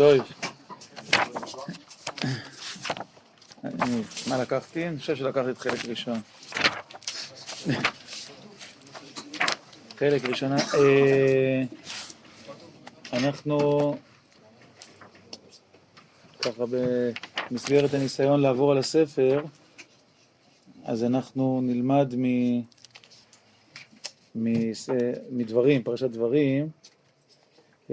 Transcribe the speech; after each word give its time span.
טוב. 0.00 0.18
מה 4.26 4.38
לקחתי? 4.42 4.88
אני 4.88 4.98
חושב 4.98 5.16
שלקחתי 5.16 5.50
את 5.50 5.58
חלק 5.58 5.84
ראשון. 5.84 6.20
חלק 9.98 10.24
ראשונה. 10.24 10.56
אה, 10.74 11.62
אנחנו 13.12 13.96
ככה 16.42 16.64
במסגרת 17.50 17.94
הניסיון 17.94 18.40
לעבור 18.40 18.72
על 18.72 18.78
הספר, 18.78 19.42
אז 20.84 21.04
אנחנו 21.04 21.60
נלמד. 21.62 22.14
מס- 24.34 24.88
מדברים, 25.30 25.82
פרשת 25.82 26.10
דברים, 26.10 26.68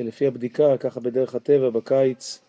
לפי 0.03 0.27
הבדיקה, 0.27 0.77
ככה 0.77 0.99
בדרך 0.99 1.35
הטבע, 1.35 1.69
בקיץ, 1.69 2.39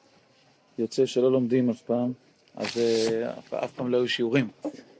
יוצא 0.79 1.07
שלא 1.07 1.33
לומדים 1.33 1.71
אף 1.71 1.83
פעם, 1.83 2.13
אז 2.57 2.79
אה, 2.79 3.31
אף, 3.39 3.55
אף 3.55 3.73
פעם 3.73 3.91
לא 3.91 3.97
היו 3.97 4.09
שיעורים 4.09 4.49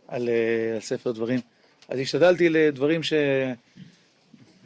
על, 0.09 0.29
אה, 0.29 0.75
על 0.75 0.81
ספר 0.81 1.13
דברים. 1.13 1.41
אז 1.89 1.99
השתדלתי 1.99 2.49
לדברים 2.49 3.03
ש... 3.03 3.13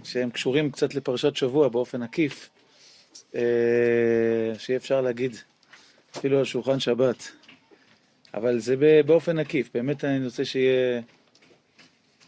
שהם 0.05 0.31
קשורים 0.31 0.71
קצת 0.71 0.95
לפרשת 0.95 1.37
שבוע 1.37 1.69
באופן 1.69 2.03
עקיף, 2.03 2.51
אה, 3.35 3.41
שיהיה 4.59 4.77
אפשר 4.77 5.01
להגיד 5.01 5.37
אפילו 6.17 6.39
על 6.39 6.45
שולחן 6.45 6.81
שבת. 6.81 7.29
אבל 8.35 8.59
זה 8.59 9.03
באופן 9.07 9.39
עקיף, 9.39 9.71
באמת 9.75 10.05
אני 10.05 10.25
רוצה 10.25 10.45
שיהיה, 10.45 11.01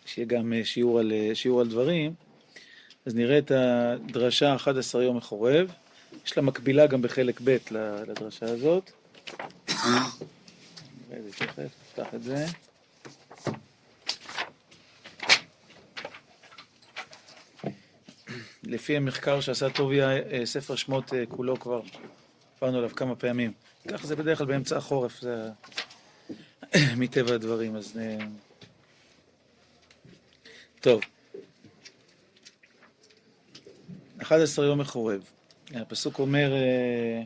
שיהיה 0.07 0.27
גם 0.27 0.53
שיעור 0.65 0.99
על, 0.99 1.13
שיעור 1.35 1.61
על 1.61 1.69
דברים. 1.69 2.15
אז 3.07 3.15
נראה 3.15 3.39
את 3.39 3.51
הדרשה 3.51 4.55
11 4.55 5.03
יום 5.03 5.17
מחורב. 5.17 5.73
יש 6.27 6.37
לה 6.37 6.43
מקבילה 6.43 6.87
גם 6.87 7.03
בחלק 7.03 7.41
ב' 7.45 7.57
לדרשה 8.09 8.47
הזאת. 8.47 8.91
נראה 9.69 11.19
את 11.19 11.23
זה 11.25 11.31
תכף, 11.33 11.59
נפתח 11.59 12.15
את 12.15 12.23
זה. 12.23 12.47
לפי 18.63 18.97
המחקר 18.97 19.41
שעשה 19.41 19.71
טוביה, 19.71 20.17
אה, 20.17 20.41
ספר 20.45 20.77
שמות 20.77 21.15
אה, 21.15 21.25
כולו 21.29 21.61
כבר, 21.61 21.81
עברנו 22.57 22.79
עליו 22.79 22.91
כמה 22.91 23.17
פעמים. 23.17 23.53
ככה 23.89 24.07
זה 24.07 24.17
בדרך 24.17 24.39
כלל 24.39 24.47
באמצע 24.47 24.77
החורף, 24.77 25.21
זה 25.21 25.49
מטבע 27.01 27.35
הדברים, 27.35 27.77
אז... 27.77 27.99
אה, 28.01 28.27
טוב. 30.81 31.01
11 34.25 34.65
יום 34.65 34.81
מחורב. 34.81 35.23
הפסוק 35.75 36.19
אומר, 36.19 36.53
אה, 36.53 37.23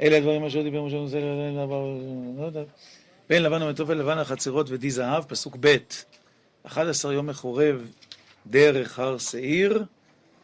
אלה 0.00 0.16
הדברים 0.16 0.44
אשר 0.44 0.62
דיבר 0.62 0.82
משה 0.82 0.96
וזה, 0.96 1.20
לא 2.38 2.44
יודע. 2.44 2.62
בין 3.28 3.42
לבן 3.42 3.62
ומטוב 3.62 3.90
לבן 3.90 4.18
החצרות 4.18 4.66
ודי 4.70 4.90
זהב, 4.90 5.24
פסוק 5.24 5.56
ב' 5.60 5.76
11 6.62 7.12
יום 7.12 7.26
מחורב 7.26 7.90
דרך 8.46 8.98
הר 8.98 9.18
שעיר 9.18 9.84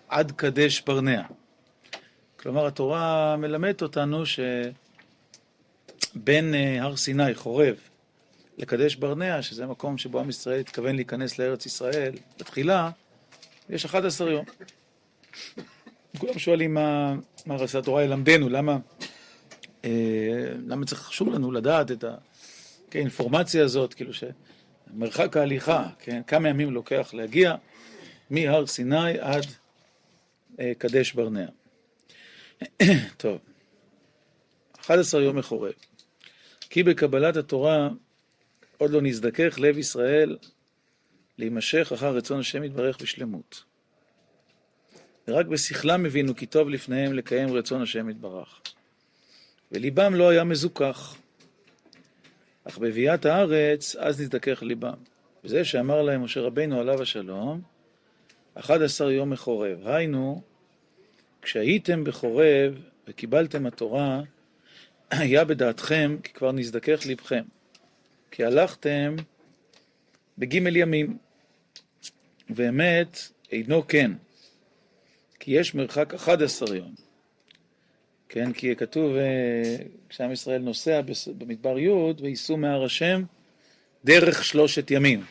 עד 0.09 0.33
קדש 0.33 0.81
ברנע. 0.81 1.23
כלומר, 2.37 2.67
התורה 2.67 3.37
מלמדת 3.37 3.83
אותנו 3.83 4.23
שבין 4.27 4.55
אה, 6.55 6.83
הר 6.83 6.97
סיני, 6.97 7.34
חורב, 7.34 7.77
לקדש 8.59 8.95
ברנע, 8.95 9.42
שזה 9.42 9.64
המקום 9.64 9.98
שבו 9.98 10.20
עם 10.20 10.29
ישראל 10.29 10.61
התכוון 10.61 10.97
להיכנס 10.97 11.39
לארץ 11.39 11.67
ישראל, 11.67 12.12
בתחילה, 12.39 12.91
יש 13.70 13.84
11 13.84 14.31
יום. 14.31 14.45
כולם 16.19 16.39
שואלים 16.39 16.75
מה, 16.75 17.15
מה 17.47 17.55
רצה 17.56 17.79
התורה 17.79 18.06
ללמדנו, 18.06 18.48
למה, 18.48 18.79
אה, 19.84 19.91
למה 20.67 20.87
צריך 20.87 21.01
חשוב 21.01 21.29
לנו 21.29 21.53
לדעת 21.53 21.91
את 21.91 22.05
האינפורמציה 22.95 23.64
הזאת, 23.64 23.95
כאילו 23.95 24.12
שמרחק 24.14 25.36
ההליכה, 25.36 25.89
כן, 25.98 26.23
כמה 26.27 26.48
ימים 26.48 26.70
לוקח 26.70 27.11
להגיע 27.14 27.55
מהר 28.30 28.67
סיני 28.67 29.19
עד 29.20 29.46
אה, 30.61 30.73
קדש 30.79 31.13
ברנע. 31.13 31.46
טוב, 33.17 33.39
11 34.80 35.23
יום 35.23 35.39
מחורב. 35.39 35.73
כי 36.61 36.83
בקבלת 36.83 37.36
התורה 37.36 37.89
עוד 38.79 38.91
לא 38.91 39.02
נזדכך 39.02 39.58
לב 39.58 39.79
ישראל 39.79 40.36
להימשך 41.39 41.92
אחר 41.95 42.14
רצון 42.17 42.41
השם 42.41 42.64
יתברך 42.64 43.02
בשלמות. 43.02 43.64
ורק 45.29 45.47
בשכלם 45.47 46.07
הבינו 46.07 46.37
כי 46.37 46.47
טוב 46.47 46.69
לפניהם 46.69 47.13
לקיים 47.13 47.53
רצון 47.53 47.83
השם 47.83 48.11
יתברך. 48.11 48.61
וליבם 49.73 50.14
לא 50.14 50.29
היה 50.29 50.45
מזוכח. 50.45 51.17
אך 52.64 52.79
בביאת 52.79 53.27
הארץ, 53.27 53.97
אז 53.97 54.20
נזדכך 54.20 54.63
ליבם. 54.63 54.95
וזה 55.45 55.64
שאמר 55.64 56.03
להם 56.03 56.25
משה 56.25 56.41
רבינו 56.41 56.81
עליו 56.81 57.03
השלום, 57.03 57.61
11 58.55 59.13
יום 59.13 59.31
מחורב. 59.31 59.87
היינו, 59.87 60.42
כשהייתם 61.43 62.05
בחורב 62.05 62.81
וקיבלתם 63.08 63.67
התורה, 63.67 64.20
היה 65.11 65.45
בדעתכם 65.45 66.17
כי 66.23 66.33
כבר 66.33 66.53
נזדכך 66.53 67.07
ליבכם. 67.07 67.43
כי 68.31 68.45
הלכתם 68.45 69.17
בגימל 70.39 70.77
ימים. 70.77 71.19
ואמת 72.51 73.19
אינו 73.53 73.89
כן. 73.89 74.13
כי 75.46 75.52
יש 75.52 75.74
מרחק 75.74 76.14
11 76.14 76.77
יום. 76.77 76.95
כן, 78.29 78.52
כי 78.52 78.77
כתוב, 78.77 79.17
אה, 79.17 79.77
כשעם 80.08 80.33
ישראל 80.33 80.62
נוסע 80.62 81.01
במדבר 81.39 81.79
י' 81.79 81.90
וייסעו 82.20 82.57
מהר 82.57 82.84
השם 82.84 83.23
דרך 84.05 84.45
שלושת 84.45 84.90
ימים. 84.90 85.24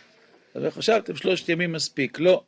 אז 0.54 0.64
חשבתם 0.70 1.16
שלושת 1.16 1.50
ימים 1.50 1.72
מספיק, 1.72 2.20
לא, 2.20 2.44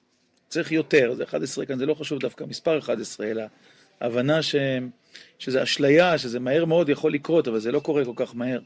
צריך 0.47 0.72
יותר, 0.72 1.13
זה 1.16 1.23
11 1.23 1.66
כאן, 1.66 1.78
זה 1.78 1.85
לא 1.85 1.94
חשוב 1.94 2.19
דווקא 2.19 2.44
מספר 2.44 2.79
11, 2.79 3.28
אלא 3.28 3.44
הבנה 4.01 4.41
ש... 4.41 4.55
שזה 5.39 5.63
אשליה, 5.63 6.17
שזה 6.17 6.39
מהר 6.39 6.66
מאוד 6.66 6.89
יכול 6.89 7.13
לקרות, 7.13 7.47
אבל 7.47 7.59
זה 7.59 7.72
לא 7.72 7.79
קורה 7.79 8.05
כל 8.05 8.13
כך 8.16 8.35
מהר. 8.35 8.59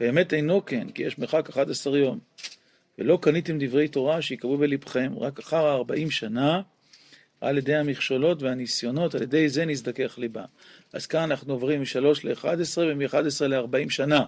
באמת 0.00 0.34
אינו 0.34 0.64
כן, 0.64 0.88
כי 0.90 1.02
יש 1.02 1.18
מרחק 1.18 1.48
11 1.50 1.98
יום. 1.98 2.18
ולא 2.98 3.18
קניתם 3.22 3.58
דברי 3.58 3.88
תורה 3.88 4.22
שיקבעו 4.22 4.58
בלבכם, 4.58 5.12
רק 5.18 5.38
אחר 5.38 5.74
40 5.74 6.10
שנה, 6.10 6.60
על 7.44 7.58
ידי 7.58 7.74
המכשולות 7.74 8.42
והניסיונות, 8.42 9.14
על 9.14 9.22
ידי 9.22 9.48
זה 9.48 9.64
נזדכך 9.64 10.18
ליבם. 10.18 10.44
אז 10.92 11.06
כאן 11.06 11.22
אנחנו 11.22 11.52
עוברים 11.52 11.80
מ-3 11.80 12.20
ל-11 12.24 12.78
ומ-11 12.78 13.44
ל-40 13.46 13.90
שנה, 13.90 14.24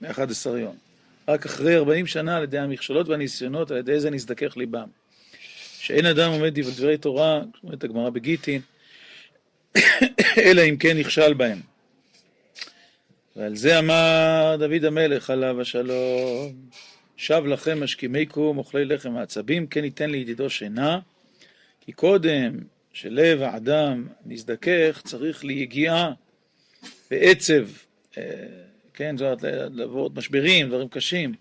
מ-11 0.00 0.48
יום. 0.48 0.76
רק 1.28 1.46
אחרי 1.46 1.76
40 1.76 2.06
שנה 2.06 2.36
על 2.36 2.42
ידי 2.42 2.58
המכשולות 2.58 3.08
והניסיונות, 3.08 3.70
על 3.70 3.76
ידי 3.76 4.00
זה 4.00 4.10
נזדכך 4.10 4.56
ליבם. 4.56 4.88
שאין 5.78 6.06
אדם 6.06 6.32
עומד 6.32 6.60
דברי 6.60 6.98
תורה, 6.98 7.42
אומרת 7.64 7.84
הגמרא 7.84 8.10
בגיטין, 8.10 8.60
אלא 10.46 10.62
אם 10.68 10.76
כן 10.76 10.98
נכשל 10.98 11.34
בהם. 11.34 11.60
ועל 13.36 13.56
זה 13.56 13.78
אמר 13.78 14.56
דוד 14.58 14.84
המלך 14.84 15.30
עליו 15.30 15.60
השלום, 15.60 16.52
שב 17.16 17.42
לכם 17.46 17.82
משכימי 17.82 18.26
קום, 18.26 18.58
אוכלי 18.58 18.84
לחם 18.84 19.16
העצבים, 19.16 19.66
כן 19.66 19.84
ייתן 19.84 20.10
לידידו 20.10 20.50
שינה, 20.50 20.98
כי 21.84 21.92
קודם 21.92 22.58
שלב 22.92 23.42
האדם 23.42 24.08
נזדכך, 24.26 25.02
צריך 25.04 25.44
ליגיעה 25.44 26.12
ועצב, 27.10 27.66
אה, 28.18 28.22
כן, 28.94 29.16
זאת 29.16 29.44
אומרת, 29.44 29.70
לעבור 29.72 30.10
משברים, 30.14 30.68
דברים 30.68 30.88
קשים. 30.88 31.34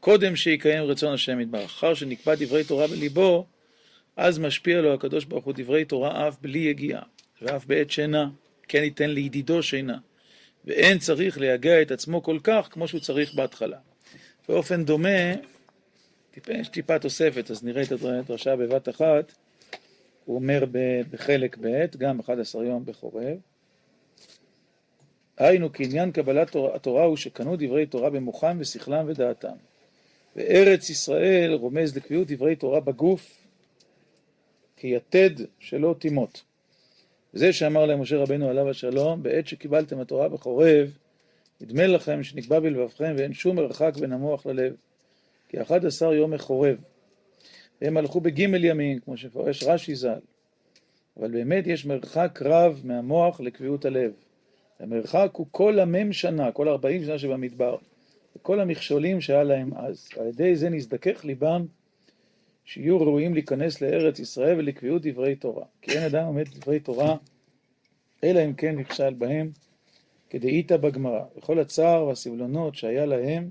קודם 0.00 0.36
שיקיים 0.36 0.84
רצון 0.84 1.14
השם 1.14 1.40
יתברך. 1.40 1.64
אחר 1.64 1.94
שנקבע 1.94 2.34
דברי 2.34 2.64
תורה 2.64 2.86
בליבו, 2.86 3.46
אז 4.16 4.38
משפיע 4.38 4.80
לו 4.80 4.94
הקדוש 4.94 5.24
ברוך 5.24 5.44
הוא 5.44 5.54
דברי 5.56 5.84
תורה 5.84 6.28
אף 6.28 6.36
בלי 6.40 6.58
יגיעה, 6.58 7.02
ואף 7.42 7.66
בעת 7.66 7.90
שינה, 7.90 8.28
כן 8.68 8.82
ייתן 8.82 9.10
לידידו 9.10 9.62
שינה. 9.62 9.98
ואין 10.64 10.98
צריך 10.98 11.38
לייגע 11.38 11.82
את 11.82 11.90
עצמו 11.90 12.22
כל 12.22 12.38
כך 12.42 12.68
כמו 12.70 12.88
שהוא 12.88 13.00
צריך 13.00 13.34
בהתחלה. 13.34 13.78
באופן 14.48 14.84
דומה, 14.84 15.32
יש 16.48 16.68
טיפה 16.68 16.98
תוספת, 16.98 17.50
אז 17.50 17.64
נראה 17.64 17.82
את 17.82 17.92
הדרשה 17.92 18.56
בבת 18.56 18.88
אחת. 18.88 19.32
הוא 20.24 20.36
אומר 20.36 20.64
בחלק 21.10 21.56
ב', 21.60 21.96
גם 21.98 22.20
11 22.20 22.64
יום 22.64 22.84
בחורב. 22.84 23.38
היינו 25.38 25.72
כעניין 25.72 26.12
קבלת 26.12 26.50
תורה, 26.50 26.74
התורה 26.76 27.04
הוא 27.04 27.16
שקנו 27.16 27.56
דברי 27.56 27.86
תורה 27.86 28.10
במוחם 28.10 28.56
ושכלם 28.60 29.04
ודעתם. 29.08 29.54
וארץ 30.36 30.90
ישראל 30.90 31.52
רומז 31.52 31.96
לקביעות 31.96 32.30
דברי 32.30 32.56
תורה 32.56 32.80
בגוף 32.80 33.44
כיתד 34.76 35.30
שלא 35.58 35.94
תימות. 35.98 36.42
וזה 37.34 37.52
שאמר 37.52 37.86
להם 37.86 38.00
משה 38.00 38.16
רבנו 38.16 38.48
עליו 38.48 38.70
השלום, 38.70 39.22
בעת 39.22 39.46
שקיבלתם 39.46 40.00
התורה 40.00 40.28
בחורב, 40.28 40.98
נדמה 41.60 41.86
לכם 41.86 42.22
שנקבע 42.22 42.60
בלבבכם 42.60 43.14
ואין 43.18 43.34
שום 43.34 43.56
מרחק 43.56 43.92
בין 44.00 44.12
המוח 44.12 44.46
ללב. 44.46 44.74
כי 45.48 45.62
אחד 45.62 45.86
עשר 45.86 46.12
יום 46.12 46.30
מחורב. 46.30 46.76
והם 47.82 47.96
הלכו 47.96 48.20
בגימל 48.20 48.64
ימים, 48.64 48.98
כמו 49.00 49.16
שפרש 49.16 49.62
רש"י 49.62 49.94
ז"ל. 49.94 50.18
אבל 51.16 51.30
באמת 51.30 51.66
יש 51.66 51.86
מרחק 51.86 52.38
רב 52.42 52.80
מהמוח 52.84 53.40
לקביעות 53.40 53.84
הלב. 53.84 54.12
המרחק 54.80 55.30
הוא 55.32 55.46
כל 55.50 55.80
המם 55.80 56.12
שנה, 56.12 56.52
כל 56.52 56.68
ארבעים 56.68 57.04
שנה 57.04 57.18
שבמדבר, 57.18 57.76
וכל 58.36 58.60
המכשולים 58.60 59.20
שהיה 59.20 59.42
להם 59.42 59.74
אז. 59.74 60.08
על 60.18 60.26
ידי 60.26 60.56
זה 60.56 60.68
נזדכך 60.68 61.24
ליבם 61.24 61.66
שיהיו 62.64 63.00
ראויים 63.00 63.34
להיכנס 63.34 63.80
לארץ 63.80 64.18
ישראל 64.18 64.58
ולקביעות 64.58 65.06
דברי 65.06 65.36
תורה. 65.36 65.64
כי 65.82 65.90
אין 65.90 66.02
אדם 66.02 66.26
עומד 66.26 66.48
דברי 66.48 66.80
תורה, 66.80 67.16
אלא 68.24 68.44
אם 68.44 68.54
כן 68.54 68.78
נכשל 68.78 69.14
בהם, 69.14 69.50
כדאיתא 70.30 70.76
בגמרא. 70.76 71.24
וכל 71.36 71.58
הצער 71.58 72.06
והסבלונות 72.06 72.74
שהיה 72.74 73.06
להם, 73.06 73.50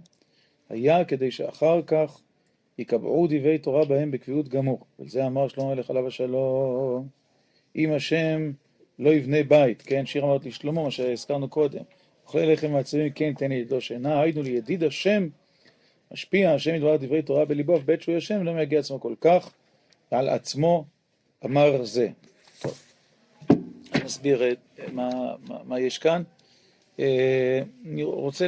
היה 0.70 1.06
כדי 1.06 1.32
שאחר 1.32 1.82
כך 1.82 2.22
יקבעו 2.78 3.28
דברי 3.28 3.58
תורה 3.58 3.86
בהם 3.86 4.12
בקביעות 4.12 4.48
גמור. 4.48 4.86
וזה 5.00 5.26
אמר 5.26 5.48
שלמה 5.48 5.72
המלך 5.72 5.90
עליו 5.90 6.08
השלום, 6.08 7.08
אם 7.76 7.94
השם 7.94 8.52
לא 9.00 9.10
יבנה 9.10 9.44
בית, 9.44 9.82
כן, 9.82 10.06
שיר 10.06 10.24
אמרת 10.24 10.46
לשלמה, 10.46 10.84
מה 10.84 10.92
שהזכרנו 10.92 11.50
קודם. 11.50 11.84
אוכלי 12.26 12.54
לחם 12.54 12.72
מעצבים, 12.72 13.10
כן, 13.10 13.34
תן 13.34 13.50
לי 13.50 13.56
ידו 13.56 13.82
שינה, 13.82 14.22
היינו 14.22 14.42
לידיד 14.42 14.84
השם, 14.84 15.28
משפיע 16.12 16.52
השם 16.52 16.76
ידבר 16.76 16.98
דברי 16.98 17.22
תורה 17.22 17.46
בליבו, 17.46 17.80
בעת 17.80 18.02
שהוא 18.02 18.18
השם, 18.18 18.44
לא 18.44 18.54
מגיע 18.54 18.80
עצמו 18.80 19.00
כל 19.00 19.14
כך, 19.22 19.54
על 20.12 20.30
עצמו 20.30 20.86
אמר 21.46 21.84
זה. 21.84 22.10
טוב, 22.62 22.80
אני 23.94 24.06
אסביר 24.06 24.44
מה, 24.92 25.10
מה, 25.48 25.58
מה 25.64 25.80
יש 25.80 25.98
כאן. 25.98 26.24
אה, 27.00 27.62
אני 27.86 28.04
רוצה 28.04 28.46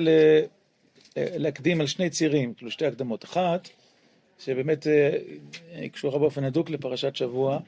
להקדים 1.18 1.81
על 1.81 1.88
שני 1.88 2.10
צירים, 2.10 2.54
כאילו 2.54 2.71
שתי 2.71 2.86
הקדמות. 2.86 3.24
אחת, 3.24 3.69
שבאמת 4.39 4.87
אה, 4.87 5.19
קשורה 5.89 6.19
באופן 6.19 6.43
הדוק 6.43 6.69
לפרשת 6.69 7.15
שבוע, 7.15 7.59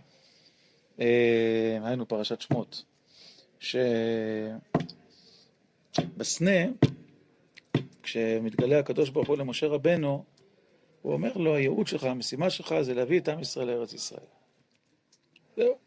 אה, 0.99 1.79
היינו 1.83 2.07
פרשת 2.07 2.41
שמות, 2.41 2.83
שבסנה, 5.99 6.51
כשמתגלה 8.03 8.79
הקדוש 8.79 9.09
ברוך 9.09 9.27
הוא 9.27 9.37
למשה 9.37 9.67
רבנו, 9.67 10.23
הוא 11.01 11.13
אומר 11.13 11.33
לו, 11.33 11.55
הייעוד 11.55 11.87
שלך, 11.87 12.03
המשימה 12.03 12.49
שלך 12.49 12.75
זה 12.81 12.93
להביא 12.93 13.19
את 13.19 13.29
עם 13.29 13.39
ישראל 13.39 13.67
לארץ 13.67 13.93
ישראל. 13.93 14.25
זהו. 15.57 15.77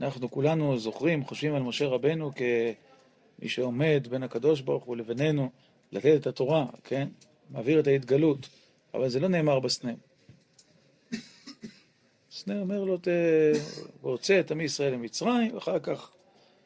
אנחנו 0.00 0.30
כולנו 0.30 0.78
זוכרים, 0.78 1.24
חושבים 1.24 1.54
על 1.54 1.62
משה 1.62 1.86
רבנו 1.86 2.30
כמי 2.34 3.48
שעומד 3.48 4.06
בין 4.10 4.22
הקדוש 4.22 4.60
ברוך 4.60 4.84
הוא 4.84 4.96
לבינינו, 4.96 5.50
לתת 5.92 6.20
את 6.20 6.26
התורה, 6.26 6.66
כן? 6.84 7.08
מעביר 7.50 7.80
את 7.80 7.86
ההתגלות, 7.86 8.48
אבל 8.94 9.08
זה 9.08 9.20
לא 9.20 9.28
נאמר 9.28 9.60
בסנה. 9.60 9.92
סנה 12.30 12.60
אומר 12.60 12.84
לו, 12.84 12.98
רוצה 14.02 14.40
את 14.40 14.50
עמי 14.50 14.64
ישראל 14.64 14.92
למצרים, 14.92 15.54
ואחר 15.54 15.78
כך 15.78 16.10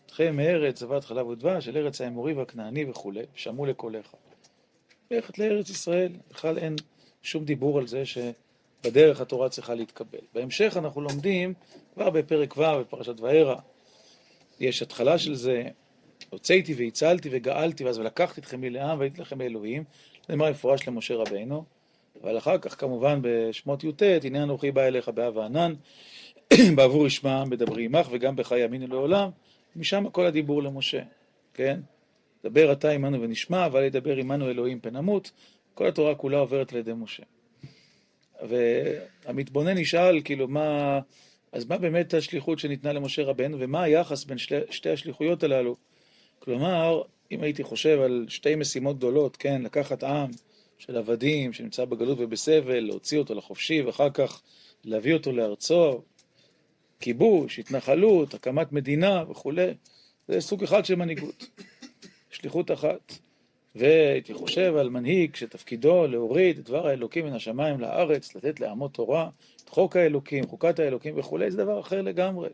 תחיה 0.07 0.33
מארץ, 0.33 0.79
זבת 0.79 1.05
חלב 1.05 1.27
ודבש, 1.27 1.69
אל 1.69 1.77
ארץ 1.77 2.01
האמורי 2.01 2.33
והכנעני 2.33 2.91
וכולי, 2.91 3.23
שמעו 3.35 3.67
לקולך. 3.67 4.15
ללכת 5.11 5.39
לארץ 5.39 5.71
ישראל, 5.71 6.13
בכלל 6.31 6.59
אין 6.59 6.77
שום 7.23 7.45
דיבור 7.45 7.79
על 7.79 7.87
זה 7.87 8.03
שבדרך 8.07 9.21
התורה 9.21 9.49
צריכה 9.49 9.75
להתקבל. 9.75 10.19
בהמשך 10.35 10.77
אנחנו 10.77 11.01
לומדים, 11.01 11.55
כבר 11.95 12.11
בפרק 12.11 12.57
ו' 12.57 12.63
בפרשת 12.81 13.21
וארא, 13.21 13.57
יש 14.61 14.83
התחלה 14.83 15.19
של 15.19 15.35
זה, 15.35 15.63
הוצאתי 16.31 16.75
והצלתי 16.75 17.29
וגאלתי, 17.33 17.85
ואז 17.85 17.99
ולקחתי 17.99 18.41
אתכם 18.41 18.61
לי 18.61 18.71
לעם 18.71 18.99
והייתי 18.99 19.21
לכם 19.21 19.41
לאלוהים, 19.41 19.85
נאמר 20.29 20.51
מפורש 20.51 20.89
למשה 20.89 21.15
רבינו. 21.15 21.78
אבל 22.23 22.39
אחר 22.39 22.59
כך 22.59 22.81
כמובן 22.81 23.19
בשמות 23.23 23.85
י"ט, 23.85 24.03
הנה 24.23 24.43
אנוכי 24.43 24.71
בא 24.71 24.83
אליך 24.83 25.09
באב 25.09 25.37
וענן, 25.37 25.75
בעבור 26.77 27.07
ישמע 27.07 27.45
מדברי 27.45 27.85
עמך 27.85 28.09
וגם 28.11 28.37
בך 28.37 28.53
יאמינו 28.53 28.87
לעולם, 28.87 29.31
משם 29.77 30.09
כל 30.11 30.27
הדיבור 30.27 30.63
למשה, 30.63 31.03
כן? 31.55 31.81
דבר 32.45 32.73
אתה 32.73 32.91
עמנו 32.91 33.21
ונשמע, 33.21 33.67
אבל 33.67 33.83
ידבר 33.83 34.17
עמנו 34.17 34.51
אלוהים 34.51 34.81
פן 34.81 34.97
נמות, 34.97 35.31
כל 35.75 35.87
התורה 35.87 36.15
כולה 36.15 36.39
עוברת 36.39 36.73
על 36.73 36.79
ידי 36.79 36.93
משה. 36.93 37.23
והמתבונן 38.43 39.79
נשאל, 39.79 40.21
כאילו, 40.25 40.49
מה... 40.49 41.01
אז 41.53 41.65
מה 41.65 41.79
באמת 41.79 42.15
השליחות 42.15 42.59
שניתנה 42.59 42.93
למשה 42.93 43.23
רבנו, 43.23 43.57
ומה 43.61 43.83
היחס 43.83 44.25
בין 44.25 44.39
שתי, 44.39 44.55
שתי 44.71 44.91
השליחויות 44.91 45.43
הללו? 45.43 45.77
כלומר, 46.39 47.03
אם 47.33 47.43
הייתי 47.43 47.63
חושב 47.63 48.01
על 48.01 48.27
שתי 48.29 48.55
משימות 48.55 48.97
גדולות, 48.97 49.37
כן, 49.37 49.63
לקחת 49.63 50.05
עם, 50.05 50.31
של 50.79 50.97
עבדים 50.97 51.53
שנמצא 51.53 51.85
בגלות 51.85 52.19
ובסבל, 52.21 52.81
להוציא 52.81 53.19
אותו 53.19 53.35
לחופשי 53.35 53.83
ואחר 53.83 54.11
כך 54.11 54.43
להביא 54.85 55.15
אותו 55.15 55.33
לארצו, 55.33 56.03
כיבוש, 57.01 57.59
התנחלות, 57.59 58.35
הקמת 58.35 58.73
מדינה 58.73 59.25
וכולי, 59.31 59.75
זה 60.29 60.41
סוג 60.41 60.63
אחד 60.63 60.85
של 60.85 60.95
מנהיגות, 60.95 61.47
שליחות 62.31 62.71
אחת. 62.71 63.13
והייתי 63.75 64.35
חושב 64.35 64.77
על 64.77 64.89
מנהיג 64.89 65.37
שתפקידו 65.37 66.07
להוריד 66.07 66.59
את 66.59 66.65
דבר 66.65 66.87
האלוקים 66.87 67.27
מן 67.27 67.33
השמיים 67.33 67.81
לארץ, 67.81 68.35
לתת 68.37 68.61
לעמו 68.61 68.89
תורה, 68.89 69.29
את 69.65 69.69
חוק 69.69 69.97
האלוקים, 69.97 70.47
חוקת 70.47 70.79
האלוקים 70.79 71.19
וכולי, 71.19 71.51
זה 71.51 71.57
דבר 71.57 71.81
אחר 71.81 72.03
לגמרי. 72.03 72.49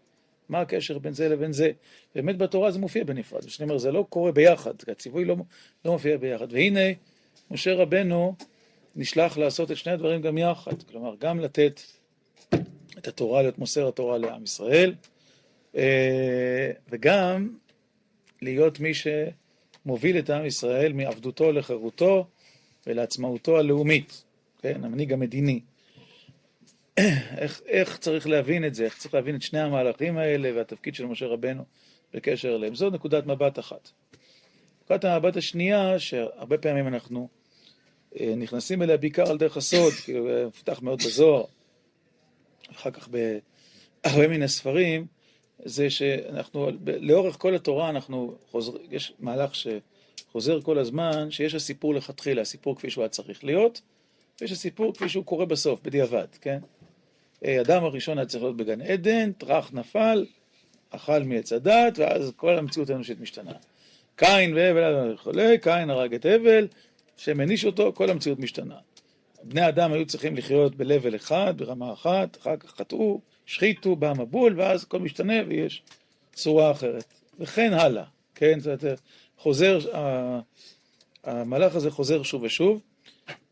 מה 0.49 0.61
הקשר 0.61 0.99
בין 0.99 1.13
זה 1.13 1.29
לבין 1.29 1.53
זה? 1.53 1.71
באמת 2.15 2.39
בתורה 2.39 2.71
זה 2.71 2.79
מופיע 2.79 3.05
בנפרד. 3.05 3.45
ושאני 3.45 3.69
אומר, 3.69 3.79
זה 3.79 3.93
לא 3.93 4.07
קורה 4.09 4.33
ביחד, 4.33 4.75
הציווי 4.89 5.25
לא, 5.25 5.37
לא 5.85 5.93
מופיע 5.93 6.17
ביחד. 6.17 6.53
והנה, 6.53 6.81
משה 7.51 7.75
רבנו 7.75 8.35
נשלח 8.97 9.39
לעשות 9.39 9.71
את 9.71 9.77
שני 9.77 9.93
הדברים 9.93 10.23
גם 10.23 10.39
יחד, 10.39 10.83
כלומר 10.83 11.15
גם 11.19 11.41
לתת 11.41 11.81
את 12.99 13.09
התורה, 13.09 13.43
להיות 13.43 13.59
מוסר 13.59 13.89
התורה 13.89 14.19
לעם 14.19 14.45
ישראל, 14.45 14.95
אה, 15.77 16.71
וגם 16.89 17.49
להיות 18.43 18.81
מי 18.81 18.93
שמוביל 18.95 20.19
את 20.19 20.31
עם 20.31 20.47
ישראל 20.47 20.93
מעבדותו 20.93 21.53
לחירותו 21.53 22.27
ולעצמאותו 22.87 23.59
הלאומית, 23.59 24.25
כן, 24.63 24.85
המנהיג 24.85 25.13
המדיני. 25.13 25.61
איך, 27.39 27.61
איך 27.67 27.99
צריך 27.99 28.27
להבין 28.27 28.65
את 28.65 28.75
זה, 28.75 28.85
איך 28.85 28.99
צריך 28.99 29.15
להבין 29.15 29.37
את 29.37 29.43
שני 29.43 29.61
המהלכים 29.61 30.19
האלה 30.19 30.51
והתפקיד 30.57 30.95
של 30.95 31.07
משה 31.07 31.27
רבנו 31.27 31.65
בקשר 32.15 32.55
אליהם. 32.55 32.75
זו 32.75 32.91
נקודת 32.91 33.27
מבט 33.27 33.59
אחת. 33.59 33.91
נקודת 34.85 35.05
המבט 35.05 35.37
השנייה, 35.37 35.99
שהרבה 35.99 36.59
פעמים 36.59 36.89
אנחנו 36.89 37.29
אה, 38.21 38.35
נכנסים 38.37 38.83
אליה 38.83 38.97
בעיקר 38.97 39.31
על 39.31 39.39
דרך 39.39 39.57
הסוד, 39.57 39.93
כאילו, 39.93 40.29
מפותח 40.49 40.83
מאוד 40.83 41.03
בזוהר, 41.03 41.45
אחר 42.71 42.91
כך 42.91 43.09
בהרבה 43.09 44.29
מן 44.29 44.43
הספרים, 44.43 45.07
זה 45.65 45.91
שאנחנו, 45.91 46.71
לאורך 46.87 47.37
כל 47.39 47.55
התורה 47.55 47.91
אנחנו 47.91 48.37
חוזרים, 48.51 48.83
יש 48.91 49.13
מהלך 49.19 49.51
שחוזר 49.55 50.61
כל 50.61 50.79
הזמן, 50.79 51.31
שיש 51.31 51.55
הסיפור 51.55 51.95
לכתחילה, 51.95 52.43
הסיפור 52.43 52.77
כפי 52.77 52.91
שהוא 52.91 53.03
היה 53.03 53.09
צריך 53.09 53.45
להיות, 53.45 53.81
ויש 54.41 54.53
הסיפור 54.53 54.95
כפי 54.95 55.09
שהוא 55.09 55.25
קורה 55.25 55.47
בסוף, 55.47 55.81
בדיעבד, 55.83 56.27
כן? 56.41 56.59
אה, 57.45 57.61
אדם 57.61 57.85
הראשון 57.85 58.19
היה 58.19 58.27
צריך 58.27 58.43
להיות 58.43 58.57
בגן 58.57 58.81
עדן, 58.81 59.33
טראח 59.33 59.71
נפל, 59.73 60.27
אכל 60.91 61.23
מעץ 61.23 61.53
הדת, 61.53 61.99
ואז 61.99 62.33
כל 62.37 62.59
המציאות 62.59 62.91
האנושית 62.91 63.21
משתנה. 63.21 63.53
קין 64.17 64.55
והבל 64.55 65.15
וכולי, 65.15 65.59
קין 65.59 65.91
הרג 65.91 66.15
את 66.15 66.27
הבל, 66.27 66.69
שמניש 67.17 67.65
אותו, 67.65 67.93
כל 67.95 68.11
המציאות 68.11 68.39
משתנה. 68.39 68.77
בני 69.43 69.69
אדם 69.69 69.93
היו 69.93 70.07
צריכים 70.07 70.37
לחיות 70.37 70.77
ב-level 70.77 71.17
אחד, 71.17 71.55
ברמה 71.57 71.93
אחת, 71.93 72.37
אחר 72.41 72.57
כך 72.57 72.71
חטאו, 72.71 73.21
השחיתו, 73.49 73.97
בא 73.97 74.13
מבול, 74.19 74.61
ואז 74.61 74.83
הכל 74.83 74.99
משתנה 74.99 75.35
ויש 75.49 75.83
צורה 76.35 76.71
אחרת. 76.71 77.05
וכן 77.39 77.73
הלאה, 77.73 78.05
כן? 78.35 78.61
זאת 78.61 78.85
אומרת, 78.85 79.01
חוזר, 79.39 79.79
המהלך 81.25 81.75
הזה 81.75 81.91
חוזר 81.91 82.23
שוב 82.23 82.43
ושוב, 82.43 82.81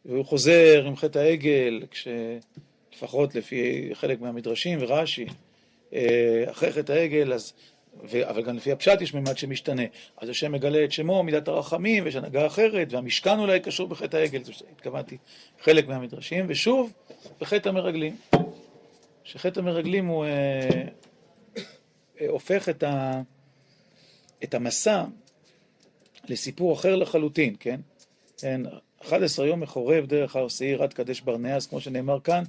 והוא 0.04 0.24
חוזר 0.24 0.84
עם 0.86 0.96
חטא 0.96 1.18
העגל, 1.18 1.82
כשלפחות 1.90 3.34
לפי 3.34 3.90
חלק 3.94 4.20
מהמדרשים 4.20 4.78
ורש"י, 4.82 5.26
אה, 5.94 6.44
אחרי 6.50 6.72
חטא 6.72 6.92
העגל, 6.92 7.32
אז. 7.32 7.52
אבל 8.28 8.42
גם 8.42 8.56
לפי 8.56 8.72
הפשט 8.72 9.00
יש 9.00 9.14
מימד 9.14 9.38
שמשתנה. 9.38 9.82
אז 10.16 10.28
השם 10.28 10.52
מגלה 10.52 10.84
את 10.84 10.92
שמו, 10.92 11.22
מידת 11.22 11.48
הרחמים, 11.48 12.04
ויש 12.04 12.16
הנהגה 12.16 12.46
אחרת, 12.46 12.92
והמשכן 12.92 13.38
אולי 13.38 13.60
קשור 13.60 13.88
בחטא 13.88 14.16
העגל, 14.16 14.44
זה 14.44 14.52
התכוונתי 14.76 15.16
חלק 15.60 15.88
מהמדרשים, 15.88 16.46
ושוב, 16.48 16.92
בחטא 17.40 17.68
המרגלים. 17.68 18.16
שחטא 19.24 19.60
המרגלים 19.60 20.06
הוא 20.06 20.24
אה, 20.24 20.30
אה, 22.20 22.26
הופך 22.28 22.68
את, 22.68 22.82
ה, 22.82 23.20
את 24.44 24.54
המסע 24.54 25.04
לסיפור 26.28 26.72
אחר 26.72 26.96
לחלוטין, 26.96 27.56
כן? 27.60 27.80
כן, 28.38 28.60
11 29.02 29.46
יום 29.46 29.60
מחורב 29.60 30.06
דרך 30.06 30.36
הר 30.36 30.48
שעיר 30.48 30.82
עד 30.82 30.92
קדש 30.92 31.20
ברנע, 31.20 31.56
אז 31.56 31.66
כמו 31.66 31.80
שנאמר 31.80 32.20
כאן, 32.20 32.42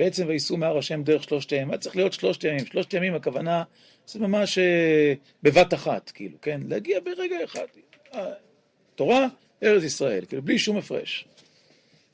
בעצם 0.00 0.24
וייסעו 0.28 0.56
מהר 0.56 0.78
השם 0.78 1.02
דרך 1.02 1.24
שלושת 1.24 1.52
ימים. 1.52 1.70
היה 1.70 1.78
צריך 1.78 1.96
להיות 1.96 2.12
שלושת 2.12 2.44
ימים. 2.44 2.66
שלושת 2.66 2.94
ימים 2.94 3.14
הכוונה, 3.14 3.62
זה 4.06 4.18
ממש 4.18 4.58
אה, 4.58 5.14
בבת 5.42 5.74
אחת, 5.74 6.10
כאילו, 6.14 6.40
כן? 6.42 6.60
להגיע 6.68 7.00
ברגע 7.00 7.44
אחד. 7.44 7.66
אה, 8.14 8.26
תורה, 8.94 9.26
ארץ 9.62 9.82
ישראל, 9.82 10.24
כאילו, 10.24 10.42
בלי 10.42 10.58
שום 10.58 10.76
הפרש. 10.76 11.24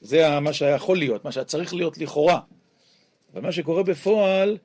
זה 0.01 0.41
מה 0.41 0.53
שהיה 0.53 0.75
יכול 0.75 0.99
להיות, 0.99 1.25
מה 1.25 1.33
שהיה 1.33 1.45
צריך 1.45 1.75
להיות 1.75 1.99
לכאורה. 1.99 2.41
אבל 3.33 3.43
מה 3.43 3.53
שקורה 3.53 3.83
בפועל, 3.83 4.59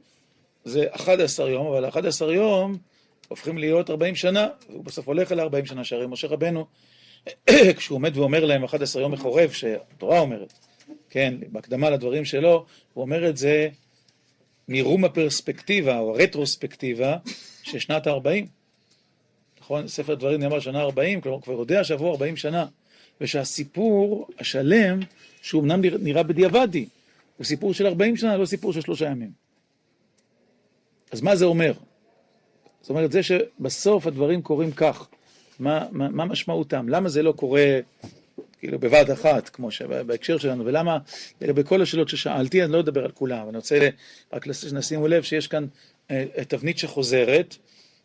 זה 0.63 0.85
11 0.91 1.49
יום, 1.49 1.67
אבל 1.67 1.87
11 1.87 2.33
יום 2.33 2.77
הופכים 3.27 3.57
להיות 3.57 3.89
40 3.89 4.15
שנה, 4.15 4.47
והוא 4.69 4.83
בסוף 4.83 5.07
הולך 5.07 5.31
אל 5.31 5.39
40 5.39 5.65
שנה, 5.65 5.83
שהרי 5.83 6.07
משה 6.07 6.27
רבנו, 6.27 6.65
כשהוא 7.77 7.95
עומד 7.95 8.17
ואומר 8.17 8.45
להם 8.45 8.63
11 8.63 9.01
יום 9.01 9.11
מחורב, 9.11 9.51
שהתורה 9.51 10.19
אומרת, 10.19 10.53
כן, 11.09 11.33
בהקדמה 11.51 11.89
לדברים 11.89 12.25
שלו, 12.25 12.65
הוא 12.93 13.01
אומר 13.01 13.29
את 13.29 13.37
זה 13.37 13.69
מרום 14.67 15.05
הפרספקטיבה 15.05 15.99
או 15.99 16.15
הרטרוספקטיבה 16.15 17.17
של 17.63 17.79
שנת 17.79 18.07
ה-40. 18.07 18.45
נכון? 19.61 19.87
ספר 19.87 20.15
דברים 20.15 20.39
נאמר 20.39 20.59
שנה 20.59 20.81
40, 20.81 21.21
כלומר 21.21 21.41
כבר 21.41 21.53
יודע 21.53 21.83
שעברו 21.83 22.11
40 22.11 22.37
שנה, 22.37 22.65
ושהסיפור 23.21 24.27
השלם, 24.39 24.99
שהוא 25.41 25.63
אמנם 25.63 25.81
נראה 25.99 26.23
בדיעבדי, 26.23 26.85
הוא 27.37 27.45
סיפור 27.45 27.73
של 27.73 27.87
40 27.87 28.17
שנה, 28.17 28.37
לא 28.37 28.45
סיפור 28.45 28.73
של 28.73 28.81
שלושה 28.81 29.05
ימים. 29.05 29.31
אז 31.11 31.21
מה 31.21 31.35
זה 31.35 31.45
אומר? 31.45 31.73
זאת 32.81 32.89
אומרת, 32.89 33.11
זה 33.11 33.23
שבסוף 33.23 34.07
הדברים 34.07 34.41
קורים 34.41 34.71
כך, 34.71 35.07
מה, 35.59 35.87
מה, 35.91 36.09
מה 36.09 36.25
משמעותם? 36.25 36.89
למה 36.89 37.09
זה 37.09 37.23
לא 37.23 37.31
קורה 37.31 37.79
כאילו 38.61 38.79
בבת 38.79 39.11
אחת, 39.11 39.49
כמו 39.49 39.71
שבהקשר 39.71 40.37
שלנו, 40.37 40.65
ולמה 40.65 40.97
לגבי 41.41 41.63
כל 41.63 41.81
השאלות 41.81 42.09
ששאלתי, 42.09 42.63
אני 42.63 42.71
לא 42.71 42.79
אדבר 42.79 43.03
על 43.05 43.11
כולם, 43.11 43.49
אני 43.49 43.57
רוצה 43.57 43.89
רק 44.33 44.53
שנשים 44.53 45.07
לב 45.07 45.23
שיש 45.23 45.47
כאן 45.47 45.65
אה, 46.11 46.25
תבנית 46.47 46.77
שחוזרת, 46.77 47.55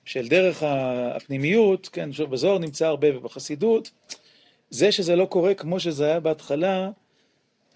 של 0.06 0.28
דרך 0.28 0.62
הפנימיות, 0.66 1.88
כן, 1.92 2.10
בזוהר 2.30 2.58
נמצא 2.58 2.86
הרבה 2.86 3.16
ובחסידות, 3.16 3.90
זה 4.70 4.92
שזה 4.92 5.16
לא 5.16 5.24
קורה 5.24 5.54
כמו 5.54 5.80
שזה 5.80 6.04
היה 6.04 6.20
בהתחלה, 6.20 6.90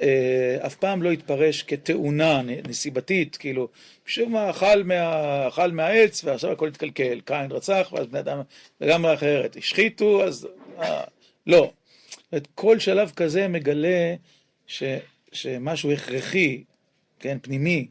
אה, 0.03 0.57
אף 0.67 0.75
פעם 0.75 1.03
לא 1.03 1.11
התפרש 1.11 1.63
כתאונה 1.63 2.43
נסיבתית, 2.69 3.37
כאילו, 3.37 3.69
משום 4.07 4.33
מה 4.33 4.51
אכל, 4.51 4.83
מה, 4.85 5.49
אכל 5.49 5.73
מהעץ 5.73 6.25
ועכשיו 6.25 6.53
הכל 6.53 6.69
התקלקל, 6.69 7.21
קין 7.21 7.53
רצח 7.53 7.89
ואז 7.93 8.07
בני 8.07 8.19
אדם 8.19 8.41
לגמרי 8.81 9.15
אחרת, 9.15 9.57
השחיתו, 9.57 10.25
אז 10.25 10.49
אה, 10.79 11.05
לא. 11.47 11.71
זאת 12.33 12.49
כל 12.55 12.79
שלב 12.79 13.13
כזה 13.17 13.49
מגלה 13.49 14.15
ש, 14.67 14.83
שמשהו 15.33 15.93
הכרחי, 15.93 16.65
כן, 17.19 17.39
פנימי, 17.43 17.87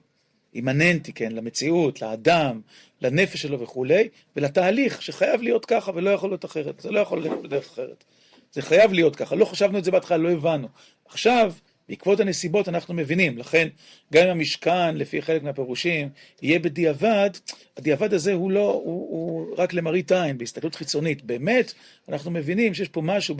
אימננטי, 0.56 1.14
כן, 1.14 1.32
למציאות, 1.32 2.02
לאדם, 2.02 2.62
לנפש 3.02 3.42
שלו 3.42 3.60
וכולי, 3.60 4.10
ולתהליך 4.36 5.02
שחייב 5.02 5.42
להיות 5.42 5.66
ככה 5.66 5.92
ולא 5.96 6.10
יכול 6.10 6.30
להיות 6.30 6.46
אחרת, 6.46 6.80
זה 6.80 6.92
לא 6.92 7.00
יכול 7.00 7.22
להיות 7.22 7.44
בדרך 7.44 7.66
אחרת. 7.66 8.04
זה 8.52 8.62
חייב 8.62 8.94
להיות 8.94 9.16
ככה, 9.16 9.36
לא 9.36 9.46
חשבנו 9.46 9.78
את 9.78 9.84
זה 9.84 9.92
בהתחלה, 9.92 10.18
לא 10.18 10.32
הבנו. 10.32 10.68
עכשיו, 11.06 11.54
בעקבות 11.90 12.20
הנסיבות 12.20 12.70
אנחנו 12.70 12.94
מבינים, 12.94 13.38
לכן 13.38 13.68
גם 14.14 14.24
אם 14.24 14.30
המשכן, 14.30 14.96
לפי 14.96 15.22
חלק 15.22 15.44
מהפירושים, 15.44 16.10
יהיה 16.42 16.60
בדיעבד, 16.60 17.30
הדיעבד 17.78 18.14
הזה 18.14 18.34
הוא 18.34 18.52
לא, 18.52 18.72
הוא, 18.72 18.84
הוא 18.84 19.56
רק 19.58 19.74
למראית 19.74 20.12
עין, 20.12 20.38
בהסתכלות 20.38 20.76
חיצונית. 20.76 21.24
באמת, 21.24 21.74
אנחנו 22.10 22.32
מבינים 22.32 22.74
שיש 22.74 22.88
פה 22.88 23.02
משהו 23.02 23.36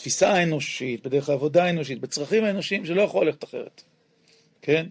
בתפיסה 0.00 0.32
האנושית, 0.32 1.06
בדרך 1.06 1.28
העבודה 1.28 1.64
האנושית, 1.64 2.00
בצרכים 2.00 2.44
האנושיים, 2.44 2.86
שלא 2.86 3.02
יכול 3.02 3.26
ללכת 3.26 3.44
אחרת. 3.44 3.82
כן? 4.62 4.86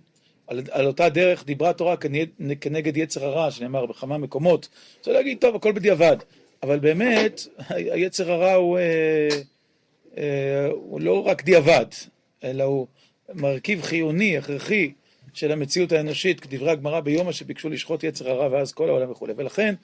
על, 0.48 0.62
על 0.72 0.88
אותה 0.88 1.10
דרך 1.10 1.46
דיברה 1.46 1.70
התורה 1.70 1.96
כנגד 2.62 2.98
יצר 2.98 3.26
הרע, 3.26 3.52
שנאמר 3.52 3.86
בכמה 3.86 4.18
מקומות. 4.18 4.70
רוצה 4.98 5.12
להגיד, 5.12 5.38
טוב, 5.42 5.56
הכל 5.56 5.72
בדיעבד. 5.72 6.18
אבל 6.64 6.80
באמת, 6.80 7.42
היצר 7.70 8.32
הרע 8.32 8.54
הוא, 8.54 8.78
אה, 8.78 9.28
אה, 10.18 10.68
הוא 10.72 11.02
לא 11.02 11.28
רק 11.28 11.44
דיעבד, 11.44 11.86
אלא 12.44 12.64
הוא 12.64 12.88
מרכיב 13.34 13.82
חיוני, 13.82 14.38
הכרחי, 14.38 14.92
של 15.34 15.52
המציאות 15.52 15.92
האנושית, 15.92 16.40
כדברי 16.40 16.72
הגמרא 16.72 17.00
ביומא 17.00 17.32
שביקשו 17.32 17.70
לשחוט 17.70 18.04
יצר 18.04 18.30
הרע 18.30 18.48
ואז 18.52 18.74
כל 18.74 18.90
העולם 18.90 19.12
וכולי. 19.12 19.34
ולכן, 19.38 19.76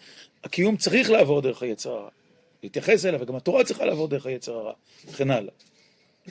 הקיום 0.43 0.77
צריך 0.77 1.09
לעבור 1.09 1.41
דרך 1.41 1.63
היצר 1.63 1.91
הרע. 1.91 2.09
להתייחס 2.65 3.05
אליו, 3.05 3.21
וגם 3.21 3.35
התורה 3.35 3.63
צריכה 3.63 3.85
לעבור 3.85 4.07
דרך 4.07 4.25
היצר 4.25 4.53
הרע, 4.53 4.73
וכן 5.07 5.31
הלאה. 5.31 5.53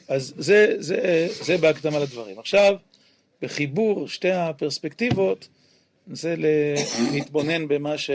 אז 0.09 0.35
זה, 0.37 0.75
זה, 0.79 1.29
זה 1.43 1.57
בהקדמה 1.57 1.99
לדברים. 1.99 2.39
עכשיו, 2.39 2.77
בחיבור 3.43 4.09
שתי 4.09 4.31
הפרספקטיבות, 4.31 5.49
ננסה 6.07 6.35
להתבונן 7.13 7.69
במה 7.69 7.99
ש... 7.99 8.11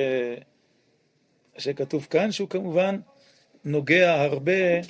שכתוב 1.58 2.08
כאן, 2.10 2.32
שהוא 2.32 2.50
כמובן 2.50 3.00
נוגע 3.66 4.22
הרבה 4.22 4.82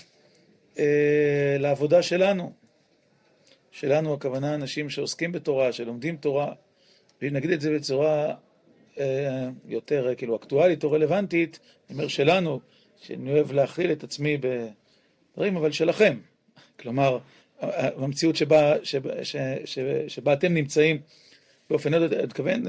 אה, 0.79 1.55
לעבודה 1.59 2.01
שלנו. 2.01 2.51
שלנו, 3.71 4.13
הכוונה 4.13 4.55
אנשים 4.55 4.89
שעוסקים 4.89 5.31
בתורה, 5.31 5.71
שלומדים 5.71 6.15
תורה, 6.17 6.53
ואם 7.21 7.33
נגיד 7.33 7.51
את 7.51 7.61
זה 7.61 7.75
בצורה 7.75 8.33
אה, 8.99 9.49
יותר 9.65 10.15
כאילו 10.17 10.35
אקטואלית 10.35 10.83
או 10.83 10.91
רלוונטית, 10.91 11.59
אני 11.89 11.97
אומר 11.97 12.07
שלנו, 12.07 12.59
שאני 13.01 13.31
אוהב 13.31 13.51
להכליל 13.51 13.91
את 13.91 14.03
עצמי 14.03 14.37
בדברים, 14.37 15.57
אבל 15.57 15.71
שלכם. 15.71 16.17
כלומר, 16.79 17.17
במציאות 17.97 18.35
שבה, 18.35 18.73
שבה, 18.83 19.25
שבה, 19.25 19.65
שבה, 19.65 20.09
שבה 20.09 20.33
אתם 20.33 20.53
נמצאים 20.53 20.99
באופן, 21.69 21.93
אני 21.93 22.05
מתכוון, 22.23 22.63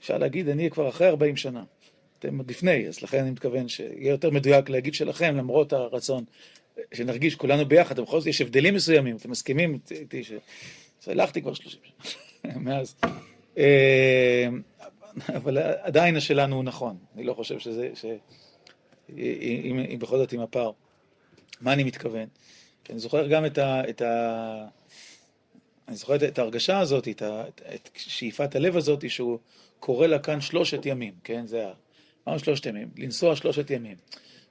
אפשר 0.00 0.18
להגיד, 0.18 0.48
אני 0.48 0.70
כבר 0.70 0.88
אחרי 0.88 1.08
40 1.08 1.36
שנה. 1.36 1.64
אתם 2.18 2.38
עוד 2.38 2.50
לפני, 2.50 2.88
אז 2.88 3.02
לכן 3.02 3.18
אני 3.18 3.30
מתכוון 3.30 3.68
שיהיה 3.68 4.10
יותר 4.10 4.30
מדויק 4.30 4.68
להגיד 4.68 4.94
שלכם, 4.94 5.36
למרות 5.36 5.72
הרצון 5.72 6.24
שנרגיש 6.94 7.34
כולנו 7.34 7.64
ביחד, 7.64 8.00
בכל 8.00 8.20
זאת 8.20 8.26
יש 8.26 8.40
הבדלים 8.40 8.74
מסוימים, 8.74 9.16
אתם 9.16 9.30
מסכימים 9.30 9.78
איתי 9.90 10.24
ש... 10.24 10.32
הלכתי 11.06 11.42
כבר 11.42 11.54
30 11.54 11.80
שנה, 12.02 12.58
מאז. 12.64 12.96
אה, 13.58 14.48
אבל 15.28 15.58
עדיין 15.58 16.16
השלנו 16.16 16.56
הוא 16.56 16.64
נכון, 16.64 16.96
אני 17.14 17.24
לא 17.24 17.34
חושב 17.34 17.58
שזה, 17.58 17.90
ש... 17.94 18.04
אם, 19.10 19.78
אם 19.94 19.98
בכל 19.98 20.18
זאת 20.18 20.32
עם 20.32 20.40
הפער. 20.40 20.70
מה 21.60 21.72
אני 21.72 21.84
מתכוון? 21.84 22.28
כי 22.84 22.92
אני 22.92 23.00
זוכר 23.00 23.26
גם 23.26 23.46
את 23.46 23.58
ה... 23.58 23.88
את 23.88 24.02
ה... 24.02 24.66
אני 25.88 25.96
זוכר 25.96 26.16
את 26.28 26.38
ההרגשה 26.38 26.78
הזאת, 26.78 27.08
את, 27.08 27.22
ה... 27.22 27.44
את 27.74 27.90
שאיפת 27.94 28.56
הלב 28.56 28.76
הזאת, 28.76 29.10
שהוא 29.10 29.38
קורא 29.80 30.06
לה 30.06 30.18
כאן 30.18 30.40
שלושת 30.40 30.86
ימים, 30.86 31.14
כן? 31.24 31.46
זה 31.46 31.66
ה... 31.66 31.72
אמרנו 32.28 32.40
שלושת 32.40 32.66
ימים, 32.66 32.88
לנסוע 32.96 33.36
שלושת 33.36 33.70
ימים. 33.70 33.96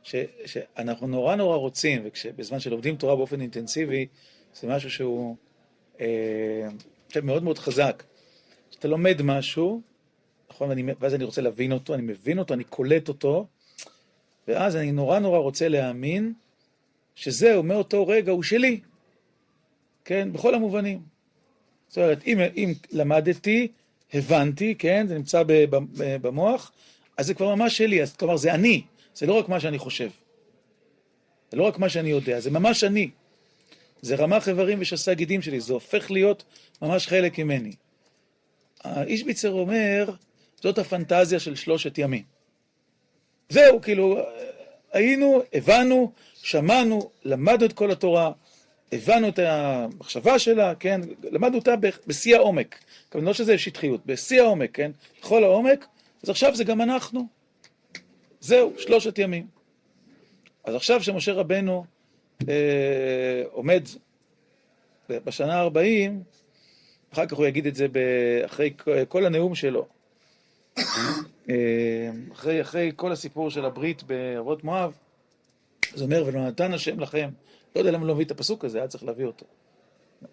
ש, 0.04 0.16
שאנחנו 0.46 1.08
נורא 1.08 1.36
נורא 1.36 1.58
רוצים, 1.58 2.02
ובזמן 2.26 2.60
שלומדים 2.60 2.96
תורה 2.96 3.16
באופן 3.16 3.42
אינטנסיבי, 3.42 4.08
זה 4.54 4.68
משהו 4.68 4.90
שהוא 4.90 5.36
אה, 6.00 6.68
מאוד 7.24 7.44
מאוד 7.44 7.60
חזק. 7.60 8.04
כשאתה 8.72 8.88
לומד 8.88 9.22
משהו, 9.22 9.82
נכון, 10.50 10.70
ואני, 10.70 10.84
ואז 11.00 11.16
אני 11.16 11.24
רוצה 11.24 11.42
להבין 11.42 11.72
אותו, 11.72 11.94
אני 11.94 12.02
מבין 12.02 12.40
אותו, 12.40 12.54
אני 12.54 12.64
קולט 12.64 13.08
אותו, 13.08 13.48
ואז 14.48 14.76
אני 14.76 14.92
נורא 14.92 15.20
נורא 15.20 15.38
רוצה 15.38 15.68
להאמין 15.68 16.34
שזהו, 17.16 17.64
מאותו 17.64 18.08
רגע 18.08 18.32
הוא 18.32 18.44
שלי. 18.44 18.80
כן, 20.06 20.34
בכל 20.34 20.56
המובנים. 20.56 21.02
זאת 21.88 21.98
אומרת, 21.98 22.28
אם, 22.28 22.40
אם 22.56 22.74
למדתי, 22.92 23.68
הבנתי, 24.14 24.76
כן, 24.76 25.08
זה 25.08 25.18
נמצא 25.18 25.44
במוח, 25.98 26.72
אז 27.18 27.26
זה 27.26 27.34
כבר 27.34 27.56
ממש 27.56 27.78
שלי, 27.78 28.02
אז 28.02 28.16
כלומר 28.16 28.38
זה 28.38 28.54
אני, 28.54 28.82
זה 29.16 29.26
לא 29.26 29.34
רק 29.34 29.50
מה 29.50 29.60
שאני 29.60 29.78
חושב. 29.78 30.10
זה 31.52 31.58
לא 31.58 31.64
רק 31.64 31.80
מה 31.80 31.90
שאני 31.90 32.10
יודע, 32.10 32.40
זה 32.40 32.52
ממש 32.52 32.84
אני. 32.84 33.10
זה 34.02 34.16
רמ"ח 34.16 34.50
איברים 34.50 34.78
ושסה 34.82 35.14
גידים 35.14 35.42
שלי, 35.42 35.60
זה 35.60 35.74
הופך 35.74 36.12
להיות 36.12 36.44
ממש 36.82 37.08
חלק 37.08 37.40
ממני. 37.40 37.72
האיש 38.84 39.24
ביצר 39.24 39.52
אומר, 39.52 40.10
זאת 40.62 40.78
הפנטזיה 40.78 41.40
של 41.40 41.56
שלושת 41.56 41.98
ימים. 41.98 42.35
זהו, 43.50 43.82
כאילו, 43.82 44.18
היינו, 44.94 45.42
הבנו, 45.54 46.12
שמענו, 46.34 47.10
למדנו 47.26 47.66
את 47.66 47.74
כל 47.74 47.92
התורה, 47.92 48.32
הבנו 48.92 49.28
את 49.28 49.40
המחשבה 49.40 50.40
שלה, 50.40 50.76
כן, 50.76 51.02
למדנו 51.24 51.58
אותה 51.58 51.76
בשיא 52.08 52.36
העומק. 52.36 52.80
כמובן 53.12 53.28
לא 53.28 53.34
שזה 53.34 53.58
שטחיות, 53.58 54.06
בשיא 54.06 54.42
העומק, 54.42 54.70
כן, 54.74 54.92
בכל 55.20 55.44
העומק, 55.44 55.86
אז 56.24 56.30
עכשיו 56.30 56.56
זה 56.56 56.64
גם 56.64 56.82
אנחנו. 56.82 57.28
זהו, 58.40 58.74
שלושת 58.78 59.18
ימים. 59.18 59.48
אז 60.64 60.76
עכשיו 60.76 61.04
שמשה 61.04 61.34
רבנו 61.34 61.86
אה, 62.50 63.44
עומד 63.52 63.84
בשנה 65.10 65.62
ה-40, 65.62 66.12
אחר 67.14 67.26
כך 67.26 67.34
הוא 67.34 67.46
יגיד 67.46 67.68
את 67.68 67.76
זה 67.76 67.88
אחרי 68.46 68.74
כל 69.08 69.26
הנאום 69.26 69.56
שלו. 69.56 69.88
אה, 71.50 72.10
אחרי, 72.32 72.62
אחרי 72.62 72.92
כל 72.96 73.12
הסיפור 73.12 73.50
של 73.50 73.66
הברית 73.66 74.04
בערבות 74.04 74.64
מואב, 74.64 74.98
אז 75.94 76.02
אומר, 76.02 76.24
ולא 76.26 76.48
נתן 76.48 76.74
השם 76.74 77.00
לכם, 77.00 77.30
לא 77.76 77.82
יודע 77.82 77.92
למה 77.92 78.06
לא 78.06 78.14
מביא 78.14 78.26
את 78.26 78.32
הפסוק 78.32 78.66
הזה, 78.66 78.78
היה 78.78 78.88
צריך 78.88 79.04
להביא 79.04 79.26
אותו. 79.26 79.46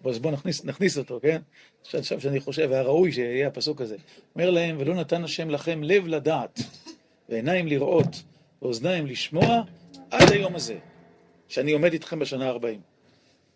אז 0.05 0.19
בואו 0.19 0.33
נכניס, 0.33 0.65
נכניס 0.65 0.97
אותו, 0.97 1.19
כן? 1.21 1.41
עכשיו 1.93 2.21
שאני 2.21 2.39
חושב, 2.39 2.71
היה 2.71 2.81
ראוי 2.81 3.11
שיהיה 3.11 3.47
הפסוק 3.47 3.81
הזה. 3.81 3.97
אומר 4.35 4.49
להם, 4.49 4.75
ולא 4.79 4.95
נתן 4.95 5.23
השם 5.23 5.49
לכם 5.49 5.83
לב 5.83 6.07
לדעת, 6.07 6.59
ועיניים 7.29 7.67
לראות, 7.67 8.23
ואוזניים 8.61 9.07
לשמוע, 9.07 9.63
עד 10.11 10.31
היום 10.31 10.55
הזה, 10.55 10.77
שאני 11.47 11.71
עומד 11.71 11.93
איתכם 11.93 12.19
בשנה 12.19 12.49
ה-40. 12.49 12.65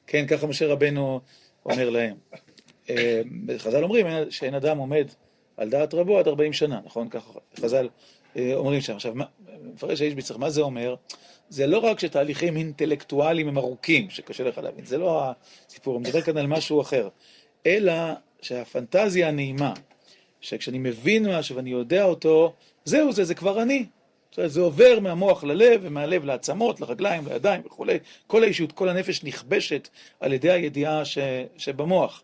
כן, 0.08 0.28
ככה 0.28 0.48
משה 0.48 0.68
רבנו 0.68 1.22
אומר 1.66 1.90
להם. 1.90 2.16
אה, 2.90 3.22
חז"ל 3.58 3.84
אומרים 3.84 4.06
שאין 4.30 4.54
אדם 4.54 4.78
עומד 4.78 5.08
על 5.58 5.70
דעת 5.70 5.94
רבו 5.94 6.20
עד 6.20 6.28
40 6.28 6.54
שנה, 6.54 6.80
נכון? 6.86 7.10
ככה 7.10 7.32
חז"ל 7.60 7.90
אה, 8.38 8.54
אומרים 8.56 8.82
שם. 8.82 8.96
עכשיו, 8.96 9.14
מפרש 9.64 10.02
האיש 10.02 10.14
ביצר, 10.14 10.38
מה 10.38 10.50
זה 10.50 10.62
אומר? 10.62 10.96
זה 11.50 11.68
לא 11.68 11.78
רק 11.78 12.00
שתהליכים 12.00 12.58
אינטלקטואליים 12.58 13.48
הם 13.48 13.58
ארוכים, 13.58 14.10
שקשה 14.10 14.44
לך 14.44 14.58
להבין, 14.58 14.86
זה 14.86 14.98
לא 14.98 15.24
הסיפור, 15.70 15.94
הוא 15.94 16.02
מדבר 16.02 16.22
כאן 16.22 16.38
על 16.38 16.48
משהו 16.48 16.82
אחר, 16.82 17.10
אלא 17.66 17.94
שהפנטזיה 18.42 19.28
הנעימה, 19.28 19.74
שכשאני 20.42 20.78
מבין 20.80 21.38
משהו 21.38 21.56
ואני 21.56 21.70
יודע 21.70 22.04
אותו, 22.04 22.54
זהו 22.86 23.14
זה, 23.14 23.24
זה 23.24 23.36
כבר 23.36 23.62
אני. 23.62 23.86
זה 24.46 24.62
עובר 24.62 25.00
מהמוח 25.00 25.44
ללב, 25.44 25.80
ומהלב 25.84 26.26
לעצמות, 26.26 26.82
לרגליים, 26.82 27.28
לידיים 27.28 27.62
וכולי. 27.66 28.00
כל 28.28 28.44
האישיות, 28.44 28.72
כל 28.72 28.90
הנפש 28.90 29.24
נכבשת 29.24 29.90
על 30.20 30.34
ידי 30.34 30.52
הידיעה 30.52 31.06
ש, 31.06 31.18
שבמוח. 31.58 32.24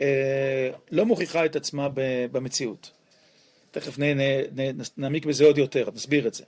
אה, 0.00 0.70
לא 0.90 1.06
מוכיחה 1.06 1.44
את 1.44 1.56
עצמה 1.56 1.88
במציאות. 2.32 2.90
תכף 3.70 3.98
נעמיק 4.96 5.26
בזה 5.26 5.44
עוד 5.44 5.58
יותר, 5.58 5.88
נסביר 5.94 6.26
את 6.26 6.34
זה. 6.34 6.44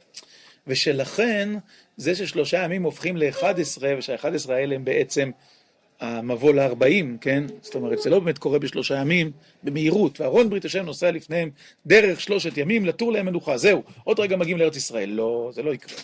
ושלכן, 0.66 1.48
זה 1.96 2.14
ששלושה 2.14 2.64
ימים 2.64 2.82
הופכים 2.82 3.16
ל-11, 3.16 3.82
ושהאחד 3.98 4.34
עשרה 4.34 4.56
האלה 4.56 4.74
הם 4.74 4.84
בעצם 4.84 5.30
המבוא 6.00 6.54
ל-40, 6.54 7.18
כן? 7.20 7.44
זאת 7.62 7.74
אומרת, 7.74 8.02
זה 8.02 8.10
לא 8.10 8.20
באמת 8.20 8.38
קורה 8.38 8.58
בשלושה 8.58 8.96
ימים 8.96 9.32
במהירות, 9.62 10.20
ואהרון 10.20 10.50
ברית 10.50 10.64
השם 10.64 10.84
נוסע 10.84 11.10
לפניהם 11.10 11.50
דרך 11.86 12.20
שלושת 12.20 12.56
ימים 12.58 12.86
לתור 12.86 13.12
להם 13.12 13.26
מנוחה, 13.26 13.56
זהו, 13.56 13.82
עוד 14.04 14.20
רגע 14.20 14.36
מגיעים 14.36 14.58
לארץ 14.58 14.76
ישראל. 14.76 15.08
לא, 15.08 15.50
זה 15.54 15.62
לא 15.62 15.74
יקרה. 15.74 15.98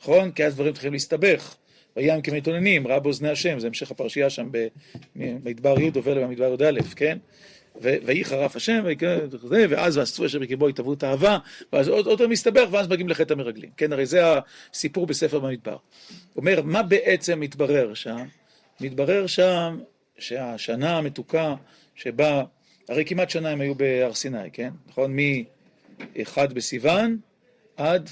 נכון? 0.00 0.30
כי 0.32 0.44
אז 0.44 0.54
דברים 0.54 0.72
צריכים 0.72 0.92
להסתבך. 0.92 1.56
וים 1.98 2.22
כמתוננים, 2.22 2.86
ראה 2.86 3.00
באוזני 3.00 3.28
השם, 3.28 3.58
זה 3.58 3.66
המשך 3.66 3.90
הפרשייה 3.90 4.30
שם 4.30 4.48
במדבר 5.16 5.80
י' 5.80 5.90
עובר 5.94 6.14
במדבר 6.14 6.64
י"א, 6.64 6.82
כן? 6.96 7.18
ויהי 7.80 8.24
חרף 8.24 8.56
השם, 8.56 8.84
ואז 9.68 9.96
ועשו 9.96 10.26
אשר 10.26 10.38
בקרבו 10.38 10.68
התהוו 10.68 10.92
את 10.92 11.02
האהבה, 11.02 11.38
ואז 11.72 11.88
עוד 11.88 12.06
יותר 12.06 12.28
מסתבך, 12.28 12.68
ואז 12.70 12.88
מגיעים 12.88 13.08
לחטא 13.08 13.32
המרגלים. 13.32 13.70
כן, 13.76 13.92
הרי 13.92 14.06
זה 14.06 14.22
הסיפור 14.72 15.06
בספר 15.06 15.38
במדבר. 15.38 15.76
אומר, 16.36 16.62
מה 16.62 16.82
בעצם 16.82 17.40
מתברר 17.40 17.94
שם? 17.94 18.26
מתברר 18.80 19.26
שם 19.26 19.78
שהשנה 20.18 20.98
המתוקה 20.98 21.54
שבה, 21.94 22.44
הרי 22.88 23.04
כמעט 23.04 23.30
שנה 23.30 23.48
הם 23.48 23.60
היו 23.60 23.74
בהר 23.74 24.14
סיני, 24.14 24.50
כן? 24.52 24.70
נכון? 24.88 25.16
מ-1 25.16 26.46
בסיוון 26.54 27.18
עד 27.76 28.10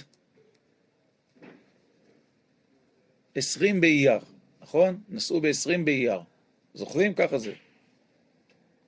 20 3.37 3.81
באייר, 3.81 4.19
נכון? 4.63 5.01
נסעו 5.09 5.41
ב-20 5.41 5.79
באייר. 5.85 6.21
זוכרים? 6.75 7.15
ככה 7.15 7.39
זה. 7.39 7.53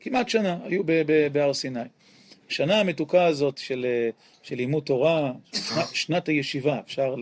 כמעט 0.01 0.29
שנה 0.29 0.59
היו 0.65 0.83
בהר 1.33 1.55
סיני. 1.55 1.81
השנה 2.49 2.81
המתוקה 2.81 3.27
הזאת 3.27 3.59
של, 3.59 3.87
של 4.43 4.57
לימוד 4.57 4.85
תורה, 4.85 5.33
שנת, 5.53 5.87
שנת 5.93 6.29
הישיבה, 6.29 6.81
אפשר 6.81 7.15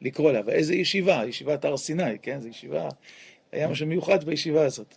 לקרוא 0.00 0.32
לה. 0.32 0.40
ואיזה 0.46 0.74
ישיבה? 0.74 1.22
ישיבת 1.28 1.64
הר 1.64 1.76
סיני, 1.76 2.18
כן? 2.22 2.40
זו 2.40 2.48
ישיבה, 2.48 2.88
היה 3.52 3.68
משהו 3.68 3.86
מיוחד 3.86 4.24
בישיבה 4.24 4.64
הזאת, 4.64 4.94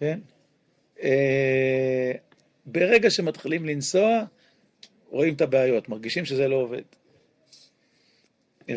כן? 0.00 0.18
אה, 1.02 2.12
ברגע 2.66 3.10
שמתחילים 3.10 3.66
לנסוע, 3.66 4.24
רואים 5.10 5.34
את 5.34 5.40
הבעיות, 5.40 5.88
מרגישים 5.88 6.24
שזה 6.24 6.48
לא 6.48 6.56
עובד. 6.56 6.82
ופה 8.68 8.76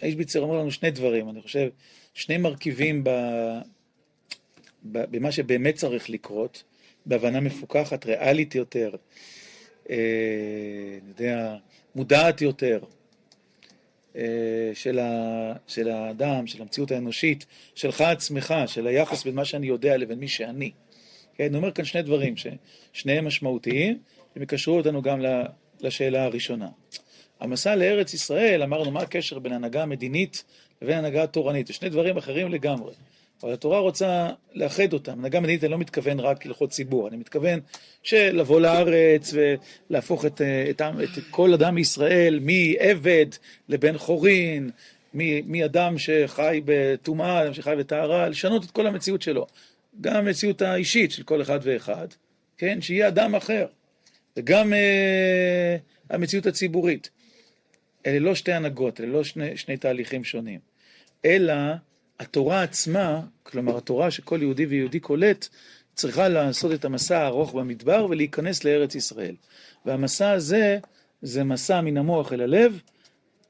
האיש 0.00 0.14
ביצר 0.14 0.40
אומר 0.40 0.58
לנו 0.58 0.70
שני 0.70 0.90
דברים, 0.90 1.28
אני 1.28 1.42
חושב, 1.42 1.68
שני 2.14 2.36
מרכיבים 2.36 3.04
ב... 3.04 3.10
במה 4.84 5.32
שבאמת 5.32 5.74
צריך 5.74 6.10
לקרות, 6.10 6.62
בהבנה 7.06 7.40
מפוקחת, 7.40 8.06
ריאלית 8.06 8.54
יותר, 8.54 8.90
אה, 9.90 9.96
אני 11.02 11.08
יודע, 11.08 11.56
מודעת 11.94 12.40
יותר, 12.40 12.80
אה, 14.16 14.70
של, 14.74 14.98
ה, 14.98 15.52
של 15.66 15.88
האדם, 15.88 16.46
של 16.46 16.62
המציאות 16.62 16.90
האנושית, 16.90 17.46
שלך 17.74 18.00
עצמך, 18.00 18.54
של 18.66 18.86
היחס 18.86 19.24
בין 19.24 19.34
מה 19.34 19.44
שאני 19.44 19.66
יודע 19.66 19.96
לבין 19.96 20.18
מי 20.18 20.28
שאני. 20.28 20.70
כן, 21.34 21.44
אני 21.44 21.56
אומר 21.56 21.72
כאן 21.72 21.84
שני 21.84 22.02
דברים 22.02 22.34
ששניהם 22.36 23.26
משמעותיים, 23.26 23.98
הם 24.36 24.42
יקשרו 24.42 24.76
אותנו 24.76 25.02
גם 25.02 25.20
לשאלה 25.80 26.24
הראשונה. 26.24 26.68
המסע 27.40 27.76
לארץ 27.76 28.14
ישראל, 28.14 28.62
אמרנו, 28.62 28.90
מה 28.90 29.00
הקשר 29.00 29.38
בין 29.38 29.52
הנהגה 29.52 29.82
המדינית 29.82 30.44
לבין 30.82 30.98
הנהגה 30.98 31.22
התורנית? 31.22 31.66
זה 31.66 31.72
שני 31.72 31.88
דברים 31.88 32.16
אחרים 32.16 32.52
לגמרי. 32.52 32.92
אבל 33.42 33.52
התורה 33.52 33.78
רוצה 33.78 34.30
לאחד 34.54 34.92
אותם. 34.92 35.12
הנהגה 35.12 35.40
מדינית 35.40 35.64
אני 35.64 35.72
לא 35.72 35.78
מתכוון 35.78 36.20
רק 36.20 36.46
הלכות 36.46 36.70
ציבור, 36.70 37.08
אני 37.08 37.16
מתכוון 37.16 37.60
שלבוא 38.02 38.60
לארץ 38.60 39.34
ולהפוך 39.90 40.24
את, 40.24 40.40
את, 40.70 40.82
את 41.02 41.24
כל 41.30 41.54
אדם 41.54 41.74
מישראל 41.74 42.40
מעבד 42.42 43.26
לבן 43.68 43.98
חורין, 43.98 44.70
מאדם 45.44 45.98
שחי 45.98 46.60
בטומאה, 46.64 47.42
אדם 47.42 47.54
שחי 47.54 47.74
בטהרה, 47.78 48.28
לשנות 48.28 48.64
את 48.64 48.70
כל 48.70 48.86
המציאות 48.86 49.22
שלו. 49.22 49.46
גם 50.00 50.16
המציאות 50.16 50.62
האישית 50.62 51.10
של 51.10 51.22
כל 51.22 51.42
אחד 51.42 51.58
ואחד, 51.62 52.08
כן? 52.58 52.80
שיהיה 52.80 53.08
אדם 53.08 53.34
אחר. 53.34 53.66
וגם 54.36 54.72
אה, 54.72 55.76
המציאות 56.10 56.46
הציבורית. 56.46 57.10
אלה 58.06 58.18
לא 58.18 58.34
שתי 58.34 58.52
הנהגות, 58.52 59.00
אלה 59.00 59.08
לא 59.08 59.24
שני, 59.24 59.56
שני 59.56 59.76
תהליכים 59.76 60.24
שונים. 60.24 60.60
אלא 61.24 61.54
התורה 62.20 62.62
עצמה, 62.62 63.20
כלומר 63.42 63.76
התורה 63.76 64.10
שכל 64.10 64.38
יהודי 64.42 64.66
ויהודי 64.66 65.00
קולט, 65.00 65.48
צריכה 65.94 66.28
לעשות 66.28 66.72
את 66.72 66.84
המסע 66.84 67.18
הארוך 67.18 67.54
במדבר 67.54 68.06
ולהיכנס 68.10 68.64
לארץ 68.64 68.94
ישראל. 68.94 69.34
והמסע 69.86 70.30
הזה, 70.30 70.78
זה 71.22 71.44
מסע 71.44 71.80
מן 71.80 71.96
המוח 71.96 72.32
אל 72.32 72.40
הלב, 72.40 72.80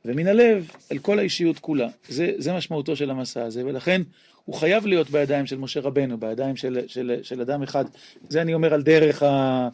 ומן 0.04 0.26
הלב 0.26 0.70
אל 0.92 0.98
כל 0.98 1.18
האישיות 1.18 1.58
כולה. 1.58 1.88
זה, 2.08 2.32
זה 2.38 2.52
משמעותו 2.52 2.96
של 2.96 3.10
המסע 3.10 3.44
הזה, 3.44 3.66
ולכן 3.66 4.02
הוא 4.44 4.54
חייב 4.54 4.86
להיות 4.86 5.10
בידיים 5.10 5.46
של 5.46 5.58
משה 5.58 5.80
רבנו, 5.80 6.18
בידיים 6.18 6.56
של, 6.56 6.80
של, 6.86 7.18
של 7.22 7.40
אדם 7.40 7.62
אחד. 7.62 7.84
זה 8.28 8.42
אני 8.42 8.54
אומר 8.54 8.74
על 8.74 8.82
דרך 8.82 9.22
ה... 9.22 9.68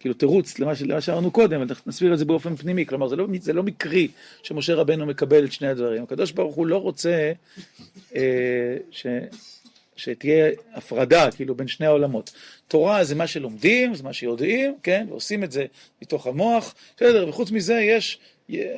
כאילו 0.00 0.14
תירוץ 0.14 0.58
למה 0.58 1.00
שאמרנו 1.00 1.30
קודם, 1.30 1.60
אבל 1.60 1.74
נסביר 1.86 2.12
את 2.12 2.18
זה 2.18 2.24
באופן 2.24 2.56
פנימי, 2.56 2.86
כלומר 2.86 3.08
זה 3.08 3.16
לא, 3.16 3.26
זה 3.40 3.52
לא 3.52 3.62
מקרי 3.62 4.08
שמשה 4.42 4.74
רבנו 4.74 5.06
מקבל 5.06 5.44
את 5.44 5.52
שני 5.52 5.68
הדברים. 5.68 6.02
הקדוש 6.02 6.32
ברוך 6.32 6.54
הוא 6.54 6.66
לא 6.66 6.76
רוצה 6.76 7.32
אה, 8.16 8.76
ש, 8.90 9.06
שתהיה 9.96 10.50
הפרדה 10.74 11.30
כאילו 11.30 11.54
בין 11.54 11.68
שני 11.68 11.86
העולמות. 11.86 12.32
תורה 12.68 13.04
זה 13.04 13.14
מה 13.14 13.26
שלומדים, 13.26 13.94
זה 13.94 14.02
מה 14.02 14.12
שיודעים, 14.12 14.74
כן, 14.82 15.06
ועושים 15.08 15.44
את 15.44 15.52
זה 15.52 15.66
מתוך 16.02 16.26
המוח, 16.26 16.74
בסדר, 16.96 17.28
וחוץ 17.28 17.50
מזה 17.50 17.74
יש 17.80 18.18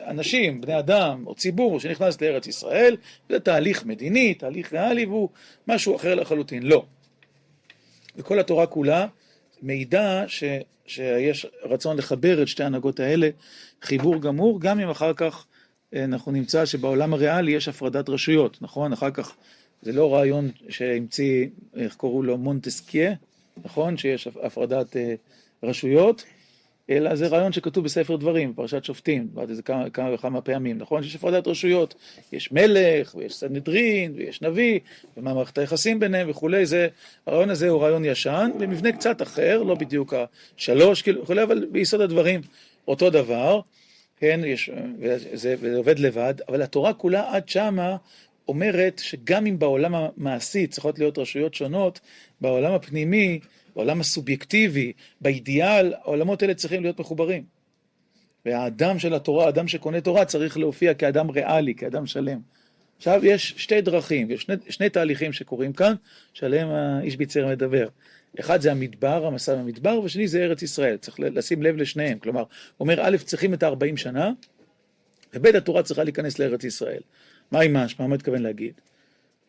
אנשים, 0.06 0.60
בני 0.60 0.78
אדם 0.78 1.24
או 1.26 1.34
ציבור 1.34 1.80
שנכנס 1.80 2.20
לארץ 2.20 2.46
ישראל, 2.46 2.96
זה 3.28 3.40
תהליך 3.40 3.86
מדיני, 3.86 4.34
תהליך 4.34 4.72
ריאלי, 4.72 5.06
והוא 5.06 5.28
משהו 5.68 5.96
אחר 5.96 6.14
לחלוטין. 6.14 6.62
לא. 6.62 6.84
וכל 8.16 8.38
התורה 8.38 8.66
כולה 8.66 9.06
מעידה 9.62 10.24
ש, 10.28 10.44
שיש 10.86 11.46
רצון 11.62 11.96
לחבר 11.96 12.42
את 12.42 12.48
שתי 12.48 12.62
ההנהגות 12.62 13.00
האלה, 13.00 13.30
חיבור 13.82 14.20
גמור, 14.20 14.60
גם 14.60 14.80
אם 14.80 14.90
אחר 14.90 15.12
כך 15.16 15.46
אה, 15.94 16.04
אנחנו 16.04 16.32
נמצא 16.32 16.66
שבעולם 16.66 17.14
הריאלי 17.14 17.52
יש 17.52 17.68
הפרדת 17.68 18.08
רשויות, 18.08 18.58
נכון? 18.60 18.92
אחר 18.92 19.10
כך 19.10 19.36
זה 19.82 19.92
לא 19.92 20.14
רעיון 20.14 20.50
שהמציא, 20.68 21.46
איך 21.76 21.94
קוראו 21.94 22.22
לו, 22.22 22.38
מונטסקיה, 22.38 23.12
נכון? 23.64 23.96
שיש 23.96 24.28
הפרדת 24.42 24.96
אה, 24.96 25.14
רשויות, 25.62 26.24
אלא 26.90 27.14
זה 27.14 27.26
רעיון 27.26 27.52
שכתוב 27.52 27.84
בספר 27.84 28.16
דברים, 28.16 28.54
פרשת 28.54 28.84
שופטים, 28.84 29.26
דיברתי 29.26 29.50
על 29.50 29.56
זה 29.56 29.62
כמה, 29.62 29.90
כמה 29.90 30.14
וכמה 30.14 30.40
פעמים, 30.40 30.78
נכון? 30.78 31.02
שיש 31.02 31.14
הפרדת 31.14 31.46
רשויות, 31.46 31.94
יש 32.32 32.52
מלך, 32.52 33.14
ויש 33.14 33.34
סנהדרין, 33.34 34.12
ויש 34.16 34.42
נביא, 34.42 34.80
ומה 35.16 35.34
מערכת 35.34 35.58
היחסים 35.58 36.00
ביניהם 36.00 36.30
וכולי, 36.30 36.66
זה, 36.66 36.88
הרעיון 37.26 37.50
הזה 37.50 37.68
הוא 37.68 37.82
רעיון 37.82 38.04
ישן, 38.04 38.50
במבנה 38.58 38.92
קצת 38.92 39.22
אחר, 39.22 39.62
לא 39.62 39.74
בדיוק 39.74 40.14
השלוש, 40.58 41.02
כאילו, 41.02 41.22
וכולי, 41.22 41.42
אבל 41.42 41.66
ביסוד 41.72 42.00
הדברים 42.00 42.40
אותו 42.88 43.10
דבר, 43.10 43.60
כן, 44.16 44.40
יש, 44.44 44.70
וזה, 44.98 45.54
וזה 45.60 45.76
עובד 45.76 45.98
לבד, 45.98 46.34
אבל 46.48 46.62
התורה 46.62 46.92
כולה 46.92 47.34
עד 47.34 47.48
שמה 47.48 47.96
אומרת 48.48 49.00
שגם 49.04 49.46
אם 49.46 49.58
בעולם 49.58 49.94
המעשי 49.94 50.66
צריכות 50.66 50.98
להיות 50.98 51.18
רשויות 51.18 51.54
שונות, 51.54 52.00
בעולם 52.40 52.72
הפנימי, 52.72 53.40
בעולם 53.76 54.00
הסובייקטיבי, 54.00 54.92
באידיאל, 55.20 55.94
העולמות 55.94 56.42
האלה 56.42 56.54
צריכים 56.54 56.82
להיות 56.82 57.00
מחוברים. 57.00 57.44
והאדם 58.46 58.98
של 58.98 59.14
התורה, 59.14 59.46
האדם 59.46 59.68
שקונה 59.68 60.00
תורה, 60.00 60.24
צריך 60.24 60.58
להופיע 60.58 60.94
כאדם 60.94 61.30
ריאלי, 61.30 61.74
כאדם 61.74 62.06
שלם. 62.06 62.40
עכשיו, 62.96 63.20
יש 63.24 63.54
שתי 63.56 63.80
דרכים, 63.80 64.30
יש 64.30 64.42
שני, 64.42 64.54
שני 64.68 64.88
תהליכים 64.88 65.32
שקורים 65.32 65.72
כאן, 65.72 65.94
שעליהם 66.32 66.68
האיש 66.68 67.16
ביצר 67.16 67.46
מדבר. 67.46 67.88
אחד 68.40 68.60
זה 68.60 68.70
המדבר, 68.70 69.26
המסע 69.26 69.54
במדבר, 69.54 70.00
ושני 70.00 70.28
זה 70.28 70.42
ארץ 70.42 70.62
ישראל. 70.62 70.96
צריך 70.96 71.20
לשים 71.20 71.62
לב 71.62 71.76
לשניהם. 71.76 72.18
כלומר, 72.18 72.40
הוא 72.40 72.46
אומר, 72.80 73.00
א', 73.02 73.16
צריכים 73.16 73.54
את 73.54 73.62
ה-40 73.62 73.96
שנה, 73.96 74.32
וב', 75.34 75.46
התורה 75.46 75.82
צריכה 75.82 76.04
להיכנס 76.04 76.38
לארץ 76.38 76.64
ישראל. 76.64 77.00
מה 77.52 77.60
עם 77.60 77.76
משמע? 77.76 78.06
מה 78.06 78.14
מתכוון 78.14 78.42
להגיד? 78.42 78.72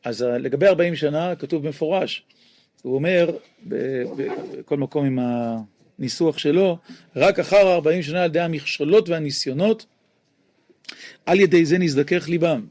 אז 0.03 0.21
לגבי 0.21 0.67
40 0.67 0.95
שנה 0.95 1.35
כתוב 1.35 1.63
במפורש, 1.63 2.23
הוא 2.81 2.95
אומר, 2.95 3.37
בכל 3.67 4.77
מקום 4.77 5.05
עם 5.05 5.19
הניסוח 5.99 6.37
שלו, 6.37 6.77
רק 7.15 7.39
אחר 7.39 7.73
40 7.73 8.03
שנה 8.03 8.19
על 8.19 8.29
ידי 8.29 8.39
המכשולות 8.39 9.09
והניסיונות, 9.09 9.85
על 11.25 11.39
ידי 11.39 11.65
זה 11.65 11.77
נזדכך 11.77 12.29
ליבם, 12.29 12.65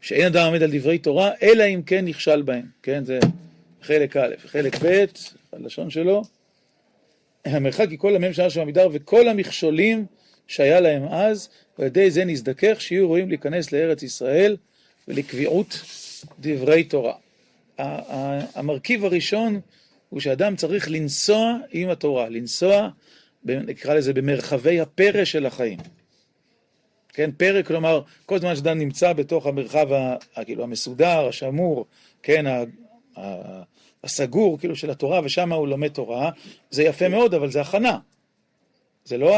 שאין 0.00 0.26
אדם 0.26 0.46
עומד 0.46 0.62
על 0.62 0.70
דברי 0.72 0.98
תורה, 0.98 1.30
אלא 1.42 1.64
אם 1.64 1.82
כן 1.82 2.04
נכשל 2.04 2.42
בהם, 2.42 2.66
כן, 2.82 3.04
זה 3.04 3.18
חלק 3.82 4.16
א', 4.16 4.34
חלק 4.46 4.76
ב', 4.82 5.04
הלשון 5.52 5.90
שלו, 5.90 6.22
המרחק 7.44 7.90
היא 7.90 7.98
כל 7.98 8.16
המ"ם 8.16 8.32
שנה 8.32 8.50
של 8.50 8.60
עמידר 8.60 8.88
וכל 8.92 9.28
המכשולים 9.28 10.06
שהיה 10.46 10.80
להם 10.80 11.08
אז, 11.08 11.48
ועל 11.78 11.86
ידי 11.86 12.10
זה 12.10 12.24
נזדכך 12.24 12.80
שיהיו 12.80 13.08
רואים 13.08 13.28
להיכנס 13.28 13.72
לארץ 13.72 14.02
ישראל 14.02 14.56
ולקביעות 15.08 15.80
דברי 16.40 16.84
תורה. 16.84 17.14
המרכיב 18.54 19.04
הראשון 19.04 19.60
הוא 20.08 20.20
שאדם 20.20 20.56
צריך 20.56 20.90
לנסוע 20.90 21.56
עם 21.70 21.88
התורה, 21.88 22.28
לנסוע, 22.28 22.88
נקרא 23.44 23.94
לזה, 23.94 24.12
במרחבי 24.12 24.80
הפרא 24.80 25.24
של 25.24 25.46
החיים. 25.46 25.78
כן, 27.12 27.30
פרא, 27.36 27.62
כלומר, 27.62 28.02
כל 28.26 28.38
זמן 28.38 28.56
שאדם 28.56 28.78
נמצא 28.78 29.12
בתוך 29.12 29.46
המרחב 29.46 29.88
כאילו 30.44 30.64
המסודר, 30.64 31.28
השמור, 31.28 31.86
כן, 32.22 32.44
הסגור, 34.04 34.58
כאילו, 34.58 34.76
של 34.76 34.90
התורה, 34.90 35.20
ושם 35.24 35.52
הוא 35.52 35.68
לומד 35.68 35.88
תורה, 35.88 36.30
זה 36.70 36.82
יפה 36.82 37.08
מאוד, 37.08 37.34
אבל 37.34 37.50
זה 37.50 37.60
הכנה. 37.60 37.98
זה 39.04 39.18
לא, 39.18 39.32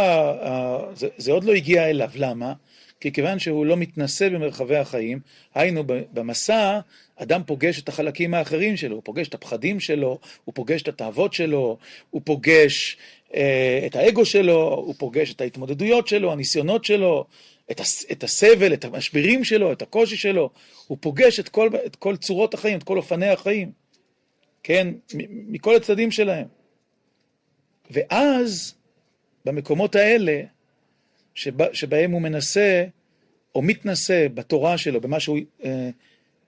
זה, 0.95 1.09
זה 1.17 1.33
עוד 1.33 1.45
לא 1.45 1.53
הגיע 1.53 1.91
אליו, 1.91 2.11
למה? 2.15 2.53
כי 3.01 3.13
כיוון 3.13 3.39
שהוא 3.39 3.67
לא 3.67 3.77
מתנשא 3.77 4.29
במרחבי 4.29 4.77
החיים, 4.77 5.21
היינו 5.55 5.85
במסע, 5.87 6.81
אדם 7.17 7.43
פוגש 7.47 7.81
את 7.81 7.89
החלקים 7.89 8.35
האחרים 8.35 8.77
שלו, 8.77 8.95
הוא 8.95 9.03
פוגש 9.05 9.29
את 9.29 9.35
הפחדים 9.35 9.81
שלו, 9.81 10.19
הוא 10.45 10.55
פוגש 10.55 10.83
את 10.83 10.89
התאוות 10.89 11.33
שלו, 11.33 11.79
הוא 12.11 12.23
פוגש 12.25 12.97
אה, 13.35 13.83
את 13.87 13.97
האגו 13.97 14.25
שלו, 14.25 14.75
הוא 14.75 14.95
פוגש 14.99 15.33
את 15.33 15.41
ההתמודדויות 15.41 16.09
שלו, 16.09 16.33
הניסיונות 16.33 16.85
שלו, 16.85 17.27
את, 17.71 17.81
הס, 17.81 18.05
את 18.13 18.25
הסבל, 18.25 18.75
את 18.75 18.85
המשברים 18.85 19.45
שלו, 19.45 19.73
את 19.73 19.83
הקושי 19.83 20.17
שלו, 20.17 20.51
הוא 20.87 20.99
פוגש 21.01 21.41
את 21.41 21.49
כל, 21.49 21.71
את 21.87 21.97
כל 21.97 22.17
צורות 22.17 22.55
החיים, 22.55 22.79
את 22.79 22.83
כל 22.83 22.97
אופני 22.97 23.29
החיים, 23.29 23.73
כן, 24.63 24.89
מכל 25.29 25.77
הצדדים 25.77 26.11
שלהם. 26.11 26.47
ואז, 27.91 28.75
במקומות 29.45 29.95
האלה, 29.97 30.41
שבה, 31.35 31.67
שבהם 31.73 32.11
הוא 32.11 32.23
מנסה 32.23 32.85
או 33.55 33.63
מתנסה 33.63 34.27
בתורה 34.35 34.79
שלו, 34.79 35.01
במה 35.01 35.21
שהוא 35.21 35.39
אה, 35.65 35.91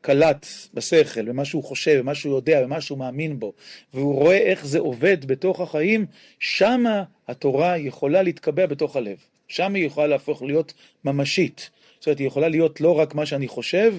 קלט 0.05 0.47
בשכל, 0.75 1.23
במה 1.23 1.45
שהוא 1.45 1.65
חושב, 1.65 1.99
במה 1.99 2.15
שהוא 2.15 2.35
יודע, 2.35 2.63
במה 2.63 2.81
שהוא 2.81 2.99
מאמין 2.99 3.39
בו, 3.39 3.53
והוא 3.95 4.15
רואה 4.15 4.37
איך 4.37 4.67
זה 4.67 4.79
עובד 4.79 5.25
בתוך 5.25 5.61
החיים, 5.61 6.07
שמה 6.39 7.05
התורה 7.29 7.79
יכולה 7.79 8.23
להתקבע 8.23 8.67
בתוך 8.67 8.97
הלב. 8.97 9.17
שם 9.49 9.75
היא 9.75 9.87
יכולה 9.87 10.07
להפוך 10.07 10.43
להיות 10.43 10.75
ממשית. 11.05 11.71
זאת 11.99 12.07
אומרת, 12.07 12.19
היא 12.19 12.27
יכולה 12.27 12.49
להיות 12.49 12.81
לא 12.81 12.99
רק 12.99 13.15
מה 13.15 13.27
שאני 13.27 13.49
חושב, 13.49 13.95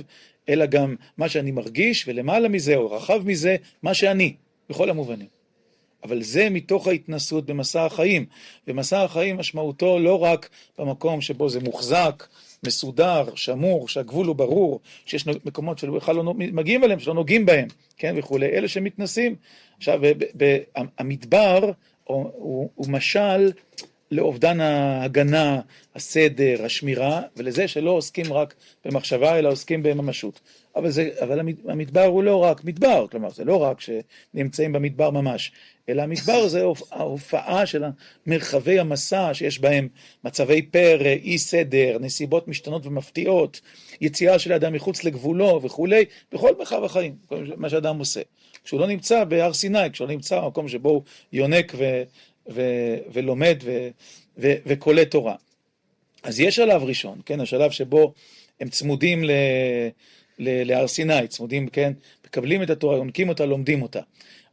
אלא 0.50 0.66
גם 0.66 0.96
מה 1.18 1.30
שאני 1.30 1.52
מרגיש, 1.52 2.08
ולמעלה 2.08 2.48
מזה, 2.48 2.76
או 2.76 2.92
רחב 2.92 3.22
מזה, 3.26 3.56
מה 3.84 3.94
שאני, 3.94 4.34
בכל 4.70 4.90
המובנים. 4.90 5.28
אבל 6.04 6.24
זה 6.24 6.50
מתוך 6.50 6.88
ההתנסות 6.88 7.46
במסע 7.46 7.86
החיים. 7.86 8.26
ומסע 8.68 9.04
החיים 9.04 9.38
משמעותו 9.38 10.00
לא 10.00 10.24
רק 10.24 10.50
במקום 10.80 11.22
שבו 11.22 11.50
זה 11.50 11.60
מוחזק, 11.60 12.24
מסודר, 12.68 13.26
שמור, 13.36 13.88
שהגבול 13.88 14.28
הוא 14.28 14.36
ברור, 14.36 14.80
שיש 15.06 15.28
מקומות 15.28 15.78
שלא 15.78 15.96
בכלל 15.96 16.16
לא 16.16 16.34
מגיעים 16.34 16.84
אליהם, 16.84 17.00
שלא 17.00 17.14
נוגעים 17.14 17.46
בהם, 17.46 17.68
כן, 17.98 18.16
וכולי. 18.18 18.46
אלה 18.46 18.68
שמתנסים. 18.68 19.36
עכשיו, 19.78 20.00
המדבר 20.98 21.72
הוא, 22.04 22.32
הוא, 22.34 22.70
הוא 22.76 22.88
משל 22.90 23.52
לאובדן 24.12 24.60
ההגנה, 24.60 25.62
הסדר, 25.96 26.66
השמירה, 26.66 27.22
ולזה 27.38 27.68
שלא 27.68 27.92
עוסקים 27.92 28.34
רק 28.34 28.54
במחשבה, 28.86 29.40
אלא 29.40 29.50
עוסקים 29.50 29.84
בממשות. 29.84 30.40
אבל, 30.76 30.90
זה, 30.90 31.10
אבל 31.22 31.40
המדבר 31.68 32.04
הוא 32.04 32.24
לא 32.24 32.44
רק 32.44 32.64
מדבר, 32.64 33.06
כלומר, 33.12 33.30
זה 33.30 33.44
לא 33.44 33.64
רק 33.64 33.78
שנמצאים 33.82 34.72
במדבר 34.72 35.10
ממש, 35.10 35.52
אלא 35.90 36.02
המדבר 36.02 36.48
זה 36.48 36.64
ההופעה 36.92 37.66
של 37.66 37.84
מרחבי 38.26 38.80
המסע 38.80 39.34
שיש 39.34 39.60
בהם 39.60 39.88
מצבי 40.24 40.62
פרא, 40.62 41.10
אי 41.10 41.38
סדר, 41.38 41.98
נסיבות 42.00 42.48
משתנות 42.48 42.86
ומפתיעות, 42.86 43.62
יציאה 44.02 44.40
של 44.40 44.52
האדם 44.52 44.74
מחוץ 44.74 45.04
לגבולו 45.04 45.62
וכולי, 45.64 46.06
בכל 46.32 46.56
מרחב 46.58 46.84
החיים, 46.84 47.16
מה 47.58 47.70
שאדם 47.70 48.00
עושה. 48.00 48.22
כשהוא 48.64 48.80
לא 48.80 48.88
נמצא 48.88 49.24
בהר 49.24 49.54
סיני, 49.54 49.92
כשהוא 49.94 50.08
לא 50.08 50.14
נמצא 50.14 50.40
במקום 50.40 50.68
שבו 50.68 50.90
הוא 50.90 51.02
יונק 51.34 51.74
ו, 51.78 52.04
ו, 52.50 52.62
ולומד 53.14 53.58
ו, 53.64 53.90
ו, 54.38 54.54
וקולט 54.66 55.12
תורה. 55.12 55.36
אז 56.24 56.40
יש 56.40 56.56
שלב 56.56 56.84
ראשון, 56.84 57.22
כן, 57.26 57.40
השלב 57.40 57.72
שבו 57.72 58.14
הם 58.60 58.70
צמודים 58.70 59.24
ל... 59.24 59.32
להר 60.40 60.88
סיני, 60.88 61.28
צמודים, 61.28 61.68
כן, 61.68 61.94
מקבלים 62.28 62.64
את 62.64 62.70
התורה, 62.70 62.98
יונקים 62.98 63.30
אותה, 63.30 63.46
לומדים 63.46 63.82
אותה. 63.82 64.00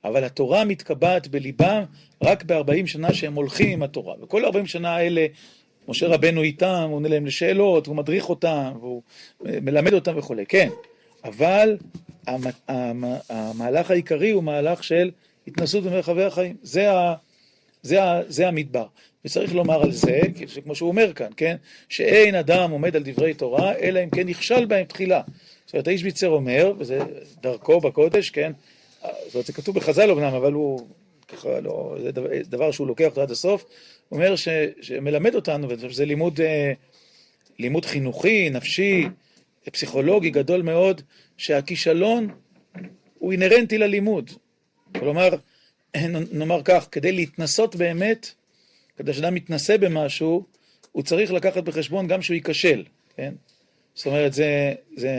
אבל 0.04 0.24
התורה 0.24 0.64
מתקבעת 0.64 1.28
בליבם 1.28 1.84
רק 2.22 2.44
ב-40 2.44 2.86
שנה 2.86 3.14
שהם 3.14 3.34
הולכים 3.34 3.68
עם 3.70 3.82
התורה. 3.82 4.14
וכל 4.22 4.44
40 4.44 4.66
שנה 4.66 4.96
האלה, 4.96 5.26
משה 5.88 6.06
רבנו 6.06 6.42
איתם, 6.42 6.84
הוא 6.88 6.96
עונה 6.96 7.08
להם 7.08 7.26
לשאלות, 7.26 7.86
הוא 7.86 7.96
מדריך 7.96 8.28
אותם, 8.28 8.72
והוא 8.80 9.02
מלמד 9.40 9.92
אותם 9.92 10.18
וכולי, 10.18 10.46
כן. 10.46 10.68
אבל 11.24 11.76
המהלך 13.28 13.90
העיקרי 13.90 14.30
הוא 14.30 14.42
מהלך 14.42 14.84
של 14.84 15.10
התנסות 15.46 15.84
במרחבי 15.84 16.24
החיים. 16.24 16.56
זה, 16.62 16.92
ה, 16.92 17.14
זה, 17.82 18.04
ה, 18.04 18.20
זה 18.28 18.48
המדבר. 18.48 18.86
וצריך 19.24 19.54
לומר 19.54 19.82
על 19.82 19.92
זה, 19.92 20.20
כמו 20.64 20.74
שהוא 20.74 20.88
אומר 20.88 21.12
כאן, 21.12 21.30
כן? 21.36 21.56
שאין 21.88 22.34
אדם 22.34 22.70
עומד 22.70 22.96
על 22.96 23.02
דברי 23.04 23.34
תורה, 23.34 23.72
אלא 23.74 24.04
אם 24.04 24.10
כן 24.10 24.28
נכשל 24.28 24.64
בהם 24.64 24.84
תחילה. 24.84 25.20
זאת 25.72 25.74
אומרת, 25.74 25.88
האיש 25.88 26.02
ביצר 26.02 26.28
אומר, 26.28 26.72
וזה 26.78 26.98
דרכו 27.42 27.80
בקודש, 27.80 28.30
כן? 28.30 28.52
זאת 29.02 29.34
אומרת, 29.34 29.46
זה 29.46 29.52
כתוב 29.52 29.76
בחז"ל 29.76 30.10
אמנם, 30.10 30.34
אבל 30.34 30.52
הוא 30.52 30.86
ככה 31.28 31.60
לא, 31.60 31.96
זה 32.02 32.12
דבר, 32.12 32.28
דבר 32.44 32.70
שהוא 32.70 32.86
לוקח 32.86 33.04
אותו 33.04 33.22
עד 33.22 33.30
הסוף, 33.30 33.64
הוא 34.08 34.16
אומר 34.16 34.36
ש, 34.36 34.48
שמלמד 34.80 35.34
אותנו, 35.34 35.68
וזה 35.68 36.04
לימוד, 36.04 36.40
אה, 36.40 36.72
לימוד 37.58 37.84
חינוכי, 37.84 38.50
נפשי, 38.50 39.04
פסיכולוגי 39.72 40.30
גדול 40.30 40.62
מאוד, 40.62 41.02
שהכישלון 41.36 42.28
הוא 43.18 43.32
אינהרנטי 43.32 43.78
ללימוד. 43.78 44.30
כלומר, 44.98 45.28
נאמר 46.32 46.62
כך, 46.64 46.88
כדי 46.92 47.12
להתנסות 47.12 47.76
באמת, 47.76 48.30
כדי 48.96 49.12
שאדם 49.12 49.34
מתנסה 49.34 49.78
במשהו, 49.78 50.44
הוא 50.92 51.02
צריך 51.02 51.32
לקחת 51.32 51.64
בחשבון 51.64 52.08
גם 52.08 52.22
שהוא 52.22 52.34
ייכשל, 52.34 52.84
כן? 53.16 53.34
זאת 53.94 54.06
אומרת, 54.06 54.32
זה, 54.32 54.74
זה, 54.96 55.10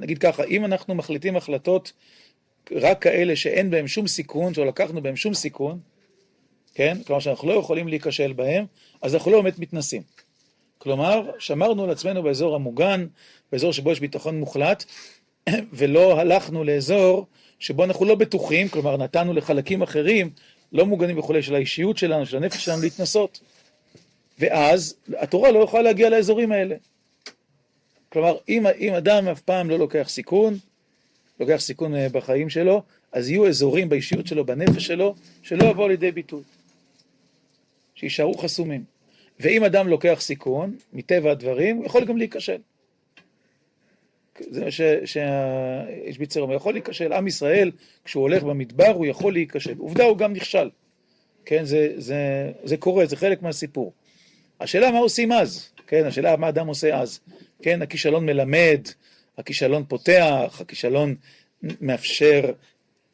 נגיד 0.00 0.18
ככה, 0.18 0.44
אם 0.44 0.64
אנחנו 0.64 0.94
מחליטים 0.94 1.36
החלטות 1.36 1.92
רק 2.72 3.02
כאלה 3.02 3.36
שאין 3.36 3.70
בהם 3.70 3.88
שום 3.88 4.06
סיכון, 4.06 4.54
שלא 4.54 4.66
לקחנו 4.66 5.02
בהם 5.02 5.16
שום 5.16 5.34
סיכון, 5.34 5.78
כן? 6.74 6.96
כלומר 7.06 7.20
שאנחנו 7.20 7.48
לא 7.48 7.54
יכולים 7.54 7.88
להיכשל 7.88 8.32
בהם, 8.32 8.64
אז 9.02 9.14
אנחנו 9.14 9.30
לא 9.30 9.42
באמת 9.42 9.58
מתנסים. 9.58 10.02
כלומר, 10.78 11.30
שמרנו 11.38 11.84
על 11.84 11.90
עצמנו 11.90 12.22
באזור 12.22 12.54
המוגן, 12.54 13.06
באזור 13.52 13.72
שבו 13.72 13.92
יש 13.92 14.00
ביטחון 14.00 14.40
מוחלט, 14.40 14.84
ולא 15.72 16.20
הלכנו 16.20 16.64
לאזור 16.64 17.26
שבו 17.58 17.84
אנחנו 17.84 18.04
לא 18.04 18.14
בטוחים, 18.14 18.68
כלומר 18.68 18.96
נתנו 18.96 19.32
לחלקים 19.32 19.82
אחרים, 19.82 20.30
לא 20.72 20.86
מוגנים 20.86 21.18
וכולי, 21.18 21.42
של 21.42 21.54
האישיות 21.54 21.98
שלנו, 21.98 22.26
של 22.26 22.36
הנפש 22.36 22.64
שלנו, 22.64 22.82
להתנסות. 22.82 23.40
ואז 24.38 24.96
התורה 25.18 25.50
לא 25.50 25.58
יכולה 25.58 25.82
להגיע 25.82 26.10
לאזורים 26.10 26.52
האלה. 26.52 26.76
כלומר, 28.12 28.36
אם, 28.48 28.66
אם 28.78 28.94
אדם 28.94 29.28
אף 29.28 29.40
פעם 29.40 29.70
לא 29.70 29.78
לוקח 29.78 30.08
סיכון, 30.08 30.54
לוקח 31.40 31.56
סיכון 31.56 31.94
אה, 31.94 32.08
בחיים 32.08 32.50
שלו, 32.50 32.82
אז 33.12 33.30
יהיו 33.30 33.48
אזורים 33.48 33.88
באישיות 33.88 34.26
שלו, 34.26 34.46
בנפש 34.46 34.86
שלו, 34.86 35.14
שלא 35.42 35.64
יבואו 35.64 35.88
לידי 35.88 36.12
ביטוי. 36.12 36.42
שיישארו 37.94 38.34
חסומים. 38.34 38.84
ואם 39.40 39.64
אדם 39.64 39.88
לוקח 39.88 40.18
סיכון, 40.20 40.76
מטבע 40.92 41.30
הדברים, 41.30 41.76
הוא 41.76 41.86
יכול 41.86 42.04
גם 42.04 42.16
להיכשל. 42.16 42.58
זה 44.50 44.64
מה 44.64 44.70
שהאיש 45.04 46.18
ביצר 46.18 46.40
אומר, 46.40 46.54
יכול 46.54 46.72
להיכשל. 46.72 47.12
עם 47.12 47.26
ישראל, 47.26 47.70
כשהוא 48.04 48.22
הולך 48.22 48.42
במדבר, 48.42 48.88
הוא 48.94 49.06
יכול 49.06 49.32
להיכשל. 49.32 49.74
עובדה, 49.78 50.04
הוא 50.04 50.18
גם 50.18 50.32
נכשל. 50.32 50.70
כן, 51.44 51.64
זה, 51.64 51.92
זה, 51.96 52.52
זה 52.64 52.76
קורה, 52.76 53.06
זה 53.06 53.16
חלק 53.16 53.42
מהסיפור. 53.42 53.92
השאלה 54.60 54.90
מה 54.90 54.98
עושים 54.98 55.32
אז, 55.32 55.68
כן, 55.86 56.06
השאלה 56.06 56.36
מה 56.36 56.48
אדם 56.48 56.66
עושה 56.66 57.00
אז. 57.00 57.20
כן, 57.62 57.82
הכישלון 57.82 58.26
מלמד, 58.26 58.80
הכישלון 59.38 59.84
פותח, 59.88 60.58
הכישלון 60.60 61.14
מאפשר 61.62 62.52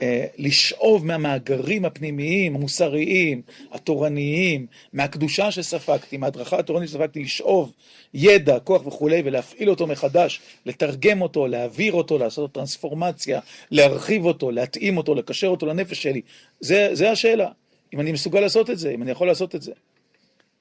אה, 0.03 0.27
לשאוב 0.39 1.07
מהמאגרים 1.07 1.85
הפנימיים, 1.85 2.55
המוסריים, 2.55 3.43
התורניים, 3.73 4.67
מהקדושה 4.93 5.51
שספגתי, 5.51 6.17
מההדרכה 6.17 6.59
התורנית 6.59 6.89
שספגתי, 6.89 7.23
לשאוב 7.23 7.73
ידע, 8.15 8.59
כוח 8.59 8.87
וכולי, 8.87 9.23
ולהפעיל 9.25 9.71
אותו 9.71 9.87
מחדש, 9.87 10.41
לתרגם 10.67 11.23
אותו, 11.23 11.47
להעביר 11.47 11.93
אותו, 11.93 12.19
לעשות 12.19 12.43
לו 12.43 12.49
טרנספורמציה, 12.49 13.41
להרחיב 13.71 14.25
אותו, 14.25 14.51
להתאים 14.51 14.97
אותו, 14.97 15.15
לקשר 15.15 15.47
אותו 15.47 15.67
לנפש 15.67 16.03
שלי. 16.03 16.21
זה, 16.61 16.89
זה 16.93 17.11
השאלה, 17.11 17.49
אם 17.95 18.01
אני 18.01 18.13
מסוגל 18.13 18.41
לעשות 18.41 18.71
את 18.71 18.79
זה, 18.79 18.91
אם 18.91 19.03
אני 19.03 19.11
יכול 19.11 19.27
לעשות 19.27 19.55
את 19.55 19.63
זה. 19.63 19.73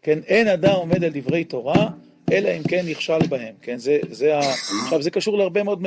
כן, 0.02 0.20
אין 0.28 0.48
אדם 0.48 0.74
עומד 0.76 1.04
על 1.04 1.12
דברי 1.14 1.44
תורה, 1.44 1.90
אלא 2.32 2.50
אם 2.50 2.64
כן 2.64 2.86
נכשל 2.88 3.28
בהם, 3.30 3.56
כן, 3.62 3.78
זה, 3.78 4.00
זה 4.10 4.38
ה... 4.38 4.40
עכשיו 4.84 5.02
זה 5.02 5.12
קשור 5.12 5.38
להרבה 5.38 5.64
מאוד 5.64 5.84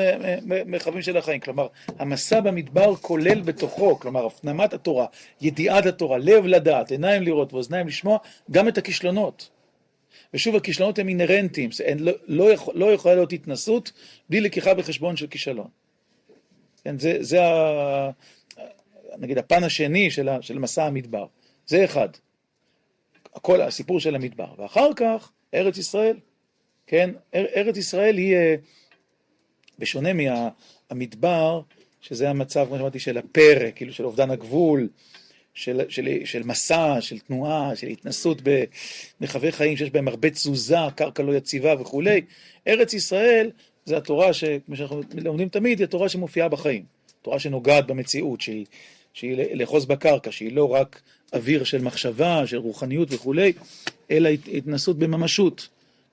מרחבים 0.67 1.03
של 1.03 1.17
החיים, 1.17 1.41
כלומר, 1.41 1.67
המסע 1.99 2.41
במדבר 2.41 2.97
כולל 2.97 3.41
בתוכו, 3.41 3.99
כלומר, 3.99 4.27
הפנמת 4.27 4.73
התורה, 4.73 5.07
ידיעת 5.41 5.87
התורה, 5.87 6.19
לב 6.19 6.47
לדעת, 6.47 6.91
עיניים 6.91 7.23
לראות 7.23 7.53
ואוזניים 7.53 7.87
לשמוע, 7.87 8.19
גם 8.51 8.69
את 8.69 8.79
הכישלונות. 8.79 9.51
ושוב, 10.35 10.57
הכישלונות 10.57 10.99
הם 10.99 11.09
אינהרנטיים, 11.09 11.71
לא, 11.99 12.13
לא, 12.27 12.53
יכול, 12.53 12.75
לא 12.77 12.93
יכולה 12.93 13.15
להיות 13.15 13.33
התנסות 13.33 13.93
בלי 14.31 14.41
לקיחה 14.41 14.75
בחשבון 14.75 15.17
של 15.17 15.27
כישלון. 15.27 15.69
כן, 16.85 16.99
זה, 16.99 17.17
זה 17.21 17.45
ה... 17.45 18.11
נגיד 19.19 19.39
הפן 19.39 19.65
השני 19.65 20.11
של, 20.11 20.29
ה, 20.29 20.43
של 20.43 20.59
מסע 20.59 20.85
המדבר, 20.85 21.27
זה 21.67 21.85
אחד. 21.85 22.09
הכל 23.35 23.61
הסיפור 23.61 24.01
של 24.01 24.15
המדבר, 24.15 24.55
ואחר 24.59 24.89
כך 24.97 25.33
ארץ 25.55 25.79
ישראל. 25.79 26.17
כן, 26.87 27.11
ארץ 27.35 27.77
ישראל 27.77 28.17
היא, 28.17 28.37
אה, 28.37 28.55
בשונה 29.79 30.11
מהמדבר, 30.13 31.61
שזה 32.01 32.31
המצב, 32.31 32.67
כמו 32.67 32.77
שאמרתי, 32.77 32.99
של 32.99 33.19
הפרק, 33.19 33.77
כאילו 33.77 33.93
של 33.93 34.05
אובדן 34.05 34.31
הגבול, 34.31 34.89
של, 35.55 35.81
של, 35.89 36.09
של 36.25 36.43
מסע, 36.43 37.01
של 37.01 37.19
תנועה, 37.19 37.77
של 37.77 37.87
התנסות 37.87 38.43
במרחבי 38.43 39.53
חיים 39.53 39.77
שיש 39.77 39.91
בהם 39.91 40.09
הרבה 40.09 40.31
תזוזה, 40.31 40.77
קרקע 40.97 41.23
לא 41.23 41.33
יציבה 41.33 41.75
וכולי. 41.81 42.21
ארץ 42.67 42.95
ישראל 42.95 43.51
זה 43.85 43.97
התורה, 43.97 44.31
כמו 44.67 44.77
שאנחנו 44.77 45.01
לומדים 45.15 45.49
תמיד, 45.49 45.79
היא 45.79 45.85
התורה 45.85 46.09
שמופיעה 46.09 46.49
בחיים. 46.49 46.85
תורה 47.23 47.39
שנוגעת 47.39 47.87
במציאות, 47.87 48.41
שהיא, 48.41 48.67
שהיא 49.13 49.55
לאחוז 49.55 49.87
בקרקע, 49.87 50.33
שהיא 50.33 50.53
לא 50.53 50.73
רק 50.73 51.01
אוויר 51.33 51.65
של 51.65 51.83
מחשבה, 51.83 52.47
של 52.47 52.57
רוחניות 52.57 53.09
וכולי, 53.13 53.53
אלא 54.11 54.29
התנסות 54.53 54.99
בממשות. 54.99 55.69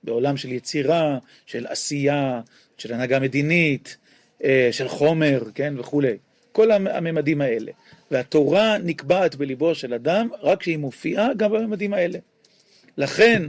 בעולם 0.06 0.36
של 0.36 0.52
יצירה, 0.52 1.18
של 1.46 1.66
עשייה, 1.66 2.40
של 2.78 2.94
הנהגה 2.94 3.20
מדינית, 3.20 3.96
אה, 4.44 4.68
של 4.72 4.88
חומר, 4.88 5.42
כן, 5.54 5.74
וכולי. 5.78 6.16
כל 6.52 6.70
הממדים 6.70 7.40
האלה. 7.40 7.72
והתורה 8.10 8.78
נקבעת 8.78 9.34
בליבו 9.34 9.74
של 9.74 9.94
אדם 9.94 10.28
רק 10.42 10.60
כשהיא 10.60 10.76
מופיעה 10.76 11.34
גם 11.34 11.52
בממדים 11.52 11.94
האלה. 11.94 12.18
לכן 12.96 13.42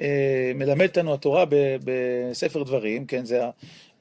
אה, 0.00 0.52
מלמד 0.54 0.86
אותנו 0.86 1.14
התורה 1.14 1.44
בספר 1.84 2.62
דברים, 2.62 3.06
כן, 3.06 3.24
זה 3.24 3.44
ה... 3.44 3.50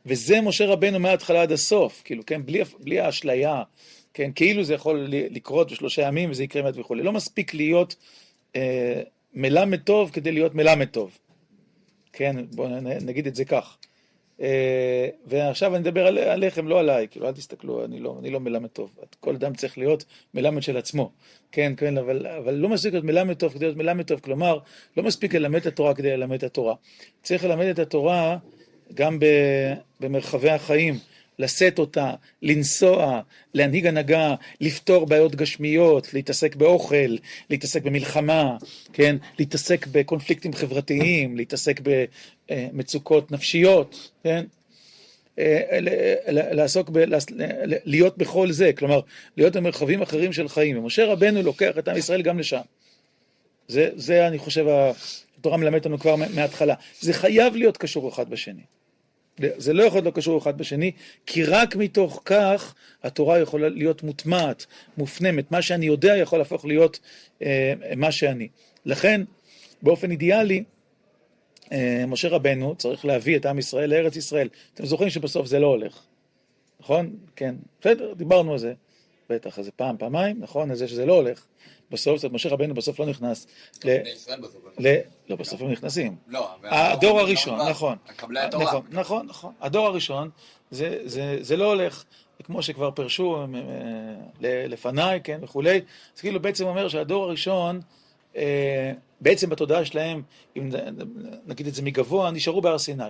וזה 0.06 0.42
משה 0.42 0.66
רבנו 0.66 1.00
מההתחלה 1.00 1.42
עד 1.42 1.52
הסוף, 1.52 2.02
כאילו, 2.06 2.26
כן, 2.26 2.46
בלי, 2.46 2.62
בלי 2.80 3.00
האשליה, 3.00 3.64
כן, 4.20 4.32
כאילו 4.36 4.64
זה 4.64 4.74
יכול 4.74 5.08
לקרות 5.10 5.72
בשלושה 5.72 6.02
ימים 6.02 6.32
וזה 6.32 6.44
יקרה 6.44 6.62
מיד 6.62 6.80
וכולי. 6.80 7.04
לא 7.04 7.12
מספיק 7.12 7.54
להיות 7.54 7.96
אה, 8.56 9.02
מלמד 9.34 9.80
טוב 9.80 10.12
כדי 10.14 10.32
להיות 10.32 10.56
מלמד 10.56 10.88
טוב. 10.88 11.18
כן, 12.14 12.36
בואו 12.52 12.70
נגיד 13.02 13.28
את 13.28 13.36
זה 13.36 13.46
כך. 13.46 13.78
אה, 14.42 15.10
ועכשיו 15.26 15.76
אני 15.76 15.84
אדבר 15.84 16.08
על, 16.08 16.18
עליכם, 16.18 16.68
לא 16.68 16.80
עליי, 16.80 17.08
כאילו, 17.12 17.28
אל 17.28 17.32
תסתכלו, 17.32 17.86
אני 17.86 18.00
לא, 18.00 18.18
אני 18.20 18.30
לא 18.30 18.40
מלמד 18.40 18.68
טוב. 18.68 18.96
כל 19.20 19.36
אדם 19.36 19.54
צריך 19.54 19.78
להיות 19.78 20.06
מלמד 20.34 20.64
של 20.64 20.78
עצמו. 20.78 21.12
כן, 21.52 21.74
כן, 21.78 21.98
אבל, 21.98 22.28
אבל 22.28 22.54
לא 22.54 22.70
מספיק 22.70 22.94
להיות 22.94 23.06
מלמד 23.06 23.34
טוב 23.34 23.54
כדי 23.54 23.66
להיות 23.66 23.78
מלמד 23.78 24.06
טוב, 24.06 24.20
כלומר, 24.20 24.60
לא 24.98 25.04
מספיק 25.04 25.34
ללמד 25.34 25.60
את 25.60 25.66
התורה 25.66 25.94
כדי 25.94 26.18
ללמד 26.18 26.38
את 26.38 26.44
התורה. 26.44 26.76
צריך 27.24 27.44
ללמד 27.44 27.66
את 27.66 27.80
התורה 27.80 28.38
גם 28.94 29.20
במרחבי 30.00 30.50
החיים. 30.50 31.00
לשאת 31.40 31.80
אותה, 31.80 32.14
לנסוע, 32.42 33.22
להנהיג 33.54 33.88
הנהגה, 33.88 34.36
לפתור 34.62 35.06
בעיות 35.06 35.36
גשמיות, 35.36 36.14
להתעסק 36.14 36.56
באוכל, 36.56 37.16
להתעסק 37.50 37.84
במלחמה, 37.84 38.58
כן? 38.94 39.16
להתעסק 39.40 39.88
בקונפליקטים 39.88 40.54
חברתיים, 40.54 41.38
להתעסק 41.38 41.82
במצוקות 42.50 43.32
נפשיות, 43.32 44.12
כן? 44.24 44.46
אה, 45.40 45.80
לעסוק, 46.32 46.90
ב, 46.90 47.04
להיות 47.86 48.18
בכל 48.18 48.52
זה, 48.52 48.72
כלומר, 48.78 49.00
להיות 49.38 49.56
במרחבים 49.56 50.02
אחרים 50.02 50.34
של 50.34 50.48
חיים. 50.48 50.78
ומשה 50.78 51.06
רבנו 51.06 51.42
לוקח 51.42 51.78
את 51.80 51.88
עם 51.88 51.98
ישראל 51.98 52.22
גם 52.22 52.40
לשם. 52.40 52.62
זה, 53.68 53.90
זה 53.96 54.28
אני 54.28 54.38
חושב, 54.38 54.66
התורה 55.38 55.58
מלמדת 55.58 55.86
לנו 55.86 56.00
כבר 56.00 56.16
מההתחלה. 56.16 56.76
זה 57.00 57.14
חייב 57.14 57.56
להיות 57.56 57.78
קשור 57.78 58.10
אחד 58.10 58.30
בשני. 58.30 58.62
זה 59.58 59.74
לא 59.74 59.84
יכול 59.84 59.98
להיות 59.98 60.06
לא 60.06 60.12
קשור 60.12 60.38
אחד 60.38 60.58
בשני, 60.58 60.92
כי 61.26 61.44
רק 61.44 61.76
מתוך 61.76 62.22
כך 62.26 62.76
התורה 63.04 63.40
יכולה 63.40 63.70
להיות 63.70 64.04
מוטמעת, 64.04 64.66
מופנמת. 64.98 65.52
מה 65.52 65.62
שאני 65.62 65.86
יודע 65.86 66.18
יכול 66.18 66.40
להפוך 66.40 66.66
להיות 66.66 67.00
אה, 67.42 67.74
מה 67.96 68.12
שאני. 68.12 68.48
לכן, 68.86 69.22
באופן 69.82 70.12
אידיאלי, 70.12 70.64
אה, 71.72 72.04
משה 72.08 72.30
רבנו 72.30 72.76
צריך 72.76 73.06
להביא 73.06 73.38
את 73.38 73.46
עם 73.46 73.60
ישראל 73.60 73.90
לארץ 73.90 74.16
ישראל. 74.16 74.50
אתם 74.74 74.86
זוכרים 74.86 75.10
שבסוף 75.10 75.48
זה 75.48 75.60
לא 75.60 75.68
הולך, 75.68 76.02
נכון? 76.80 77.16
כן, 77.36 77.56
בסדר, 77.82 78.14
דיברנו 78.14 78.52
על 78.52 78.58
זה. 78.58 78.74
בטח, 79.30 79.60
איזה 79.60 79.72
פעם, 79.72 79.98
פעמיים, 79.98 80.40
נכון? 80.40 80.76
זה 80.76 80.88
שזה 80.88 81.06
לא 81.06 81.14
הולך. 81.14 81.46
בסוף, 81.92 82.16
זאת 82.16 82.24
אומרת, 82.24 82.36
משה 82.36 82.50
רבנו 82.50 82.74
בסוף 82.74 83.00
לא 83.00 83.06
נכנס 83.06 83.48
ל... 83.86 83.90
לא, 84.80 84.92
לא, 85.30 85.36
בסוף 85.36 85.62
הם 85.62 85.72
נכנסים. 85.72 86.16
לא, 86.28 86.50
הדור 86.64 87.20
הראשון, 87.20 87.70
נכון. 87.70 87.98
נכון, 88.54 88.86
נכון, 88.92 89.26
נכון. 89.28 89.54
הדור 89.62 89.88
הראשון, 89.88 90.30
זה 90.72 91.58
לא 91.58 91.66
הולך. 91.66 92.04
כמו 92.44 92.64
שכבר 92.64 92.92
פירשו 92.92 93.46
אה, 94.44 94.66
לפניי, 94.68 95.20
כן, 95.24 95.40
וכולי. 95.44 95.82
זה 96.16 96.22
כאילו 96.22 96.40
בעצם 96.40 96.68
אומר 96.68 96.88
שהדור 96.88 97.24
הראשון, 97.24 97.82
אה, 98.36 98.92
בעצם 99.22 99.50
בתודעה 99.50 99.86
שלהם, 99.86 100.22
אם 100.58 100.70
נגיד 101.46 101.68
את 101.68 101.74
זה 101.74 101.82
מגבוה, 101.82 102.32
נשארו 102.32 102.62
בהר 102.62 102.78
סיני. 102.78 103.04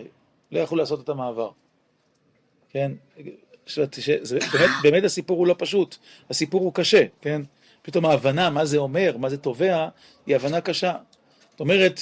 לא 0.52 0.60
יכלו 0.60 0.78
לעשות 0.78 1.04
את 1.04 1.10
המעבר. 1.10 1.52
כן? 2.70 2.92
שזה, 3.70 4.40
באמת, 4.54 4.70
באמת 4.84 5.04
הסיפור 5.04 5.38
הוא 5.38 5.48
לא 5.48 5.56
פשוט, 5.58 5.96
הסיפור 6.30 6.62
הוא 6.62 6.74
קשה, 6.74 7.06
כן? 7.22 7.42
פתאום 7.82 8.06
ההבנה 8.06 8.50
מה 8.50 8.66
זה 8.66 8.78
אומר, 8.78 9.18
מה 9.18 9.30
זה 9.30 9.38
תובע, 9.38 9.88
היא 10.26 10.36
הבנה 10.36 10.62
קשה. 10.62 10.94
זאת 11.52 11.60
אומרת, 11.60 12.02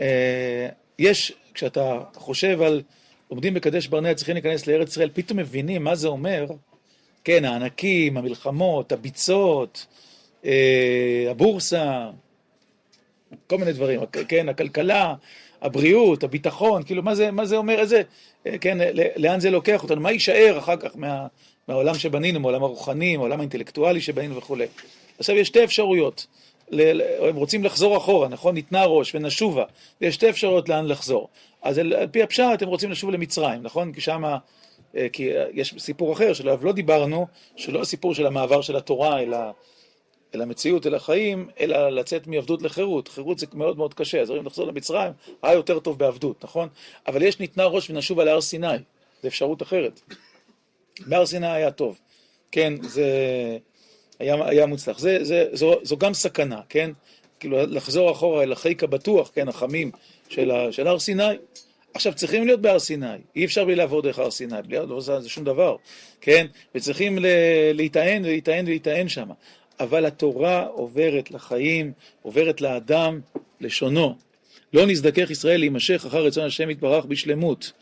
אה, 0.00 0.68
יש, 0.98 1.32
כשאתה 1.54 2.00
חושב 2.14 2.62
על 2.62 2.82
עומדים 3.28 3.54
בקדש 3.54 3.86
ברנע 3.86 4.14
צריכים 4.14 4.34
להיכנס 4.34 4.66
לארץ 4.66 4.88
ישראל, 4.88 5.10
פתאום 5.14 5.38
מבינים 5.38 5.84
מה 5.84 5.94
זה 5.94 6.08
אומר, 6.08 6.46
כן, 7.24 7.44
הענקים, 7.44 8.16
המלחמות, 8.16 8.92
הביצות, 8.92 9.86
אה, 10.44 11.26
הבורסה, 11.30 12.10
כל 13.46 13.58
מיני 13.58 13.72
דברים, 13.72 14.00
כן, 14.28 14.48
הכלכלה, 14.48 15.14
הבריאות, 15.62 16.24
הביטחון, 16.24 16.82
כאילו 16.82 17.02
מה 17.02 17.14
זה, 17.14 17.30
מה 17.30 17.44
זה 17.44 17.56
אומר, 17.56 17.78
איזה, 17.78 18.02
אה, 18.46 18.58
כן, 18.58 18.78
לאן 19.16 19.40
זה 19.40 19.50
לוקח 19.50 19.82
אותנו, 19.82 20.00
מה 20.00 20.12
יישאר 20.12 20.58
אחר 20.58 20.76
כך 20.76 20.90
מה, 20.94 21.26
מהעולם 21.68 21.94
שבנינו, 21.94 22.40
מהעולם 22.40 22.62
הרוחני, 22.62 23.16
מהעולם 23.16 23.38
האינטלקטואלי 23.38 24.00
שבנינו 24.00 24.36
וכולי. 24.36 24.66
עכשיו 25.18 25.36
יש 25.36 25.48
שתי 25.48 25.64
אפשרויות, 25.64 26.26
הם 27.28 27.36
רוצים 27.36 27.64
לחזור 27.64 27.96
אחורה, 27.96 28.28
נכון? 28.28 28.54
ניתנה 28.54 28.84
ראש 28.84 29.14
ונשובה, 29.14 29.64
ויש 30.00 30.14
שתי 30.14 30.30
אפשרויות 30.30 30.68
לאן 30.68 30.86
לחזור. 30.86 31.28
אז 31.62 31.78
על, 31.78 31.92
על 31.92 32.06
פי 32.06 32.22
הפשט 32.22 32.62
הם 32.62 32.68
רוצים 32.68 32.90
לשוב 32.90 33.10
למצרים, 33.10 33.62
נכון? 33.62 33.92
כי 33.92 34.00
שמה, 34.00 34.38
אה, 34.96 35.06
כי 35.12 35.30
יש 35.52 35.74
סיפור 35.78 36.12
אחר 36.12 36.32
שלא 36.32 36.56
לא 36.62 36.72
דיברנו, 36.72 37.26
שלא 37.56 37.80
הסיפור 37.80 38.14
של 38.14 38.26
המעבר 38.26 38.60
של 38.60 38.76
התורה 38.76 39.20
אלא 39.20 39.38
אל 40.34 40.42
המציאות, 40.42 40.86
אל 40.86 40.94
החיים, 40.94 41.48
אלא 41.60 41.88
לצאת 41.88 42.26
מעבדות 42.26 42.62
לחירות. 42.62 43.08
חירות 43.08 43.38
זה 43.38 43.46
מאוד 43.54 43.76
מאוד 43.76 43.94
קשה, 43.94 44.20
אז 44.20 44.30
אם 44.30 44.44
נחזור 44.44 44.66
למצרים, 44.66 45.12
היה 45.42 45.54
יותר 45.54 45.78
טוב 45.78 45.98
בעבדות, 45.98 46.44
נכון? 46.44 46.68
אבל 47.06 47.22
יש 47.22 47.40
ניתנה 47.40 47.64
ראש 47.64 47.90
ונשובה 47.90 48.24
להר 48.24 48.40
סיני, 48.40 48.76
זו 49.22 49.28
אפשרות 49.28 49.62
אחרת. 49.62 50.00
בהר 51.06 51.26
סיני 51.26 51.46
היה 51.46 51.70
טוב, 51.70 51.98
כן, 52.52 52.74
זה 52.82 53.06
היה, 54.18 54.46
היה 54.48 54.66
מוצלח. 54.66 54.98
זה, 54.98 55.24
זה, 55.24 55.46
זו, 55.52 55.74
זו 55.82 55.96
גם 55.96 56.14
סכנה, 56.14 56.60
כן? 56.68 56.90
כאילו 57.40 57.66
לחזור 57.66 58.12
אחורה 58.12 58.42
אל 58.42 58.52
החיק 58.52 58.84
הבטוח, 58.84 59.30
כן, 59.34 59.48
החמים 59.48 59.90
של, 60.28 60.50
של 60.70 60.86
הר 60.86 60.98
סיני. 60.98 61.22
עכשיו, 61.94 62.14
צריכים 62.14 62.46
להיות 62.46 62.60
בהר 62.60 62.78
סיני, 62.78 63.06
אי 63.36 63.44
אפשר 63.44 63.64
בלי 63.64 63.74
לעבור 63.74 64.02
דרך 64.02 64.18
הר 64.18 64.30
סיני, 64.30 64.62
בלי 64.66 64.78
לעבור 64.78 65.00
זה 65.00 65.28
שום 65.28 65.44
דבר, 65.44 65.76
כן? 66.20 66.46
וצריכים 66.74 67.18
להיטען 67.74 68.24
ולהיטען 68.24 68.64
ולהיטען 68.64 69.08
שם. 69.08 69.28
אבל 69.82 70.06
התורה 70.06 70.66
עוברת 70.66 71.30
לחיים, 71.30 71.92
עוברת 72.22 72.60
לאדם, 72.60 73.20
לשונו. 73.60 74.14
לא 74.72 74.86
נזדכך 74.86 75.30
ישראל 75.30 75.60
להימשך 75.60 76.04
אחר 76.06 76.24
רצון 76.24 76.44
השם 76.44 76.70
יתברך 76.70 77.04
בשלמות. 77.04 77.72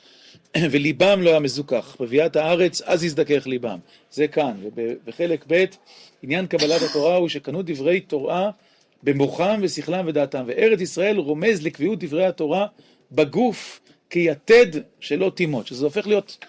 וליבם 0.71 1.23
לא 1.23 1.31
היה 1.31 1.41
מזוכח. 1.41 1.97
בביאת 2.01 2.37
הארץ, 2.37 2.83
אז 2.83 3.05
יזדכך 3.05 3.47
ליבם. 3.47 3.79
זה 4.11 4.29
כאן. 4.29 4.53
ובחלק 4.63 5.45
ב', 5.49 5.65
עניין 6.23 6.47
קבלת 6.47 6.83
התורה 6.83 7.17
הוא 7.17 7.29
שקנו 7.29 7.63
דברי 7.63 8.01
תורה 8.01 8.51
במוחם 9.03 9.61
ושכלם 9.63 10.05
ודעתם. 10.07 10.45
וארץ 10.47 10.81
ישראל 10.81 11.17
רומז 11.17 11.63
לקביעות 11.63 12.05
דברי 12.05 12.27
התורה 12.27 12.67
בגוף 13.13 13.81
כיתד 14.11 14.67
שלא 15.01 15.33
תימות. 15.35 15.67
שזה 15.67 15.85
הופך 15.85 16.07
להיות 16.07 16.45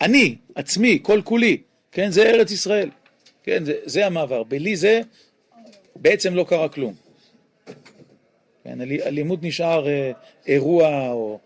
אני, 0.00 0.36
עצמי, 0.54 0.98
כל 1.02 1.20
כולי. 1.24 1.56
כן, 1.92 2.10
זה 2.10 2.22
ארץ 2.30 2.50
ישראל. 2.50 2.88
כן, 3.42 3.64
זה, 3.64 3.74
זה 3.84 4.06
המעבר. 4.06 4.42
בלי 4.42 4.76
זה 4.76 5.00
בעצם 5.96 6.34
לא 6.34 6.44
קרה 6.48 6.68
כלום. 6.68 6.94
כן, 8.64 8.78
הלימוד 8.80 9.46
נשאר 9.46 9.88
אה, 9.88 10.12
אירוע 10.46 11.08
או 11.08 11.38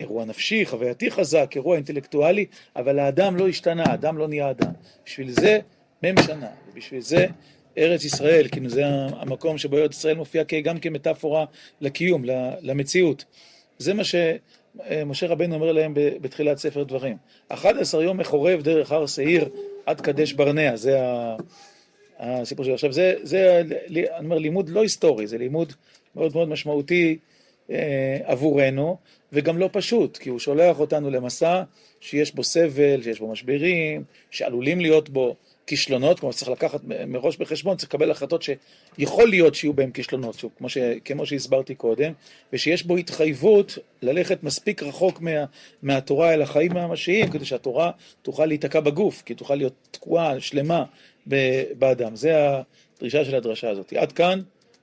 אירוע 0.00 0.24
נפשי, 0.24 0.66
חווייתי 0.66 1.10
חזק, 1.10 1.50
אירוע 1.54 1.76
אינטלקטואלי, 1.76 2.46
אבל 2.76 2.98
האדם 2.98 3.36
לא 3.36 3.48
השתנה, 3.48 3.84
האדם 3.86 4.18
לא 4.18 4.28
נהיה 4.28 4.50
אדם. 4.50 4.72
בשביל 5.06 5.30
זה 5.30 5.58
מ"ם 6.02 6.22
שנה, 6.26 6.48
ובשביל 6.68 7.00
זה 7.00 7.26
ארץ 7.78 8.04
ישראל, 8.04 8.48
כאילו 8.48 8.68
זה 8.68 8.84
המקום 8.86 9.58
שבו 9.58 9.76
ארץ 9.76 9.94
ישראל 9.94 10.16
מופיע 10.16 10.42
גם 10.64 10.78
כמטאפורה 10.78 11.44
לקיום, 11.80 12.22
למציאות. 12.62 13.24
זה 13.78 13.94
מה 13.94 14.02
שמשה 14.88 15.26
רבנו 15.26 15.54
אומר 15.54 15.72
להם 15.72 15.92
בתחילת 15.94 16.58
ספר 16.58 16.82
דברים. 16.82 17.16
11 17.48 18.04
יום 18.04 18.16
מחורב 18.16 18.62
דרך 18.62 18.92
הר 18.92 19.06
שעיר 19.06 19.48
עד 19.86 20.00
קדש 20.00 20.32
ברנע, 20.32 20.76
זה 20.76 20.98
הסיפור 22.18 22.64
שלו. 22.64 22.74
עכשיו 22.74 22.92
זה, 22.92 23.14
זה, 23.22 23.62
אני 23.90 24.26
אומר, 24.26 24.38
לימוד 24.38 24.68
לא 24.68 24.82
היסטורי, 24.82 25.26
זה 25.26 25.38
לימוד 25.38 25.72
מאוד 26.16 26.34
מאוד 26.34 26.48
משמעותי 26.48 27.18
אה, 27.70 28.18
עבורנו, 28.24 28.96
וגם 29.32 29.58
לא 29.58 29.68
פשוט, 29.72 30.16
כי 30.16 30.28
הוא 30.28 30.38
שולח 30.38 30.80
אותנו 30.80 31.10
למסע 31.10 31.62
שיש 32.00 32.34
בו 32.34 32.44
סבל, 32.44 33.02
שיש 33.02 33.20
בו 33.20 33.32
משברים, 33.32 34.04
שעלולים 34.30 34.80
להיות 34.80 35.08
בו 35.08 35.36
כישלונות, 35.66 36.20
כלומר 36.20 36.32
צריך 36.32 36.50
לקחת 36.50 36.80
מראש 37.06 37.36
בחשבון, 37.36 37.76
צריך 37.76 37.88
לקבל 37.88 38.10
החלטות 38.10 38.42
שיכול 38.42 39.28
להיות 39.28 39.54
שיהיו 39.54 39.72
בהם 39.72 39.90
כישלונות, 39.90 40.44
כמו, 40.58 40.68
ש, 40.68 40.78
כמו 41.04 41.26
שהסברתי 41.26 41.74
קודם, 41.74 42.12
ושיש 42.52 42.82
בו 42.82 42.96
התחייבות 42.96 43.78
ללכת 44.02 44.42
מספיק 44.42 44.82
רחוק 44.82 45.20
מה, 45.20 45.44
מהתורה 45.82 46.34
אל 46.34 46.42
החיים 46.42 46.76
הממשיים, 46.76 47.30
כדי 47.30 47.44
שהתורה 47.44 47.90
תוכל 48.22 48.46
להיתקע 48.46 48.80
בגוף, 48.80 49.22
כי 49.22 49.34
תוכל 49.34 49.54
להיות 49.54 49.74
תקועה, 49.90 50.40
שלמה, 50.40 50.84
באדם. 51.78 52.16
זה 52.16 52.34
הדרישה 52.96 53.24
של 53.24 53.34
הדרשה 53.34 53.70
הזאת. 53.70 53.92
עד 53.92 54.12
כאן, 54.12 54.42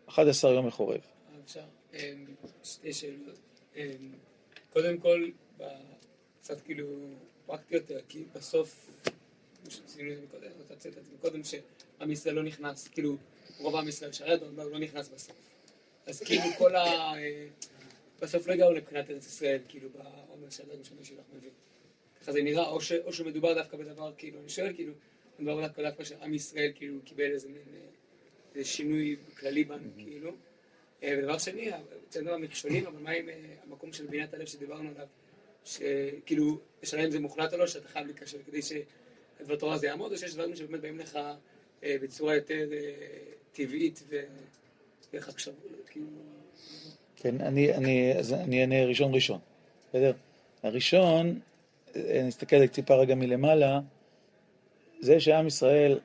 11 0.09 0.51
יום 0.51 0.67
מחורב. 0.67 0.99
אפשר, 1.45 1.59
אמ, 1.93 1.99
שתי 2.63 2.93
שאלות. 2.93 3.39
אמ, 3.75 3.83
קודם 4.73 4.97
כל, 4.97 5.29
קצת 6.41 6.61
כאילו 6.61 6.87
פרקטי 7.45 7.75
יותר, 7.75 7.99
כי 8.09 8.23
בסוף, 8.35 8.89
שציינו 9.71 10.11
את 10.11 10.17
זה 10.17 10.23
מקודם, 10.23 10.51
אתה 10.67 10.75
ציינת 10.75 10.97
את 10.97 11.05
זה 11.05 11.11
מקודם, 11.13 11.41
שעם 11.43 12.11
ישראל 12.11 12.35
לא 12.35 12.43
נכנס, 12.43 12.87
כאילו, 12.87 13.15
רוב 13.57 13.75
עם 13.75 13.87
ישראל 13.87 14.11
שרת, 14.11 14.41
הוא 14.41 14.71
לא 14.71 14.79
נכנס 14.79 15.09
בסוף. 15.09 15.35
אז 16.05 16.19
כאילו 16.19 16.43
כל 16.57 16.75
ה... 16.75 16.83
אה, 16.83 17.47
בסוף 18.21 18.47
לא 18.47 18.53
הגענו 18.53 18.71
לבחינת 18.71 19.09
ארץ 19.09 19.25
ישראל, 19.25 19.59
כאילו, 19.67 19.89
בעומר 19.89 20.49
של 20.49 20.63
אדם 20.71 20.83
שאני 20.83 21.05
שלך 21.05 21.25
מבין. 21.37 21.49
ככה 22.21 22.31
זה 22.31 22.41
נראה, 22.41 22.67
או, 22.67 22.81
ש, 22.81 22.91
או 22.91 23.13
שמדובר 23.13 23.53
דווקא 23.53 23.77
בדבר, 23.77 24.11
כאילו, 24.17 24.39
אני 24.39 24.49
שואל, 24.49 24.73
כאילו, 24.73 24.93
מדובר 25.39 25.67
דווקא 25.67 25.81
דווקא 25.81 26.03
שעם 26.03 26.33
ישראל, 26.33 26.71
כאילו, 26.75 26.99
קיבל 27.05 27.31
איזה 27.31 27.47
מין 27.47 27.61
אה, 28.55 28.63
שינוי 28.63 29.15
כללי 29.39 29.63
בנו, 29.63 29.89
כאילו. 29.97 30.31
אה, 31.03 31.15
ודבר 31.19 31.37
שני, 31.37 31.71
אצלנו 32.09 32.31
המכשולים, 32.31 32.87
אבל 32.87 32.99
מה 32.99 33.11
עם 33.11 33.29
המקום 33.63 33.93
של 33.93 34.05
בניית 34.05 34.33
הלב 34.33 34.45
שדיברנו 34.45 34.89
עליו? 34.89 35.07
שכאילו, 35.65 36.59
השאלה 36.83 37.05
אם 37.05 37.11
זה 37.11 37.19
מוחלט 37.19 37.53
או 37.53 37.57
לא, 37.57 37.67
שאתה 37.67 37.87
חייב 37.87 38.07
להיקשר 38.07 38.37
כדי 38.47 38.61
שדבר 39.41 39.55
תורה 39.55 39.73
הזה 39.73 39.87
יעמוד, 39.87 40.11
או 40.11 40.17
שיש 40.17 40.33
דברים 40.33 40.55
שבאמת 40.55 40.81
באים 40.81 40.99
לך 40.99 41.19
אה, 41.83 41.95
בצורה 42.01 42.35
יותר 42.35 42.67
אה, 42.73 42.91
טבעית 43.51 44.03
ואיך 45.13 45.29
עכשיו, 45.29 45.53
כאילו... 45.87 46.07
כן, 47.15 47.41
אני, 47.41 47.73
אני, 47.73 48.13
אז 48.17 48.33
אני 48.33 48.61
אענה 48.61 48.85
ראשון 48.85 49.13
ראשון, 49.13 49.39
בסדר? 49.89 50.13
הראשון, 50.63 51.39
נסתכל 51.95 52.67
טיפה 52.67 52.95
רגע 52.95 53.15
מלמעלה, 53.15 53.79
זה 54.99 55.19
שעם 55.19 55.47
ישראל, 55.47 55.99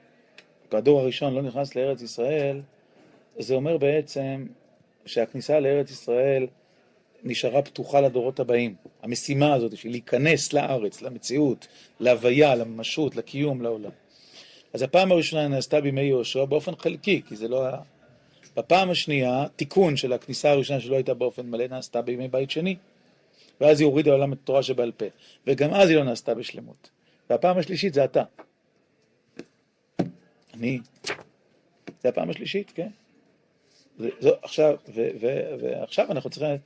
כדור 0.70 1.00
הראשון 1.00 1.34
לא 1.34 1.42
נכנס 1.42 1.74
לארץ 1.74 2.02
ישראל, 2.02 2.60
זה 3.38 3.54
אומר 3.54 3.76
בעצם 3.76 4.46
שהכניסה 5.06 5.60
לארץ 5.60 5.90
ישראל 5.90 6.46
נשארה 7.26 7.62
פתוחה 7.62 8.00
לדורות 8.00 8.40
הבאים. 8.40 8.74
המשימה 9.02 9.54
הזאת 9.54 9.76
של 9.76 9.88
להיכנס 9.88 10.52
לארץ, 10.52 11.02
למציאות, 11.02 11.66
להוויה, 12.00 12.54
לממשות, 12.54 13.16
לקיום, 13.16 13.62
לעולם. 13.62 13.90
אז 14.72 14.82
הפעם 14.82 15.12
הראשונה 15.12 15.48
נעשתה 15.48 15.80
בימי 15.80 16.02
יהושע 16.02 16.44
באופן 16.44 16.76
חלקי, 16.76 17.22
כי 17.28 17.36
זה 17.36 17.48
לא 17.48 17.66
היה... 17.66 17.76
בפעם 18.56 18.90
השנייה, 18.90 19.44
תיקון 19.56 19.96
של 19.96 20.12
הכניסה 20.12 20.50
הראשונה 20.50 20.80
שלא 20.80 20.94
הייתה 20.94 21.14
באופן 21.14 21.46
מלא, 21.46 21.66
נעשתה 21.66 22.02
בימי 22.02 22.28
בית 22.28 22.50
שני. 22.50 22.76
ואז 23.60 23.80
היא 23.80 23.86
הורידה 23.86 24.10
לעולם 24.10 24.32
את 24.32 24.38
התורה 24.42 24.62
שבעל 24.62 24.92
פה. 24.92 25.04
וגם 25.46 25.74
אז 25.74 25.88
היא 25.88 25.96
לא 25.96 26.04
נעשתה 26.04 26.34
בשלמות. 26.34 26.90
והפעם 27.30 27.58
השלישית 27.58 27.94
זה 27.94 28.04
אתה. 28.04 28.22
אני. 30.54 30.78
זה 32.02 32.08
הפעם 32.08 32.30
השלישית, 32.30 32.72
כן? 32.74 32.88
זה, 33.98 34.08
זה, 34.20 34.30
עכשיו, 34.42 34.76
ו, 34.88 35.08
ו, 35.20 35.26
ועכשיו 35.60 36.06
אנחנו 36.10 36.30
צריכים 36.30 36.56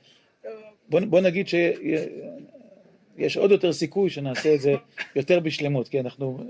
בוא, 0.89 0.99
בוא 0.99 1.21
נגיד 1.21 1.47
שיש 1.47 3.37
עוד 3.37 3.51
יותר 3.51 3.73
סיכוי 3.73 4.09
שנעשה 4.09 4.55
את 4.55 4.61
זה 4.61 4.73
יותר 5.15 5.39
בשלמות, 5.39 5.87
כי 5.87 5.99
אנחנו 5.99 6.43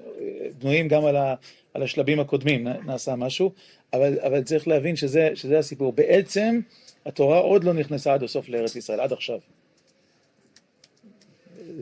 בנויים 0.59 0.87
גם 0.87 1.05
על, 1.05 1.15
ה, 1.15 1.35
על 1.73 1.83
השלבים 1.83 2.19
הקודמים, 2.19 2.67
נעשה 2.67 3.15
משהו, 3.15 3.51
אבל, 3.93 4.19
אבל 4.19 4.43
צריך 4.43 4.67
להבין 4.67 4.95
שזה, 4.95 5.29
שזה 5.35 5.59
הסיפור. 5.59 5.93
בעצם 5.93 6.59
התורה 7.05 7.37
עוד 7.37 7.63
לא 7.63 7.73
נכנסה 7.73 8.13
עד 8.13 8.23
הסוף 8.23 8.49
לארץ 8.49 8.75
ישראל, 8.75 8.99
עד 8.99 9.13
עכשיו. 9.13 9.39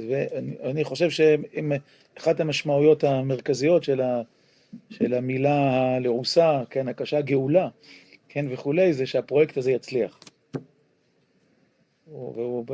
ואני 0.09 0.83
חושב 0.83 1.09
שאחת 1.09 2.39
המשמעויות 2.39 3.03
המרכזיות 3.03 3.83
של, 3.83 4.01
ה, 4.01 4.21
של 4.89 5.13
המילה 5.13 5.95
הלעוסה, 5.95 6.61
כן, 6.69 6.87
הקשה 6.87 7.21
גאולה, 7.21 7.67
כן, 8.29 8.45
וכולי, 8.49 8.93
זה 8.93 9.05
שהפרויקט 9.05 9.57
הזה 9.57 9.71
יצליח. 9.71 10.19
והוא, 12.11 12.65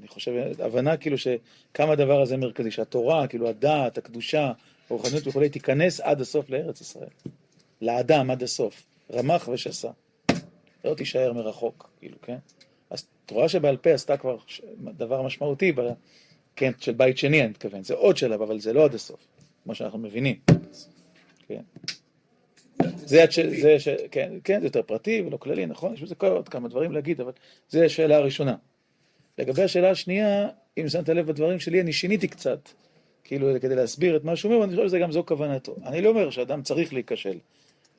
אני 0.00 0.08
חושב, 0.08 0.32
הבנה 0.58 0.96
כאילו 0.96 1.16
שכמה 1.18 1.92
הדבר 1.92 2.22
הזה 2.22 2.36
מרכזי, 2.36 2.70
שהתורה, 2.70 3.26
כאילו 3.26 3.48
הדעת, 3.48 3.98
הקדושה, 3.98 4.52
הרוחניות 4.90 5.26
וכולי, 5.26 5.48
תיכנס 5.48 6.00
עד 6.00 6.20
הסוף 6.20 6.50
לארץ 6.50 6.80
ישראל. 6.80 7.08
לאדם 7.82 8.30
עד 8.30 8.42
הסוף, 8.42 8.86
רמח 9.12 9.48
ושסה. 9.48 9.90
לא 10.84 10.94
תישאר 10.94 11.32
מרחוק, 11.32 11.90
כאילו, 11.98 12.16
כן? 12.22 12.36
אז 12.90 13.06
תורה 13.26 13.48
שבעל 13.48 13.76
פה 13.76 13.90
עשתה 13.90 14.16
כבר 14.16 14.36
דבר 14.80 15.22
משמעותי, 15.22 15.72
ב, 15.72 15.80
כן, 16.56 16.72
של 16.78 16.92
בית 16.92 17.18
שני 17.18 17.40
אני 17.40 17.48
מתכוון, 17.48 17.82
זה 17.82 17.94
עוד 17.94 18.16
שלב, 18.16 18.42
אבל 18.42 18.60
זה 18.60 18.72
לא 18.72 18.84
עד 18.84 18.94
הסוף, 18.94 19.20
כמו 19.64 19.74
שאנחנו 19.74 19.98
מבינים, 19.98 20.36
כן? 21.48 21.62
זה, 23.06 23.24
זה, 23.62 23.76
זה, 23.78 23.96
כן, 24.10 24.32
כן, 24.44 24.60
זה 24.60 24.66
יותר 24.66 24.82
פרטי 24.82 25.22
ולא 25.26 25.36
כללי, 25.36 25.66
נכון? 25.66 25.94
יש 25.94 26.02
בזה 26.02 26.14
עוד 26.20 26.48
כמה 26.48 26.68
דברים 26.68 26.92
להגיד, 26.92 27.20
אבל 27.20 27.32
זו 27.68 27.82
השאלה 27.82 28.16
הראשונה. 28.16 28.54
לגבי 29.38 29.62
השאלה 29.62 29.90
השנייה, 29.90 30.48
אם 30.78 30.88
שמת 30.88 31.08
לב 31.08 31.26
בדברים 31.26 31.58
שלי, 31.58 31.80
אני 31.80 31.92
שיניתי 31.92 32.28
קצת, 32.28 32.68
כאילו, 33.24 33.48
כדי 33.60 33.74
להסביר 33.74 34.16
את 34.16 34.24
מה 34.24 34.36
שהוא 34.36 34.52
אומר, 34.52 34.60
ואני 34.66 34.76
חושב 34.76 34.98
שגם 34.98 35.12
זו 35.12 35.26
כוונתו. 35.26 35.76
אני 35.86 36.00
לא 36.02 36.08
אומר 36.08 36.30
שאדם 36.30 36.62
צריך 36.62 36.92
להיכשל. 36.92 37.38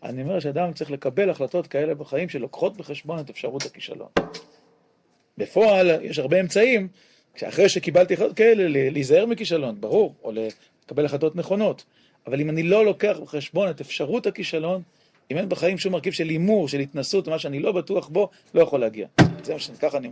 אני 0.04 0.22
אומר 0.22 0.40
שאדם 0.40 0.74
צריך 0.74 0.92
לקבל 0.92 1.30
החלטות 1.30 1.68
כאלה 1.68 1.96
בחיים 1.96 2.30
שלוקחות 2.30 2.78
בחשבון 2.78 3.20
את 3.20 3.30
אפשרות 3.30 3.66
הכישלון. 3.66 4.08
בפועל, 5.38 5.92
יש 6.02 6.20
הרבה 6.20 6.40
אמצעים, 6.40 6.88
אחרי 7.44 7.70
שקיבלתי 7.70 8.14
החלטות 8.14 8.38
כאלה, 8.38 8.90
להיזהר 8.92 9.26
מכישלון, 9.26 9.82
ברור, 9.82 10.16
או 10.24 10.32
לקבל 10.32 11.06
החלטות 11.06 11.36
נכונות. 11.36 11.84
אבל 12.28 12.42
אם 12.42 12.50
אני 12.50 12.64
לא 12.64 12.86
לוקח 12.86 13.18
בחשבון 13.22 13.70
את 13.70 13.82
אפשרות 13.82 14.28
הכישלון, 14.28 14.82
אם 15.32 15.38
אין 15.38 15.50
בחיים 15.50 15.78
שום 15.78 15.94
מרכיב 15.94 16.14
של 16.14 16.30
הימור, 16.30 16.68
של 16.68 16.80
התנסות, 16.80 17.28
מה 17.28 17.40
שאני 17.40 17.60
לא 17.60 17.72
בטוח 17.72 18.08
בו, 18.08 18.30
לא 18.54 18.62
יכול 18.62 18.80
להגיע. 18.80 19.08
זה 19.44 19.54
מה 19.54 19.60
שאני, 19.60 19.78
ככה 19.78 19.98
אני 19.98 20.12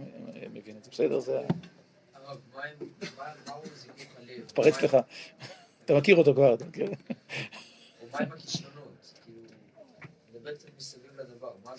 מבין 0.53 0.77
את 0.77 0.83
זה, 0.83 0.91
בסדר? 0.91 1.19
זה... 1.19 1.39
התפרץ 4.37 4.81
לך. 4.81 4.97
אתה 5.85 5.93
מכיר 5.93 6.15
אותו 6.15 6.33
כבר, 6.33 6.53
אתה 6.53 6.65
מכיר? 6.65 6.85
מה 8.11 8.19
עם 8.19 8.31
הכישלונות? 8.31 9.13
כאילו, 9.25 9.39
זה 10.33 10.39
בעצם 10.39 10.67
מסביב 10.77 11.11
לדבר, 11.19 11.51
מה 11.65 11.77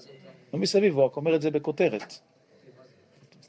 זה? 0.00 0.10
לא 0.52 0.58
מסביב, 0.58 0.94
הוא 0.94 1.04
רק 1.04 1.16
אומר 1.16 1.34
את 1.36 1.42
זה 1.42 1.50
בכותרת. 1.50 2.18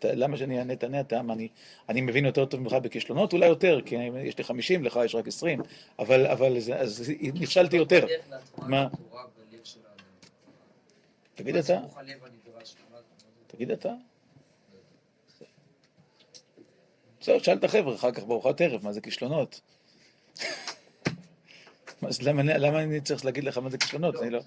למה 0.04 0.38
שאני 0.38 0.60
אענה, 0.60 0.76
תענה 0.76 1.00
אתה, 1.02 1.20
אני, 1.20 1.48
אני 1.89 2.02
מבין 2.02 2.26
יותר 2.26 2.46
טוב 2.46 2.60
ממך 2.60 2.74
בכישלונות? 2.74 3.34
אולי 3.34 3.48
יותר, 3.48 3.80
כי 3.86 3.96
יש 4.24 4.38
לי 4.38 4.43
50, 4.43 4.84
לך 4.84 5.00
יש 5.06 5.16
רק 5.16 5.28
20, 5.28 5.62
אבל, 6.00 6.28
אבל 6.28 6.60
זה, 6.60 6.76
אז 6.80 7.12
נכשלתי 7.34 7.76
יותר. 7.76 8.06
מה? 8.58 8.88
תגיד 11.36 11.56
אתה. 11.56 11.80
תגיד 13.48 13.72
אתה. 13.72 13.93
בסדר, 17.20 17.39
תשאל 17.39 17.58
את 17.58 17.64
החבר'ה, 17.64 17.96
אחר 17.96 18.12
כך 18.12 18.24
בארוחת 18.24 18.62
ערב, 18.62 18.84
מה 18.84 18.91
זה 18.91 19.02
כישלונות? 19.02 19.62
אז 22.08 22.22
למה, 22.22 22.84
אני 22.84 23.02
צריך 23.02 23.26
להגיד 23.26 23.43
לך 23.43 23.58
מה 23.58 23.70
זה 23.70 23.78
כישלונות? 23.78 24.16
אני 24.16 24.30
לא... 24.30 24.39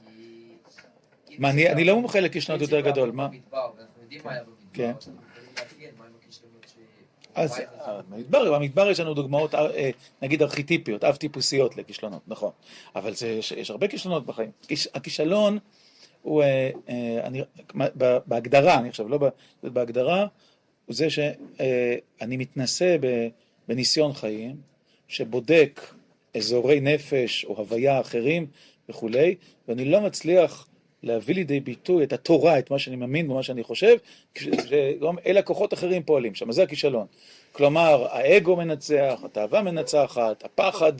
כי- 1.26 1.36
מה, 1.38 1.50
אני, 1.50 1.72
אני 1.72 1.84
לא 1.84 1.94
מומחה 1.96 2.20
לכישלונות 2.20 2.62
יותר 2.62 2.80
גדול, 2.80 3.10
מה? 3.10 3.28
במדבר, 3.28 3.70
ואנחנו 3.76 4.02
יודעים 4.02 4.20
מה 4.24 4.32
היה 4.32 4.42
במדבר, 4.44 4.56
כן. 4.72 4.92
אז 4.98 5.08
אנחנו 5.08 5.22
יכולים 5.32 5.54
לאפיין 5.58 5.90
מהם 5.98 6.12
הכישלונות 6.22 6.66
ש... 6.68 6.76
אז. 7.38 7.58
אה, 7.58 8.00
במדבר, 8.10 8.58
במדבר 8.58 8.90
יש 8.90 9.00
לנו 9.00 9.14
דוגמאות, 9.14 9.54
אה, 9.54 9.90
נגיד 10.22 10.42
ארכיטיפיות, 10.42 11.04
אב-טיפוסיות 11.04 11.76
לכישלונות, 11.76 12.22
נכון. 12.28 12.50
אבל 12.96 13.14
זה, 13.14 13.28
יש, 13.28 13.52
יש 13.52 13.70
הרבה 13.70 13.88
כישלונות 13.88 14.26
בחיים. 14.26 14.50
כיש- 14.68 14.88
הכישלון 14.94 15.58
הוא, 16.22 16.42
אה, 16.42 16.70
אה, 16.88 17.20
אני, 17.24 17.42
בהגדרה, 18.26 18.78
אני 18.78 18.88
עכשיו 18.88 19.08
לא 19.08 19.18
בהגדרה, 19.62 20.26
הוא 20.86 20.94
זה 20.94 21.10
שאני 21.10 22.36
מתנסה 22.36 22.96
בניסיון 23.68 24.12
חיים, 24.12 24.56
שבודק 25.08 25.80
אזורי 26.36 26.80
נפש 26.80 27.44
או 27.44 27.56
הוויה 27.56 28.00
אחרים 28.00 28.46
וכולי, 28.88 29.34
ואני 29.68 29.84
לא 29.84 30.00
מצליח 30.00 30.67
להביא 31.02 31.34
לידי 31.34 31.60
ביטוי 31.60 32.04
את 32.04 32.12
התורה, 32.12 32.58
את 32.58 32.70
מה 32.70 32.78
שאני 32.78 32.96
מאמין 32.96 33.30
ומה 33.30 33.42
שאני 33.42 33.62
חושב, 33.62 33.96
שגם 34.38 35.18
אלה 35.26 35.42
כוחות 35.42 35.74
אחרים 35.74 36.02
פועלים 36.02 36.34
שם, 36.34 36.52
זה 36.52 36.62
הכישלון. 36.62 37.06
כלומר, 37.52 38.06
האגו 38.10 38.56
מנצח, 38.56 39.20
התאווה 39.24 39.62
מנצחת, 39.62 40.44
הפחד 40.44 40.92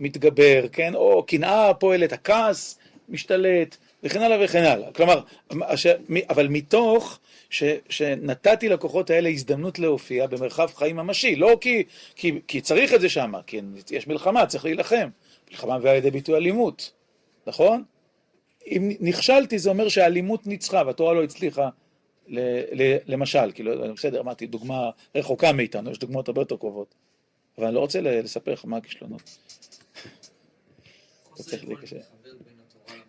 מתגבר, 0.00 0.68
כן, 0.72 0.94
או 0.94 1.22
קנאה 1.26 1.74
פועלת, 1.74 2.12
הכעס 2.12 2.78
משתלט, 3.08 3.76
וכן 4.02 4.22
הלאה 4.22 4.44
וכן 4.44 4.64
הלאה. 4.64 4.92
כלומר, 4.92 5.20
אבל 6.30 6.48
מתוך 6.48 7.18
ש, 7.50 7.62
שנתתי 7.88 8.68
לכוחות 8.68 9.10
האלה 9.10 9.28
הזדמנות 9.28 9.78
להופיע 9.78 10.26
במרחב 10.26 10.70
חיים 10.74 10.96
ממשי, 10.96 11.36
לא 11.36 11.58
כי, 11.60 11.84
כי, 12.16 12.40
כי 12.48 12.60
צריך 12.60 12.94
את 12.94 13.00
זה 13.00 13.08
שם, 13.08 13.32
כי 13.46 13.60
יש 13.90 14.06
מלחמה, 14.06 14.46
צריך 14.46 14.64
להילחם. 14.64 15.08
מלחמה 15.50 15.78
מביאה 15.78 15.94
לידי 15.94 16.10
ביטוי 16.10 16.36
אלימות, 16.36 16.92
נכון? 17.46 17.84
אם 18.66 18.92
נכשלתי 19.00 19.58
זה 19.58 19.70
אומר 19.70 19.88
שהאלימות 19.88 20.46
ניצחה 20.46 20.82
והתורה 20.86 21.14
לא 21.14 21.24
הצליחה, 21.24 21.68
ל, 22.28 22.38
ל, 22.82 22.96
למשל, 23.06 23.52
כאילו, 23.54 23.94
בסדר, 23.94 24.20
אמרתי, 24.20 24.46
דוגמה 24.46 24.90
רחוקה 25.14 25.52
מאיתנו, 25.52 25.90
יש 25.90 25.98
דוגמאות 25.98 26.28
הרבה 26.28 26.40
יותר 26.40 26.56
קרובות. 26.56 26.94
אבל 27.58 27.66
אני 27.66 27.74
לא 27.74 27.80
רוצה 27.80 28.00
לספר 28.00 28.52
לך 28.52 28.64
מה 28.64 28.76
הכישלונות. 28.76 29.22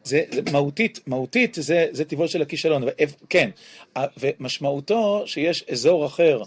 זה, 0.03 0.23
זה 0.31 0.41
מהותית, 0.51 0.99
מהותית 1.07 1.53
זה, 1.59 1.87
זה 1.91 2.05
טבעו 2.05 2.27
של 2.27 2.41
הכישלון, 2.41 2.83
ואיפ- 2.83 3.25
כן, 3.29 3.49
ה- 3.97 4.05
ומשמעותו 4.19 5.23
שיש 5.25 5.63
אזור 5.71 6.05
אחר 6.05 6.43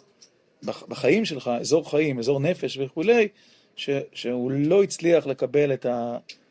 בח- 0.62 0.82
בחיים 0.88 1.24
שלך, 1.24 1.50
אזור 1.60 1.90
חיים, 1.90 2.18
אזור 2.18 2.40
נפש 2.40 2.78
וכולי, 2.78 3.28
ש, 3.76 3.90
שהוא 4.12 4.50
לא 4.50 4.82
הצליח 4.82 5.26
לקבל 5.26 5.72
את 5.74 5.86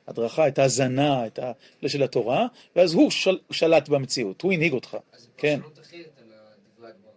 ההדרכה, 0.08 0.48
את 0.48 0.60
ההזנה, 0.60 1.28
את 1.28 1.40
ה... 1.40 1.52
של 1.88 2.04
התורה, 2.04 2.48
ואז 2.76 2.94
הוא 2.94 3.12
של, 3.12 3.38
שלט 3.52 3.90
במציאות, 3.90 4.42
הוא 4.42 4.54
הנהיג 4.54 4.74
אותך. 4.74 4.98
אז 5.14 5.22
זה 5.22 5.28
כן. 5.38 5.60
פרשנות 5.62 5.80
אחרת 5.80 6.12
על 6.18 6.26
דברי 6.78 6.90
הגמרא. 6.90 7.12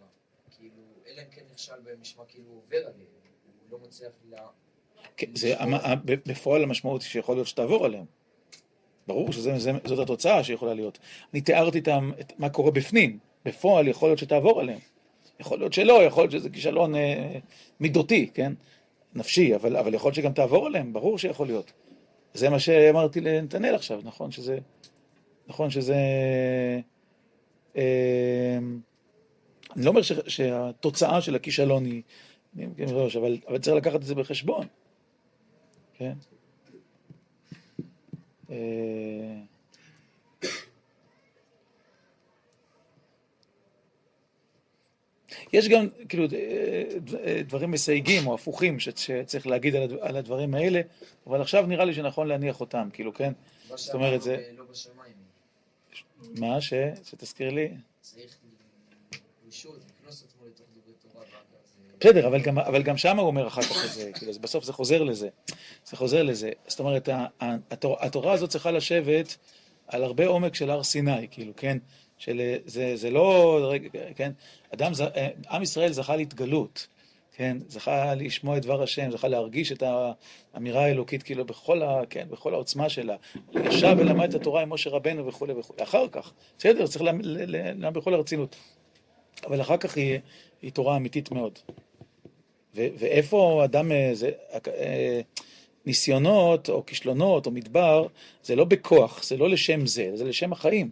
כאילו, 0.59 0.73
אלא 1.07 1.23
אם 1.23 1.27
כן 1.31 1.43
נכשל 1.53 1.73
בהם 1.85 1.97
נשמע 2.01 2.25
כאילו 2.29 2.45
הוא 2.49 2.61
עובר 2.67 2.77
עליהם. 2.77 2.93
הוא 3.71 3.79
לא 3.79 3.87
מצליח 3.87 4.13
ל... 4.31 4.35
כן, 5.17 5.27
זה, 5.35 5.55
בפועל 6.27 6.63
המשמעות 6.63 7.03
היא 7.03 7.09
שיכול 7.09 7.37
להיות 7.37 7.47
שתעבור 7.47 7.85
עליהם. 7.85 8.05
ברור 9.07 9.33
שזאת 9.33 9.99
התוצאה 10.03 10.45
שיכולה 10.45 10.75
להיות. 10.75 10.99
אני 11.33 11.41
תיארתי 11.41 11.79
את, 11.79 11.89
ה- 11.89 11.99
את 12.21 12.33
מה 12.39 12.49
קורה 12.49 12.71
בפנים. 12.71 13.19
בפועל 13.45 13.89
יכול 13.89 14.09
להיות 14.09 14.19
שתעבור 14.19 14.61
עליהם. 14.61 14.79
יכול 15.41 15.59
להיות 15.59 15.73
שלא, 15.73 16.03
יכול 16.03 16.23
להיות 16.23 16.33
שזה 16.33 16.51
כישלון 16.51 16.95
אה, 16.95 17.39
מידותי, 17.81 18.31
כן? 18.35 18.53
נפשי, 19.15 19.55
אבל, 19.55 19.77
אבל 19.77 19.95
יכול 19.95 20.09
להיות 20.09 20.15
שגם 20.15 20.33
תעבור 20.33 20.67
עליהם, 20.67 20.93
ברור 20.93 21.19
שיכול 21.19 21.47
להיות. 21.47 21.73
זה 22.39 22.51
מה 22.51 22.59
שאמרתי 22.59 23.21
לנתנאל 23.21 23.75
עכשיו, 23.75 24.01
נכון 24.05 24.31
שזה... 24.31 24.59
נכון 25.49 25.71
שזה... 25.71 25.97
אה, 27.77 28.59
אני 29.77 29.85
לא 29.85 29.91
אומר 29.91 30.03
ש, 30.03 30.13
שהתוצאה 30.27 31.21
של 31.21 31.35
הכישלון 31.35 31.85
היא... 31.85 32.03
אבל, 33.17 33.39
אבל 33.49 33.59
צריך 33.59 33.77
לקחת 33.77 33.95
את 33.95 34.03
זה 34.03 34.15
בחשבון. 34.15 34.67
כן? 35.95 36.13
אה, 38.51 38.57
יש 45.53 45.69
גם, 45.69 45.87
כאילו, 46.09 46.25
אה, 47.25 47.43
דברים 47.47 47.71
מסייגים 47.71 48.27
או 48.27 48.35
הפוכים 48.35 48.81
שצריך 48.81 49.47
להגיד 49.47 49.77
על 49.77 49.83
הדבר- 49.83 50.05
על 50.05 50.17
הדברים 50.17 50.55
האלה, 50.55 50.81
אבל 51.27 51.41
עכשיו 51.41 51.67
נראה 51.67 51.85
לי 51.85 51.95
שנכון 51.95 52.29
להניח 52.29 52.61
אותם, 52.61 52.89
כאילו, 52.93 53.15
כן? 53.15 53.33
זאת 53.77 53.95
אומרת, 53.95 54.23
זה- 54.23 54.37
שאמרנו 54.73 55.09
לא. 56.41 56.49
מה? 56.49 56.61
ש... 56.61 56.73
שתזכיר 57.05 57.51
לי? 57.51 57.69
צריך 58.01 58.37
לשאול, 59.49 59.77
לקנוס 60.01 60.25
עצמו 60.29 60.47
לתוך 60.47 60.67
דברי 60.83 60.95
תורה. 61.13 61.25
ואז, 61.25 61.35
אה, 61.93 61.97
בסדר, 62.01 62.27
אבל 62.29 62.41
גם, 62.43 62.59
אבל 62.59 62.83
גם 62.83 62.97
שם 62.97 63.19
הוא 63.19 63.27
אומר 63.27 63.47
אחר 63.47 63.63
כך 63.63 63.85
את 63.85 63.93
זה, 63.93 64.11
כאילו, 64.15 64.33
בסוף 64.41 64.65
זה 64.65 64.73
חוזר 64.73 65.03
לזה. 65.03 65.29
זה 65.85 65.97
חוזר 65.97 66.23
לזה. 66.23 66.51
זאת 66.67 66.81
אומרת, 66.81 67.09
התורה 67.81 68.33
הזאת 68.33 68.51
צריכה 68.51 68.71
לשבת 68.71 69.37
על 69.87 70.05
הרבה 70.05 70.27
עומק 70.27 70.55
של 70.55 70.71
הר 70.71 70.83
סיני, 70.83 71.29
כאילו, 71.31 71.53
כן? 71.57 71.79
של, 72.19 72.41
זה, 72.67 72.97
זה 72.97 73.11
לא, 73.11 73.59
רגע, 73.73 73.89
כן? 74.17 74.33
אדם, 74.75 74.95
ז- 74.95 75.03
עם 75.51 75.63
ישראל 75.63 75.93
זכה 75.93 76.17
להתגלות, 76.17 76.87
כן? 77.37 77.57
זכה 77.69 78.15
לשמוע 78.15 78.57
את 78.57 78.63
דבר 78.63 78.83
השם, 78.83 79.11
זכה 79.11 79.29
להרגיש 79.29 79.73
את 79.73 79.83
האמירה 80.55 80.85
האלוקית, 80.85 81.23
כאילו, 81.23 81.45
בכל, 81.45 81.83
ה, 81.83 82.01
כן, 82.11 82.27
בכל 82.31 82.55
העוצמה 82.55 82.89
שלה. 82.89 83.17
ישב 83.65 83.97
ולמד 83.99 84.29
את 84.29 84.35
התורה 84.41 84.63
עם 84.63 84.73
משה 84.73 84.91
רבנו 84.91 85.27
וכולי 85.27 85.53
וכולי. 85.53 85.83
אחר 85.83 86.09
כך, 86.09 86.33
בסדר, 86.59 86.87
צריך 86.87 87.03
ללמד 87.03 87.93
בכל 87.95 88.15
הרצינות. 88.15 88.57
אבל 89.47 89.61
אחר 89.61 89.77
כך 89.77 89.97
היא, 89.97 90.19
היא 90.63 90.73
תורה 90.73 90.97
אמיתית 90.97 91.31
מאוד. 91.31 91.59
ו- 92.75 92.87
ואיפה 92.99 93.63
אדם, 93.65 93.93
אה, 93.93 94.11
זה, 94.13 94.31
אה, 94.69 95.21
ניסיונות 95.87 96.69
או 96.71 96.87
כישלונות 96.87 97.47
או 97.47 97.51
מדבר, 97.51 98.07
זה 98.43 98.57
לא 98.57 98.65
בכוח, 98.65 99.23
זה 99.25 99.37
לא 99.37 99.49
לשם 99.49 99.87
זה, 99.87 100.11
זה 100.15 100.25
לשם 100.25 100.53
החיים. 100.53 100.91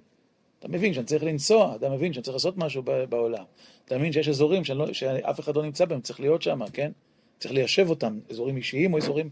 אתה 0.66 0.74
מבין 0.76 0.94
שאני 0.94 1.06
צריך 1.06 1.22
לנסוע, 1.24 1.76
אתה 1.76 1.88
מבין 1.88 2.12
שאני 2.12 2.22
צריך 2.22 2.34
לעשות 2.34 2.56
משהו 2.56 2.82
בעולם. 2.82 3.44
אתה 3.84 3.98
מבין 3.98 4.12
שיש 4.12 4.28
אזורים 4.28 4.64
שאני 4.64 4.78
לא, 4.78 4.92
שאף 4.92 5.40
אחד 5.40 5.56
לא 5.56 5.62
נמצא 5.62 5.84
בהם, 5.84 6.00
צריך 6.00 6.20
להיות 6.20 6.42
שם, 6.42 6.70
כן? 6.72 6.92
צריך 7.38 7.54
ליישב 7.54 7.86
אותם, 7.90 8.20
אזורים 8.30 8.56
אישיים 8.56 8.92
או 8.92 8.98
אזורים 8.98 9.30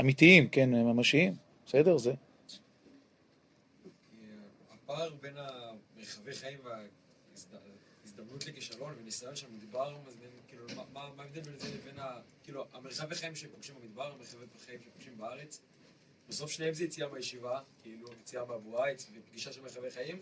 אמיתיים, 0.00 0.48
כן, 0.48 0.70
ממשיים. 0.70 1.34
בסדר? 1.66 1.98
זה. 1.98 2.14
הפער 4.70 5.10
בין 5.20 5.34
המרחבי 5.36 6.32
חיים 6.32 6.58
וההזדמנות 6.64 8.46
לכישלון 8.46 8.94
וניסיון 9.00 9.36
של 9.36 9.46
מדבר, 9.52 9.96
אז 10.06 10.16
בין, 10.16 10.30
כאילו, 10.48 10.64
מה- 10.94 11.00
ההבדל 11.18 11.40
בין 11.40 11.58
זה 11.58 11.68
לבין 11.74 11.98
ה... 11.98 12.20
כאילו, 12.42 12.64
המרחבי 12.72 13.14
חיים 13.14 13.34
שפוגשים 13.34 13.74
במדבר, 13.82 14.12
המרחבי 14.12 14.46
חיים 14.66 14.78
שפוגשים 14.84 15.18
בארץ, 15.18 15.60
בסוף 16.28 16.50
שניהם 16.50 16.74
זה 16.74 16.84
יציאה 16.84 17.08
מהישיבה, 17.08 17.60
כאילו, 17.82 18.08
יציאה 18.22 18.44
מהבוהייץ 18.44 19.10
ופגישה 19.18 19.52
של 19.52 19.62
מרחבי 19.62 19.90
חיים, 19.90 20.18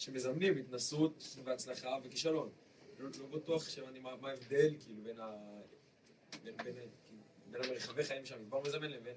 שמזמנים 0.00 0.56
התנסות 0.56 1.36
והצלחה 1.44 1.88
וכישלון. 2.04 2.48
לא, 2.98 3.08
לא 3.20 3.38
בטוח 3.38 3.68
שאני, 3.68 3.98
מה, 3.98 4.10
מה 4.20 4.28
ההבדל, 4.28 4.74
כאילו, 4.84 5.02
בין 5.04 5.20
ה... 5.20 5.26
בין, 6.44 6.54
בין, 6.64 6.74
כאילו, 7.06 7.22
בין 7.50 7.60
המרחבי 7.64 8.04
חיים 8.04 8.26
שהמדבר 8.26 8.60
מזמן 8.66 8.90
לבין 8.90 9.14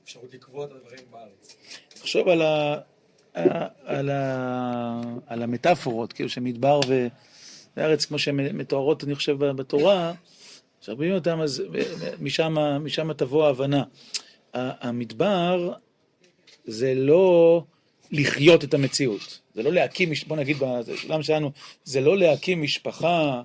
האפשרות 0.00 0.34
לקבוע 0.34 0.66
את 0.66 0.70
הדברים 0.70 1.04
בארץ. 1.10 1.56
תחשוב 1.88 2.28
על, 2.28 2.42
ה, 2.42 2.78
על, 3.84 4.10
ה, 4.10 5.00
על 5.26 5.42
המטאפורות, 5.42 6.12
כאילו 6.12 6.28
שמדבר 6.28 6.80
ו- 6.88 7.06
וארץ, 7.76 8.04
כמו 8.04 8.18
שהן 8.18 8.56
מתוארות, 8.56 9.04
אני 9.04 9.14
חושב, 9.14 9.44
בתורה, 9.44 10.12
כשרבים 10.80 11.14
אותם, 11.14 11.40
אז 11.40 11.62
משם, 12.20 12.54
משם 12.80 13.12
תבוא 13.12 13.46
ההבנה. 13.46 13.84
המדבר 14.54 15.72
זה 16.64 16.94
לא 16.94 17.64
לחיות 18.12 18.64
את 18.64 18.74
המציאות, 18.74 19.40
זה 19.54 19.62
לא 19.62 19.72
להקים, 19.72 20.12
בוא 20.26 20.36
נגיד, 20.36 20.56
בעולם 20.58 21.22
שלנו, 21.22 21.50
זה 21.84 22.00
לא 22.00 22.18
להקים 22.18 22.62
משפחה, 22.62 23.42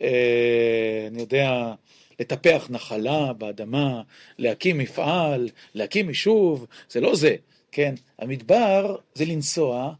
אה, 0.00 1.06
אני 1.10 1.20
יודע, 1.20 1.72
לטפח 2.20 2.66
נחלה 2.70 3.32
באדמה, 3.32 4.02
להקים 4.38 4.78
מפעל, 4.78 5.48
להקים 5.74 6.08
יישוב, 6.08 6.66
זה 6.90 7.00
לא 7.00 7.16
זה, 7.16 7.36
כן? 7.72 7.94
המדבר 8.18 8.96
זה 9.14 9.24
לנסוע, 9.24 9.92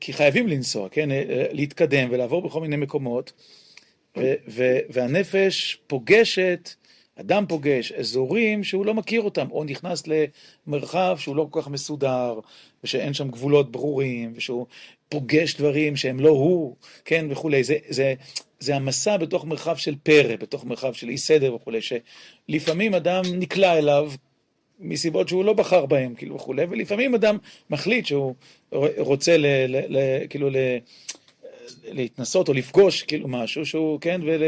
כי 0.00 0.12
חייבים 0.12 0.48
לנסוע, 0.48 0.88
כן? 0.88 1.08
להתקדם 1.52 2.08
ולעבור 2.10 2.42
בכל 2.42 2.60
מיני 2.60 2.76
מקומות, 2.76 3.32
ו- 4.16 4.78
והנפש 4.90 5.78
פוגשת 5.86 6.70
אדם 7.20 7.44
פוגש 7.48 7.92
אזורים 7.92 8.64
שהוא 8.64 8.86
לא 8.86 8.94
מכיר 8.94 9.22
אותם, 9.22 9.46
או 9.50 9.64
נכנס 9.64 10.02
למרחב 10.66 11.16
שהוא 11.18 11.36
לא 11.36 11.46
כל 11.50 11.60
כך 11.62 11.68
מסודר, 11.68 12.40
ושאין 12.84 13.14
שם 13.14 13.28
גבולות 13.30 13.72
ברורים, 13.72 14.32
ושהוא 14.36 14.66
פוגש 15.08 15.54
דברים 15.54 15.96
שהם 15.96 16.20
לא 16.20 16.28
הוא, 16.28 16.76
כן, 17.04 17.26
וכולי. 17.30 17.64
זה, 17.64 17.76
זה, 17.88 18.14
זה 18.58 18.76
המסע 18.76 19.16
בתוך 19.16 19.44
מרחב 19.44 19.76
של 19.76 19.94
פרא, 20.02 20.36
בתוך 20.36 20.64
מרחב 20.64 20.92
של 20.92 21.08
אי 21.08 21.18
סדר 21.18 21.54
וכולי, 21.54 21.78
שלפעמים 21.82 22.94
אדם 22.94 23.22
נקלע 23.32 23.78
אליו 23.78 24.12
מסיבות 24.80 25.28
שהוא 25.28 25.44
לא 25.44 25.52
בחר 25.52 25.86
בהם, 25.86 26.14
כאילו 26.14 26.34
וכולי, 26.34 26.64
ולפעמים 26.70 27.14
אדם 27.14 27.38
מחליט 27.70 28.06
שהוא 28.06 28.34
רוצה 28.98 29.36
ל, 29.36 29.46
ל, 29.46 29.96
ל, 29.96 30.26
כאילו 30.28 30.50
ל, 30.50 30.56
להתנסות 31.84 32.48
או 32.48 32.52
לפגוש 32.52 33.02
כאילו 33.02 33.28
משהו 33.28 33.66
שהוא, 33.66 34.00
כן, 34.00 34.20
ול, 34.24 34.42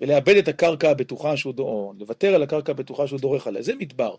ולאבד 0.00 0.36
את 0.36 0.48
הקרקע 0.48 0.90
הבטוחה 0.90 1.36
שהוא, 1.36 1.54
או 1.58 1.92
לוותר 1.98 2.34
על 2.34 2.42
הקרקע 2.42 2.72
הבטוחה 2.72 3.06
שהוא 3.06 3.20
דורך 3.20 3.46
עליה, 3.46 3.62
זה 3.62 3.74
מדבר. 3.74 4.14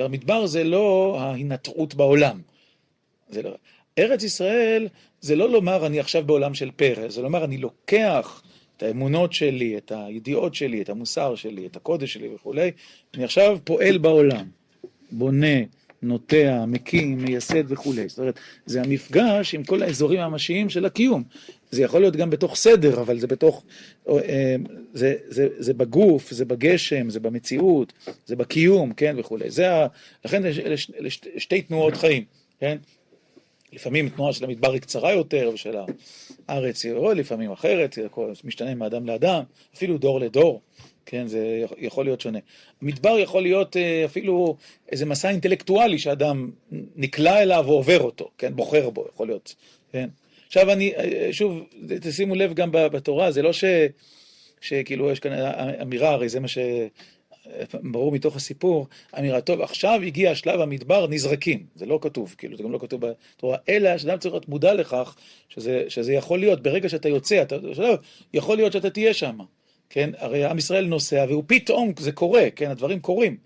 מדבר 0.00 0.46
זה 0.46 0.64
לא 0.64 1.16
ההנטעות 1.20 1.94
בעולם. 1.94 2.40
זה 3.28 3.42
לא... 3.42 3.50
ארץ 3.98 4.22
ישראל 4.22 4.88
זה 5.20 5.36
לא 5.36 5.50
לומר 5.50 5.86
אני 5.86 6.00
עכשיו 6.00 6.24
בעולם 6.24 6.54
של 6.54 6.70
פרא, 6.70 7.08
זה 7.08 7.22
לומר 7.22 7.44
אני 7.44 7.58
לוקח 7.58 8.42
את 8.76 8.82
האמונות 8.82 9.32
שלי, 9.32 9.76
את 9.76 9.92
הידיעות 9.94 10.54
שלי, 10.54 10.82
את 10.82 10.88
המוסר 10.88 11.34
שלי, 11.34 11.66
את 11.66 11.76
הקודש 11.76 12.12
שלי 12.12 12.34
וכולי, 12.34 12.70
אני 13.14 13.24
עכשיו 13.24 13.58
פועל 13.64 13.98
בעולם, 13.98 14.46
בונה, 15.10 15.56
נוטע, 16.02 16.64
מקים, 16.66 17.18
מייסד 17.18 17.72
וכולי. 17.72 18.08
זאת 18.08 18.18
אומרת, 18.18 18.38
זה 18.66 18.82
המפגש 18.82 19.54
עם 19.54 19.64
כל 19.64 19.82
האזורים 19.82 20.20
הממשיים 20.20 20.70
של 20.70 20.84
הקיום. 20.84 21.22
זה 21.74 21.82
יכול 21.82 22.00
להיות 22.00 22.16
גם 22.16 22.30
בתוך 22.30 22.56
סדר, 22.56 23.00
אבל 23.00 23.18
זה 23.18 23.26
בתוך, 23.26 23.62
אה, 24.08 24.56
זה, 24.92 25.14
זה, 25.28 25.48
זה 25.58 25.74
בגוף, 25.74 26.30
זה 26.30 26.44
בגשם, 26.44 27.10
זה 27.10 27.20
במציאות, 27.20 27.92
זה 28.26 28.36
בקיום, 28.36 28.92
כן, 28.92 29.16
וכולי. 29.18 29.50
זה 29.50 29.72
ה... 29.72 29.86
לכן 30.24 30.42
אלה 30.46 31.10
שתי 31.36 31.62
תנועות 31.62 31.96
חיים, 31.96 32.24
כן? 32.60 32.78
לפעמים 33.72 34.08
תנועה 34.08 34.32
של 34.32 34.44
המדבר 34.44 34.72
היא 34.72 34.80
קצרה 34.80 35.12
יותר, 35.12 35.50
ושל 35.54 35.76
הארץ 36.48 36.84
היא 36.84 36.92
לפעמים 36.94 37.50
אחרת, 37.50 37.92
זה 37.92 38.06
משתנה 38.44 38.74
מאדם 38.74 39.06
לאדם, 39.06 39.42
אפילו 39.74 39.98
דור 39.98 40.20
לדור, 40.20 40.60
כן, 41.06 41.26
זה 41.26 41.64
יכול 41.78 42.04
להיות 42.04 42.20
שונה. 42.20 42.38
המדבר 42.82 43.18
יכול 43.18 43.42
להיות 43.42 43.76
אה, 43.76 44.04
אפילו 44.04 44.56
איזה 44.92 45.06
מסע 45.06 45.30
אינטלקטואלי 45.30 45.98
שאדם 45.98 46.50
נקלע 46.96 47.42
אליו 47.42 47.64
ועובר 47.66 48.00
אותו, 48.00 48.30
כן, 48.38 48.56
בוחר 48.56 48.90
בו, 48.90 49.06
יכול 49.14 49.26
להיות, 49.26 49.54
כן. 49.92 50.08
עכשיו 50.56 50.72
אני, 50.72 50.94
אה, 50.94 51.28
שוב, 51.32 51.60
תשימו 52.00 52.34
לב 52.34 52.54
גם 52.54 52.68
בתורה, 52.72 53.30
זה 53.30 53.42
לא 53.42 53.52
ש... 53.52 53.64
שכאילו 54.60 55.10
יש 55.10 55.20
כאן 55.20 55.32
אמירה, 55.82 56.10
הרי 56.10 56.28
זה 56.28 56.40
מה 56.40 56.48
ש... 56.48 56.58
ברור 57.82 58.12
מתוך 58.12 58.36
הסיפור, 58.36 58.86
אמירה, 59.18 59.40
טוב, 59.40 59.60
עכשיו 59.60 60.00
הגיע 60.06 60.34
שלב 60.34 60.60
המדבר, 60.60 61.06
נזרקים. 61.06 61.66
זה 61.74 61.86
לא 61.86 61.98
כתוב, 62.02 62.34
כאילו, 62.38 62.56
זה 62.56 62.62
גם 62.62 62.72
לא 62.72 62.78
כתוב 62.78 63.00
בתורה, 63.06 63.56
אלא 63.68 63.98
שאדם 63.98 64.18
צריך 64.18 64.34
להיות 64.34 64.48
מודע 64.48 64.74
לכך 64.74 65.16
שזה, 65.48 65.84
שזה 65.88 66.12
יכול 66.12 66.38
להיות, 66.38 66.62
ברגע 66.62 66.88
שאתה 66.88 67.08
יוצא, 67.08 67.42
אתה, 67.42 67.56
שלב, 67.72 67.98
יכול 68.34 68.56
להיות 68.56 68.72
שאתה 68.72 68.90
תהיה 68.90 69.14
שם. 69.14 69.38
כן, 69.90 70.10
הרי 70.18 70.44
עם 70.44 70.58
ישראל 70.58 70.86
נוסע, 70.86 71.24
והוא 71.28 71.44
פתאום, 71.46 71.92
זה 71.98 72.12
קורה, 72.12 72.50
כן, 72.56 72.70
הדברים 72.70 73.00
קורים. 73.00 73.36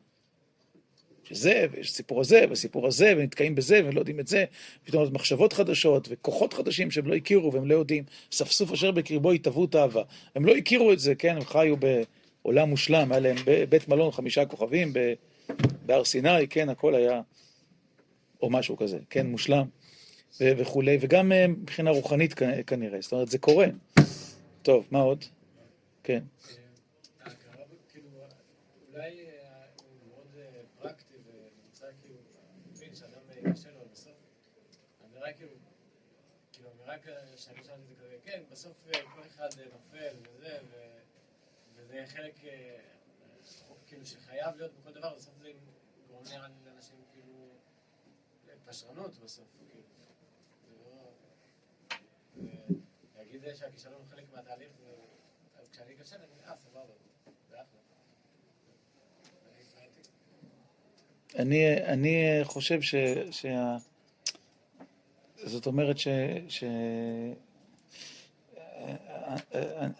שזה, 1.28 1.66
ויש 1.70 1.92
סיפור 1.92 2.20
הזה, 2.20 2.44
וסיפור 2.50 2.86
הזה, 2.86 3.14
ונתקעים 3.16 3.54
בזה, 3.54 3.80
והם 3.84 3.94
לא 3.94 4.00
יודעים 4.00 4.20
את 4.20 4.28
זה, 4.28 4.44
פתאום 4.84 5.02
עוד 5.02 5.12
מחשבות 5.12 5.52
חדשות, 5.52 6.08
וכוחות 6.10 6.54
חדשים 6.54 6.90
שהם 6.90 7.06
לא 7.06 7.14
הכירו 7.14 7.52
והם 7.52 7.66
לא 7.66 7.74
יודעים, 7.74 8.04
ספסוף 8.32 8.72
אשר 8.72 8.90
בקרבו 8.90 9.32
התהוות 9.32 9.76
אהבה. 9.76 10.02
הם 10.34 10.44
לא 10.44 10.56
הכירו 10.56 10.92
את 10.92 10.98
זה, 10.98 11.14
כן, 11.14 11.36
הם 11.36 11.44
חיו 11.44 11.76
בעולם 11.76 12.68
מושלם, 12.68 13.12
היה 13.12 13.20
להם 13.20 13.36
בית 13.68 13.88
מלון 13.88 14.12
חמישה 14.12 14.44
כוכבים 14.44 14.92
בהר 15.86 16.04
סיני, 16.04 16.48
כן, 16.50 16.68
הכל 16.68 16.94
היה, 16.94 17.20
או 18.42 18.50
משהו 18.50 18.76
כזה, 18.76 18.98
כן, 19.10 19.26
מושלם, 19.26 19.66
וכולי, 20.40 20.98
וגם 21.00 21.32
אה, 21.32 21.46
מבחינה 21.46 21.90
רוחנית 21.90 22.34
כנראה, 22.66 23.00
זאת 23.00 23.12
אומרת, 23.12 23.28
זה 23.28 23.38
קורה. 23.38 23.66
טוב, 24.62 24.88
מה 24.90 24.98
עוד? 24.98 25.24
כן. 26.02 26.20
שאני 37.38 37.64
שאלתי 37.64 37.82
את 37.82 37.88
זה 37.88 37.94
כזה, 38.04 38.16
כן, 38.24 38.42
בסוף 38.52 38.76
אה, 38.86 39.02
כל 39.14 39.20
אחד 39.26 39.48
אה, 39.58 39.64
נופל 39.72 40.16
וזה, 40.22 40.58
וזה 41.74 41.87
חלק, 42.06 42.44
אה, 42.44 42.78
כאילו, 43.86 44.06
שחייב 44.06 44.56
להיות 44.56 44.72
בכל 44.74 44.92
דבר, 44.92 45.14
בסוף 45.14 45.34
זה 45.38 45.52
גורם 46.08 46.24
לאנשים, 46.64 46.96
כאילו, 47.12 47.48
פשרנות 48.64 49.18
בסוף, 49.18 49.46
כאילו. 49.58 49.80
לא... 50.70 51.12
להגיד 53.16 53.54
שהכישלון 53.54 53.94
הוא 53.94 54.06
חלק 54.10 54.24
מהתהליך, 54.32 54.72
אז 55.56 55.68
כשאני 55.68 55.94
אכשל, 56.00 56.16
אני 56.16 56.44
אה, 56.46 56.56
סבבה, 56.56 56.94
זה 57.48 57.62
אחלה. 57.62 57.80
אני, 61.38 61.84
אני 61.84 62.40
חושב 62.44 62.80
ש, 62.80 62.94
שה... 63.30 63.76
זאת 65.36 65.66
אומרת 65.66 65.98
ש... 65.98 66.08
ש... 66.48 66.64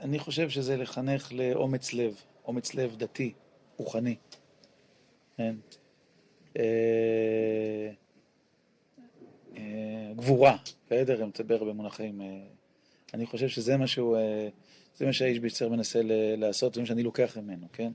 אני 0.00 0.18
חושב 0.18 0.50
שזה 0.50 0.76
לחנך 0.76 1.32
לאומץ 1.32 1.92
לב, 1.92 2.22
אומץ 2.44 2.74
לב 2.74 2.96
דתי, 2.96 3.32
רוחני. 3.76 4.16
כן. 5.36 5.54
אה, 6.58 7.90
אה, 9.56 10.12
גבורה, 10.16 10.56
בסדר? 10.86 11.24
אם 11.24 11.30
תדבר 11.30 11.64
במונחים... 11.64 12.20
אה, 12.20 12.26
אני 13.14 13.26
חושב 13.26 13.48
שזה 13.48 13.76
מה 13.76 13.86
שהוא, 13.86 14.16
זה 14.96 15.06
מה 15.06 15.12
שהאיש 15.12 15.38
ביצר 15.38 15.68
מנסה 15.68 16.00
לעשות, 16.36 16.74
זה 16.74 16.80
מה 16.80 16.86
שאני 16.86 17.02
לוקח 17.02 17.36
ממנו, 17.36 17.66
כן? 17.72 17.92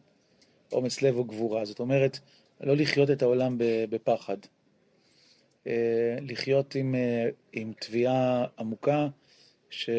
אומץ 0.71 1.01
לב 1.01 1.15
או 1.15 1.23
גבורה, 1.23 1.65
זאת 1.65 1.79
אומרת, 1.79 2.19
לא 2.61 2.75
לחיות 2.75 3.11
את 3.11 3.21
העולם 3.21 3.57
בפחד. 3.89 4.37
לחיות 6.21 6.75
עם, 6.75 6.95
עם 7.51 7.73
תביעה 7.79 8.45
עמוקה 8.59 9.07
ש... 9.69 9.89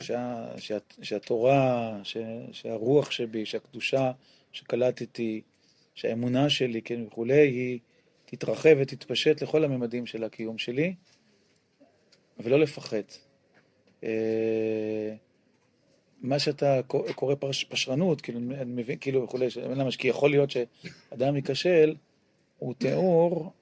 שה, 0.00 0.46
שה, 0.58 0.78
שהתורה, 1.02 1.98
ש, 2.02 2.16
שהרוח 2.52 3.10
שבי, 3.10 3.46
שהקדושה 3.46 4.12
שקלטתי, 4.52 5.42
שהאמונה 5.94 6.50
שלי, 6.50 6.82
כן, 6.82 7.02
וכולי, 7.06 7.48
היא 7.48 7.78
תתרחב 8.24 8.76
ותתפשט 8.80 9.42
לכל 9.42 9.64
הממדים 9.64 10.06
של 10.06 10.24
הקיום 10.24 10.58
שלי, 10.58 10.94
ולא 12.38 12.58
לפחד. 12.58 13.02
אה, 14.04 15.14
מה 16.20 16.38
שאתה 16.38 16.80
קורא 17.14 17.34
פש, 17.40 17.64
פשרנות, 17.64 18.20
כאילו, 18.20 18.38
אני 18.38 18.72
מבין, 18.72 18.98
כאילו, 18.98 19.22
וכולי, 19.22 19.46
למה, 19.70 19.90
כי 19.98 20.08
יכול 20.08 20.30
להיות 20.30 20.50
שאדם 20.50 21.36
ייכשל, 21.36 21.94
הוא 22.58 22.74
תיאור 22.74 23.52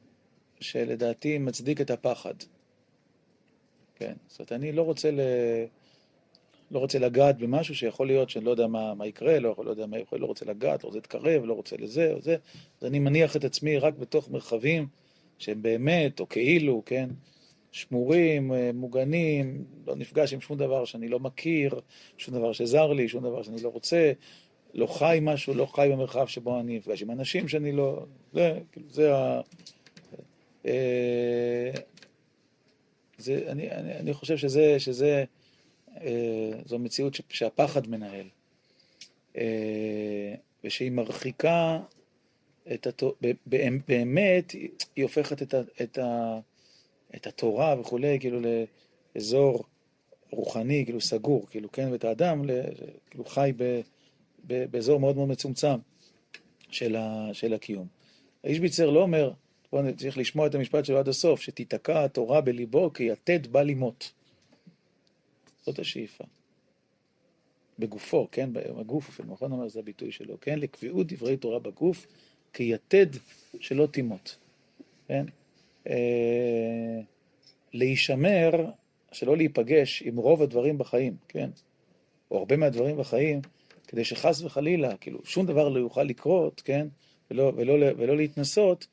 שלדעתי 0.61 1.39
מצדיק 1.39 1.81
את 1.81 1.91
הפחד. 1.91 2.35
כן, 3.95 4.15
זאת 4.29 4.39
אומרת, 4.39 4.53
אני 4.53 4.73
לא 4.73 4.83
רוצה, 4.83 5.11
ל... 5.11 5.21
לא 6.71 6.79
רוצה 6.79 6.99
לגעת 6.99 7.39
במשהו 7.39 7.75
שיכול 7.75 8.07
להיות 8.07 8.31
שאני 8.31 8.45
לא 8.45 8.51
יודע 8.51 8.67
מה, 8.67 8.95
מה 8.95 9.07
יקרה, 9.07 9.39
לא, 9.39 9.55
לא 9.65 9.71
יודע 9.71 9.87
מה 9.87 9.99
יכול, 9.99 10.21
לא 10.21 10.27
רוצה 10.27 10.45
לגעת, 10.45 10.85
לא 10.85 10.89
רוצה 10.89 10.99
להתקרב, 10.99 11.45
לא 11.45 11.53
רוצה 11.53 11.77
לזה 11.79 12.13
או 12.13 12.21
זה, 12.21 12.37
אז 12.81 12.87
אני 12.87 12.99
מניח 12.99 13.37
את 13.37 13.45
עצמי 13.45 13.79
רק 13.79 13.95
בתוך 13.95 14.31
מרחבים 14.31 14.87
שהם 15.39 15.63
באמת, 15.63 16.21
או 16.21 16.29
כאילו, 16.29 16.83
כן, 16.87 17.11
שמורים, 17.73 18.53
אה, 18.53 18.71
מוגנים, 18.75 19.65
לא 19.87 19.97
נפגש 19.97 20.33
עם 20.33 20.41
שום 20.41 20.59
דבר 20.59 20.85
שאני 20.85 21.09
לא 21.09 21.21
מכיר, 21.21 21.81
שום 22.19 22.35
דבר 22.35 22.53
שזר 22.53 22.93
לי, 22.93 23.09
שום 23.09 23.25
דבר 23.25 23.43
שאני 23.43 23.63
לא 23.63 23.69
רוצה, 23.69 24.13
לא 24.75 24.87
חי 24.87 25.19
משהו, 25.23 25.55
לא 25.55 25.67
חי 25.67 25.89
במרחב 25.93 26.27
שבו 26.27 26.61
אני 26.61 26.77
נפגש 26.77 27.03
עם 27.03 27.11
אנשים 27.11 27.49
שאני 27.49 27.73
לא... 27.73 28.05
זה, 28.33 28.59
כאילו, 28.73 28.87
זה 28.91 29.17
ה... 29.17 29.41
אה, 30.67 31.71
זה, 33.19 33.45
אני, 33.47 33.71
אני, 33.71 33.97
אני 33.97 34.13
חושב 34.13 34.37
שזה, 34.37 34.81
שזה, 34.81 35.25
זו 36.65 36.79
מציאות 36.79 37.21
שהפחד 37.29 37.89
מנהל, 37.89 38.27
אה, 39.37 40.35
ושהיא 40.65 40.91
מרחיקה 40.91 41.81
את 42.75 42.87
התורה, 42.87 43.13
באמת 43.87 44.51
היא 44.97 45.03
הופכת 45.03 45.43
את, 45.43 45.55
ה, 45.55 45.61
את, 45.83 45.99
ה, 45.99 46.39
את 47.17 47.27
התורה 47.27 47.81
וכולי, 47.81 48.21
כאילו 48.21 48.41
לאזור 49.15 49.65
רוחני, 50.31 50.85
כאילו 50.85 51.01
סגור, 51.01 51.47
כאילו, 51.51 51.73
כן, 51.73 51.93
ואת 51.93 52.05
האדם, 52.05 52.45
כאילו 53.11 53.25
חי 53.25 53.53
ב... 53.57 53.81
באזור 54.45 55.01
מאוד 55.01 55.17
מאוד 55.17 55.29
מצומצם 55.29 55.77
של, 56.71 56.97
ה, 56.97 57.29
של 57.33 57.55
הקיום. 57.55 57.87
האיש 58.45 58.61
ביצר 58.61 58.91
לא 58.91 59.03
אומר, 59.03 59.33
בואו 59.73 59.97
צריך 59.97 60.19
לשמוע 60.19 60.47
את 60.47 60.55
המשפט 60.55 60.85
שלו 60.85 60.99
עד 60.99 61.09
הסוף, 61.09 61.41
שתיתקע 61.41 62.05
התורה 62.05 62.41
בליבו 62.41 62.93
כי 62.93 63.05
יתד 63.05 63.47
בא 63.47 63.63
למות. 63.63 64.13
זאת 65.67 65.79
השאיפה. 65.79 66.25
בגופו, 67.79 68.29
כן, 68.33 68.53
בגוף 68.53 69.09
אפילו, 69.09 69.33
נכון 69.33 69.53
אומר 69.53 69.69
זה 69.69 69.81
הביטוי 69.81 70.13
שלו, 70.13 70.41
כן, 70.41 70.59
לקביעות 70.59 71.07
דברי 71.13 71.37
תורה 71.37 71.59
בגוף, 71.59 72.07
כיתד 72.53 73.07
שלא 73.61 73.87
תימות, 73.87 74.37
כן, 75.09 75.25
אה, 75.89 77.01
להישמר, 77.73 78.51
שלא 79.13 79.37
להיפגש 79.37 80.03
עם 80.03 80.17
רוב 80.17 80.43
הדברים 80.43 80.79
בחיים, 80.79 81.17
כן, 81.29 81.51
או 82.31 82.39
הרבה 82.39 82.57
מהדברים 82.57 82.97
בחיים, 82.97 83.41
כדי 83.89 84.05
שחס 84.05 84.43
וחלילה, 84.43 84.97
כאילו, 84.97 85.21
שום 85.25 85.47
דבר 85.47 85.69
לא 85.69 85.79
יוכל 85.79 86.03
לקרות, 86.03 86.63
כן, 86.65 86.87
ולא, 87.31 87.53
ולא, 87.57 87.87
ולא 87.97 88.17
להתנסות, 88.17 88.87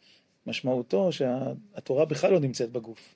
משמעותו 0.47 1.11
שהתורה 1.11 2.05
בכלל 2.05 2.31
לא 2.31 2.39
נמצאת 2.39 2.71
בגוף. 2.71 3.15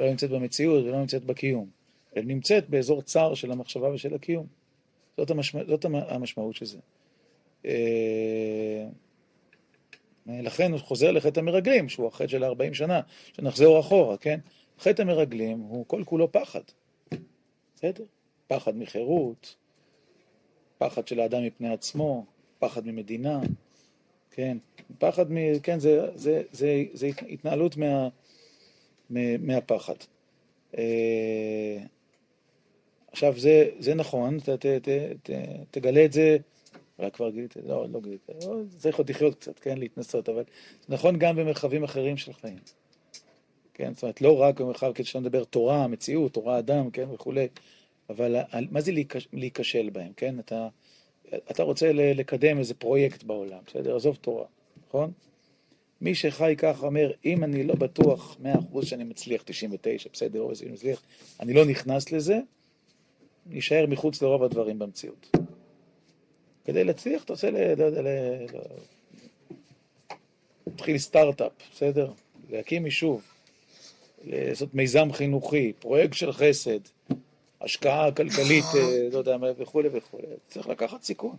לא 0.00 0.10
נמצאת 0.10 0.30
במציאות 0.30 0.84
ולא 0.84 1.00
נמצאת 1.00 1.24
בקיום. 1.24 1.79
אלא 2.16 2.24
נמצאת 2.24 2.70
באזור 2.70 3.02
צר 3.02 3.34
של 3.34 3.52
המחשבה 3.52 3.88
ושל 3.88 4.14
הקיום. 4.14 4.46
זאת, 5.16 5.30
המשמע, 5.30 5.64
זאת 5.68 5.84
המשמעות 5.84 6.54
של 6.54 6.64
זה. 6.64 6.78
אה, 7.64 8.86
לכן 10.26 10.72
הוא 10.72 10.80
חוזר 10.80 11.10
לחטא 11.10 11.40
המרגלים, 11.40 11.88
שהוא 11.88 12.06
החטא 12.06 12.28
של 12.28 12.44
40 12.44 12.74
שנה, 12.74 13.00
שנחזור 13.32 13.80
אחורה, 13.80 14.16
כן? 14.16 14.40
חטא 14.78 15.02
המרגלים 15.02 15.58
הוא 15.58 15.84
כל 15.86 16.02
כולו 16.06 16.32
פחד. 16.32 16.60
בסדר? 17.74 18.04
פחד 18.46 18.76
מחירות, 18.76 19.56
פחד 20.78 21.08
של 21.08 21.20
האדם 21.20 21.44
מפני 21.44 21.72
עצמו, 21.72 22.24
פחד 22.58 22.86
ממדינה, 22.86 23.40
כן? 24.30 24.58
פחד 24.98 25.32
מ... 25.32 25.58
כן, 25.62 25.78
זה, 25.78 26.06
זה, 26.14 26.42
זה, 26.52 26.84
זה 26.92 27.10
התנהלות 27.28 27.76
מה, 27.76 28.08
מהפחד. 29.38 29.94
עכשיו, 33.12 33.38
זה, 33.38 33.68
זה 33.78 33.94
נכון, 33.94 34.40
ת, 34.40 34.48
ת, 34.48 34.66
ת, 34.66 34.88
ת, 35.22 35.30
תגלה 35.70 36.04
את 36.04 36.12
זה, 36.12 36.36
אולי 36.98 37.10
כבר 37.10 37.30
גילית, 37.30 37.56
לא, 37.66 37.86
לא 37.92 38.00
גילית, 38.00 38.20
לא, 38.28 38.56
צריך 38.78 38.98
עוד 38.98 39.10
לחיות 39.10 39.34
קצת, 39.34 39.58
כן, 39.58 39.78
להתנסות, 39.78 40.28
אבל 40.28 40.44
זה 40.86 40.94
נכון 40.94 41.18
גם 41.18 41.36
במרחבים 41.36 41.84
אחרים 41.84 42.16
של 42.16 42.32
חיים. 42.32 42.58
כן, 43.74 43.94
זאת 43.94 44.02
אומרת, 44.02 44.20
לא 44.20 44.40
רק 44.40 44.60
במרחב, 44.60 44.92
כדי 44.92 45.04
שלא 45.04 45.20
נדבר 45.20 45.44
תורה, 45.44 45.86
מציאות, 45.86 46.32
תורה 46.32 46.58
אדם, 46.58 46.90
כן, 46.90 47.10
וכולי, 47.10 47.48
אבל 48.10 48.36
מה 48.70 48.80
זה 48.80 48.92
להיכשל 49.32 49.90
בהם, 49.90 50.12
כן? 50.16 50.38
אתה, 50.38 50.68
אתה 51.50 51.62
רוצה 51.62 51.92
לקדם 51.92 52.58
איזה 52.58 52.74
פרויקט 52.74 53.22
בעולם, 53.22 53.58
בסדר? 53.66 53.96
עזוב 53.96 54.18
תורה, 54.20 54.44
נכון? 54.88 55.12
מי 56.00 56.14
שחי 56.14 56.54
ככה 56.58 56.86
אומר, 56.86 57.12
אם 57.24 57.44
אני 57.44 57.64
לא 57.64 57.74
בטוח 57.74 58.36
100% 58.74 58.84
שאני 58.84 59.04
מצליח 59.04 59.42
99, 59.42 60.08
בסדר, 60.12 60.40
או 60.40 60.50
איזה 60.50 60.66
מצליח, 60.72 61.02
אני 61.40 61.52
לא 61.52 61.64
נכנס 61.64 62.12
לזה, 62.12 62.40
נשאר 63.50 63.86
מחוץ 63.88 64.22
לרוב 64.22 64.42
הדברים 64.42 64.78
במציאות. 64.78 65.36
כדי 66.64 66.84
להצליח, 66.84 67.24
אתה 67.24 67.32
רוצה 67.32 67.50
ל... 67.50 67.74
לא 67.74 67.84
יודע, 67.84 68.02
להתחיל 70.66 70.98
סטארט-אפ, 70.98 71.52
בסדר? 71.72 72.12
להקים 72.50 72.84
יישוב, 72.84 73.22
לעשות 74.24 74.74
מיזם 74.74 75.12
חינוכי, 75.12 75.72
פרויקט 75.78 76.14
של 76.14 76.32
חסד, 76.32 76.80
השקעה 77.60 78.12
כלכלית, 78.12 78.64
אה, 78.74 79.08
לא 79.12 79.18
יודע 79.18 79.36
מה, 79.36 79.46
וכולי 79.58 79.88
וכולי. 79.92 80.26
צריך 80.48 80.68
לקחת 80.68 81.02
סיכון. 81.02 81.36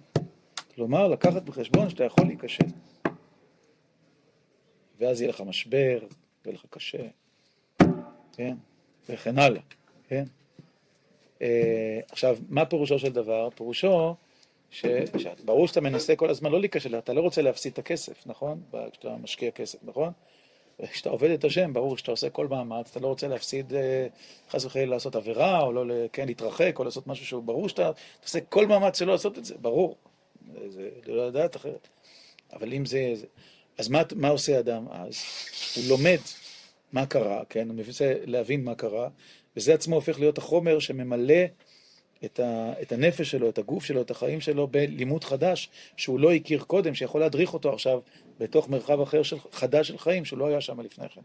כלומר, 0.75 1.07
לקחת 1.07 1.43
בחשבון 1.43 1.89
שאתה 1.89 2.03
יכול 2.03 2.25
להיכשל. 2.25 2.65
ואז 4.99 5.21
יהיה 5.21 5.29
לך 5.29 5.41
משבר, 5.41 5.99
יהיה 6.45 6.55
לך 6.55 6.65
קשה, 6.69 7.07
כן? 8.33 8.55
וכן 9.09 9.39
הלאה, 9.39 9.61
כן? 10.07 10.23
אה, 11.41 11.99
עכשיו, 12.11 12.37
מה 12.49 12.65
פירושו 12.65 12.99
של 12.99 13.13
דבר? 13.13 13.49
פירושו 13.55 14.15
שברור 14.71 15.67
שאתה 15.67 15.81
מנסה 15.81 16.15
כל 16.15 16.29
הזמן 16.29 16.51
לא 16.51 16.59
להיכשל, 16.59 16.97
אתה 16.97 17.13
לא 17.13 17.21
רוצה 17.21 17.41
להפסיד 17.41 17.73
את 17.73 17.79
הכסף, 17.79 18.27
נכון? 18.27 18.61
כשאתה 18.91 19.15
משקיע 19.23 19.51
כסף, 19.51 19.79
נכון? 19.83 20.11
כשאתה 20.91 21.09
עובד 21.09 21.29
את 21.29 21.43
השם, 21.43 21.73
ברור 21.73 21.97
שאתה 21.97 22.11
עושה 22.11 22.29
כל 22.29 22.47
מאמץ, 22.47 22.89
אתה 22.91 22.99
לא 22.99 23.07
רוצה 23.07 23.27
להפסיד, 23.27 23.73
אה, 23.73 24.07
חס 24.49 24.65
וחלילה 24.65 24.91
לעשות 24.91 25.15
עבירה, 25.15 25.61
או 25.61 25.71
לא, 25.73 25.93
כן, 26.13 26.25
להתרחק, 26.25 26.79
או 26.79 26.83
לעשות 26.83 27.07
משהו 27.07 27.25
שהוא 27.25 27.43
ברור 27.43 27.69
שאתה 27.69 27.91
עושה 28.23 28.41
כל 28.41 28.67
מאמץ 28.67 28.99
שלא 28.99 29.11
לעשות 29.11 29.37
את 29.37 29.45
זה, 29.45 29.55
ברור. 29.61 29.95
זה 30.67 30.89
לא 31.05 31.27
לדעת 31.27 31.55
אחרת. 31.55 31.87
אבל 32.53 32.73
אם 32.73 32.85
זה... 32.85 33.13
אז 33.77 33.89
מה, 33.89 34.01
מה 34.15 34.29
עושה 34.29 34.59
אדם 34.59 34.85
אז? 34.91 35.23
הוא 35.75 35.83
לומד 35.89 36.17
מה 36.91 37.05
קרה, 37.05 37.41
כן? 37.49 37.67
הוא 37.67 37.75
מנסה 37.75 38.13
להבין 38.25 38.63
מה 38.63 38.75
קרה, 38.75 39.09
וזה 39.57 39.73
עצמו 39.73 39.95
הופך 39.95 40.19
להיות 40.19 40.37
החומר 40.37 40.79
שממלא 40.79 41.43
את, 42.25 42.39
ה, 42.39 42.73
את 42.81 42.91
הנפש 42.91 43.31
שלו, 43.31 43.49
את 43.49 43.57
הגוף 43.57 43.85
שלו, 43.85 44.01
את 44.01 44.11
החיים 44.11 44.41
שלו 44.41 44.67
בלימוד 44.67 45.23
חדש 45.23 45.69
שהוא 45.97 46.19
לא 46.19 46.33
הכיר 46.33 46.63
קודם, 46.63 46.95
שיכול 46.95 47.21
להדריך 47.21 47.53
אותו 47.53 47.73
עכשיו 47.73 47.99
בתוך 48.39 48.69
מרחב 48.69 49.01
אחר 49.01 49.23
של, 49.23 49.37
חדש 49.51 49.87
של 49.87 49.97
חיים 49.97 50.25
שהוא 50.25 50.39
לא 50.39 50.47
היה 50.47 50.61
שם 50.61 50.79
לפני 50.79 51.05
כן. 51.09 51.21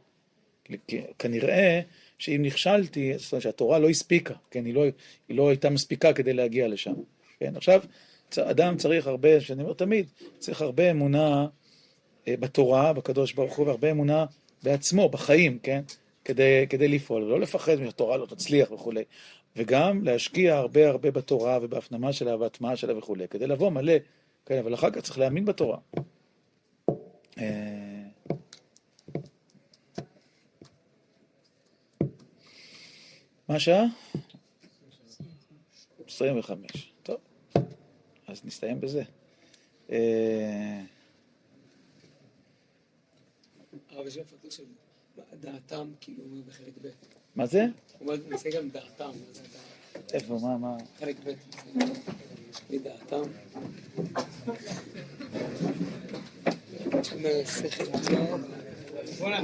כנראה 1.18 1.80
שאם 2.18 2.42
נכשלתי, 2.42 3.18
זאת 3.18 3.32
אומרת 3.32 3.42
שהתורה 3.42 3.78
לא 3.78 3.88
הספיקה, 3.88 4.34
כן, 4.50 4.64
היא 4.64 4.74
לא, 4.74 4.84
היא 5.28 5.36
לא 5.36 5.48
הייתה 5.48 5.70
מספיקה 5.70 6.12
כדי 6.12 6.32
להגיע 6.32 6.68
לשם. 6.68 6.94
כן, 7.40 7.56
עכשיו, 7.56 7.82
אדם 8.38 8.76
צריך 8.76 9.06
הרבה, 9.06 9.40
שאני 9.40 9.62
אומר 9.62 9.72
תמיד, 9.74 10.06
צריך 10.38 10.62
הרבה 10.62 10.90
אמונה 10.90 11.46
אה, 12.28 12.34
בתורה, 12.36 12.92
בקדוש 12.92 13.32
ברוך 13.32 13.56
הוא, 13.56 13.66
והרבה 13.66 13.90
אמונה 13.90 14.24
בעצמו, 14.62 15.08
בחיים, 15.08 15.58
כן, 15.62 15.80
כדי, 16.26 16.66
כדי 16.70 16.88
לפעול, 16.88 17.22
לא 17.22 17.40
לפחד 17.40 17.80
מהתורה 17.80 18.16
לא 18.16 18.26
תצליח 18.26 18.70
וכולי. 18.70 19.04
וגם 19.56 20.04
להשקיע 20.04 20.56
הרבה 20.56 20.88
הרבה 20.88 21.10
בתורה 21.10 21.58
ובהפנמה 21.62 22.12
שלה 22.12 22.36
והטמעה 22.36 22.76
שלה 22.76 22.98
וכולי, 22.98 23.28
כדי 23.28 23.46
לבוא 23.46 23.70
מלא, 23.70 23.92
כן, 24.46 24.58
אבל 24.58 24.74
אחר 24.74 24.90
כך 24.90 25.00
צריך 25.00 25.18
להאמין 25.18 25.44
בתורה. 25.44 25.78
אה, 27.38 28.02
מה 33.48 33.54
השעה? 33.54 33.84
25. 36.06 36.92
טוב, 37.02 37.16
אז 38.26 38.44
נסתיים 38.44 38.80
בזה. 38.80 39.02
אה, 39.90 40.80
הרב 43.90 44.06
יש 44.06 44.16
מפקד 44.16 44.50
של 44.50 44.64
דעתם, 45.40 45.88
כאילו, 46.00 46.22
בחלק 46.46 46.72
ב'. 46.82 46.88
מה 47.36 47.46
זה? 47.46 47.66
הוא 47.98 48.14
מנסה 48.28 48.50
גם 48.50 48.68
דעתם. 48.68 49.10
איפה, 50.12 50.38
מה, 50.42 50.58
מה? 50.58 50.76
חלק 50.98 51.16
ב', 51.24 51.32
מדעתם. 52.70 53.22
בוא'נה. 59.18 59.40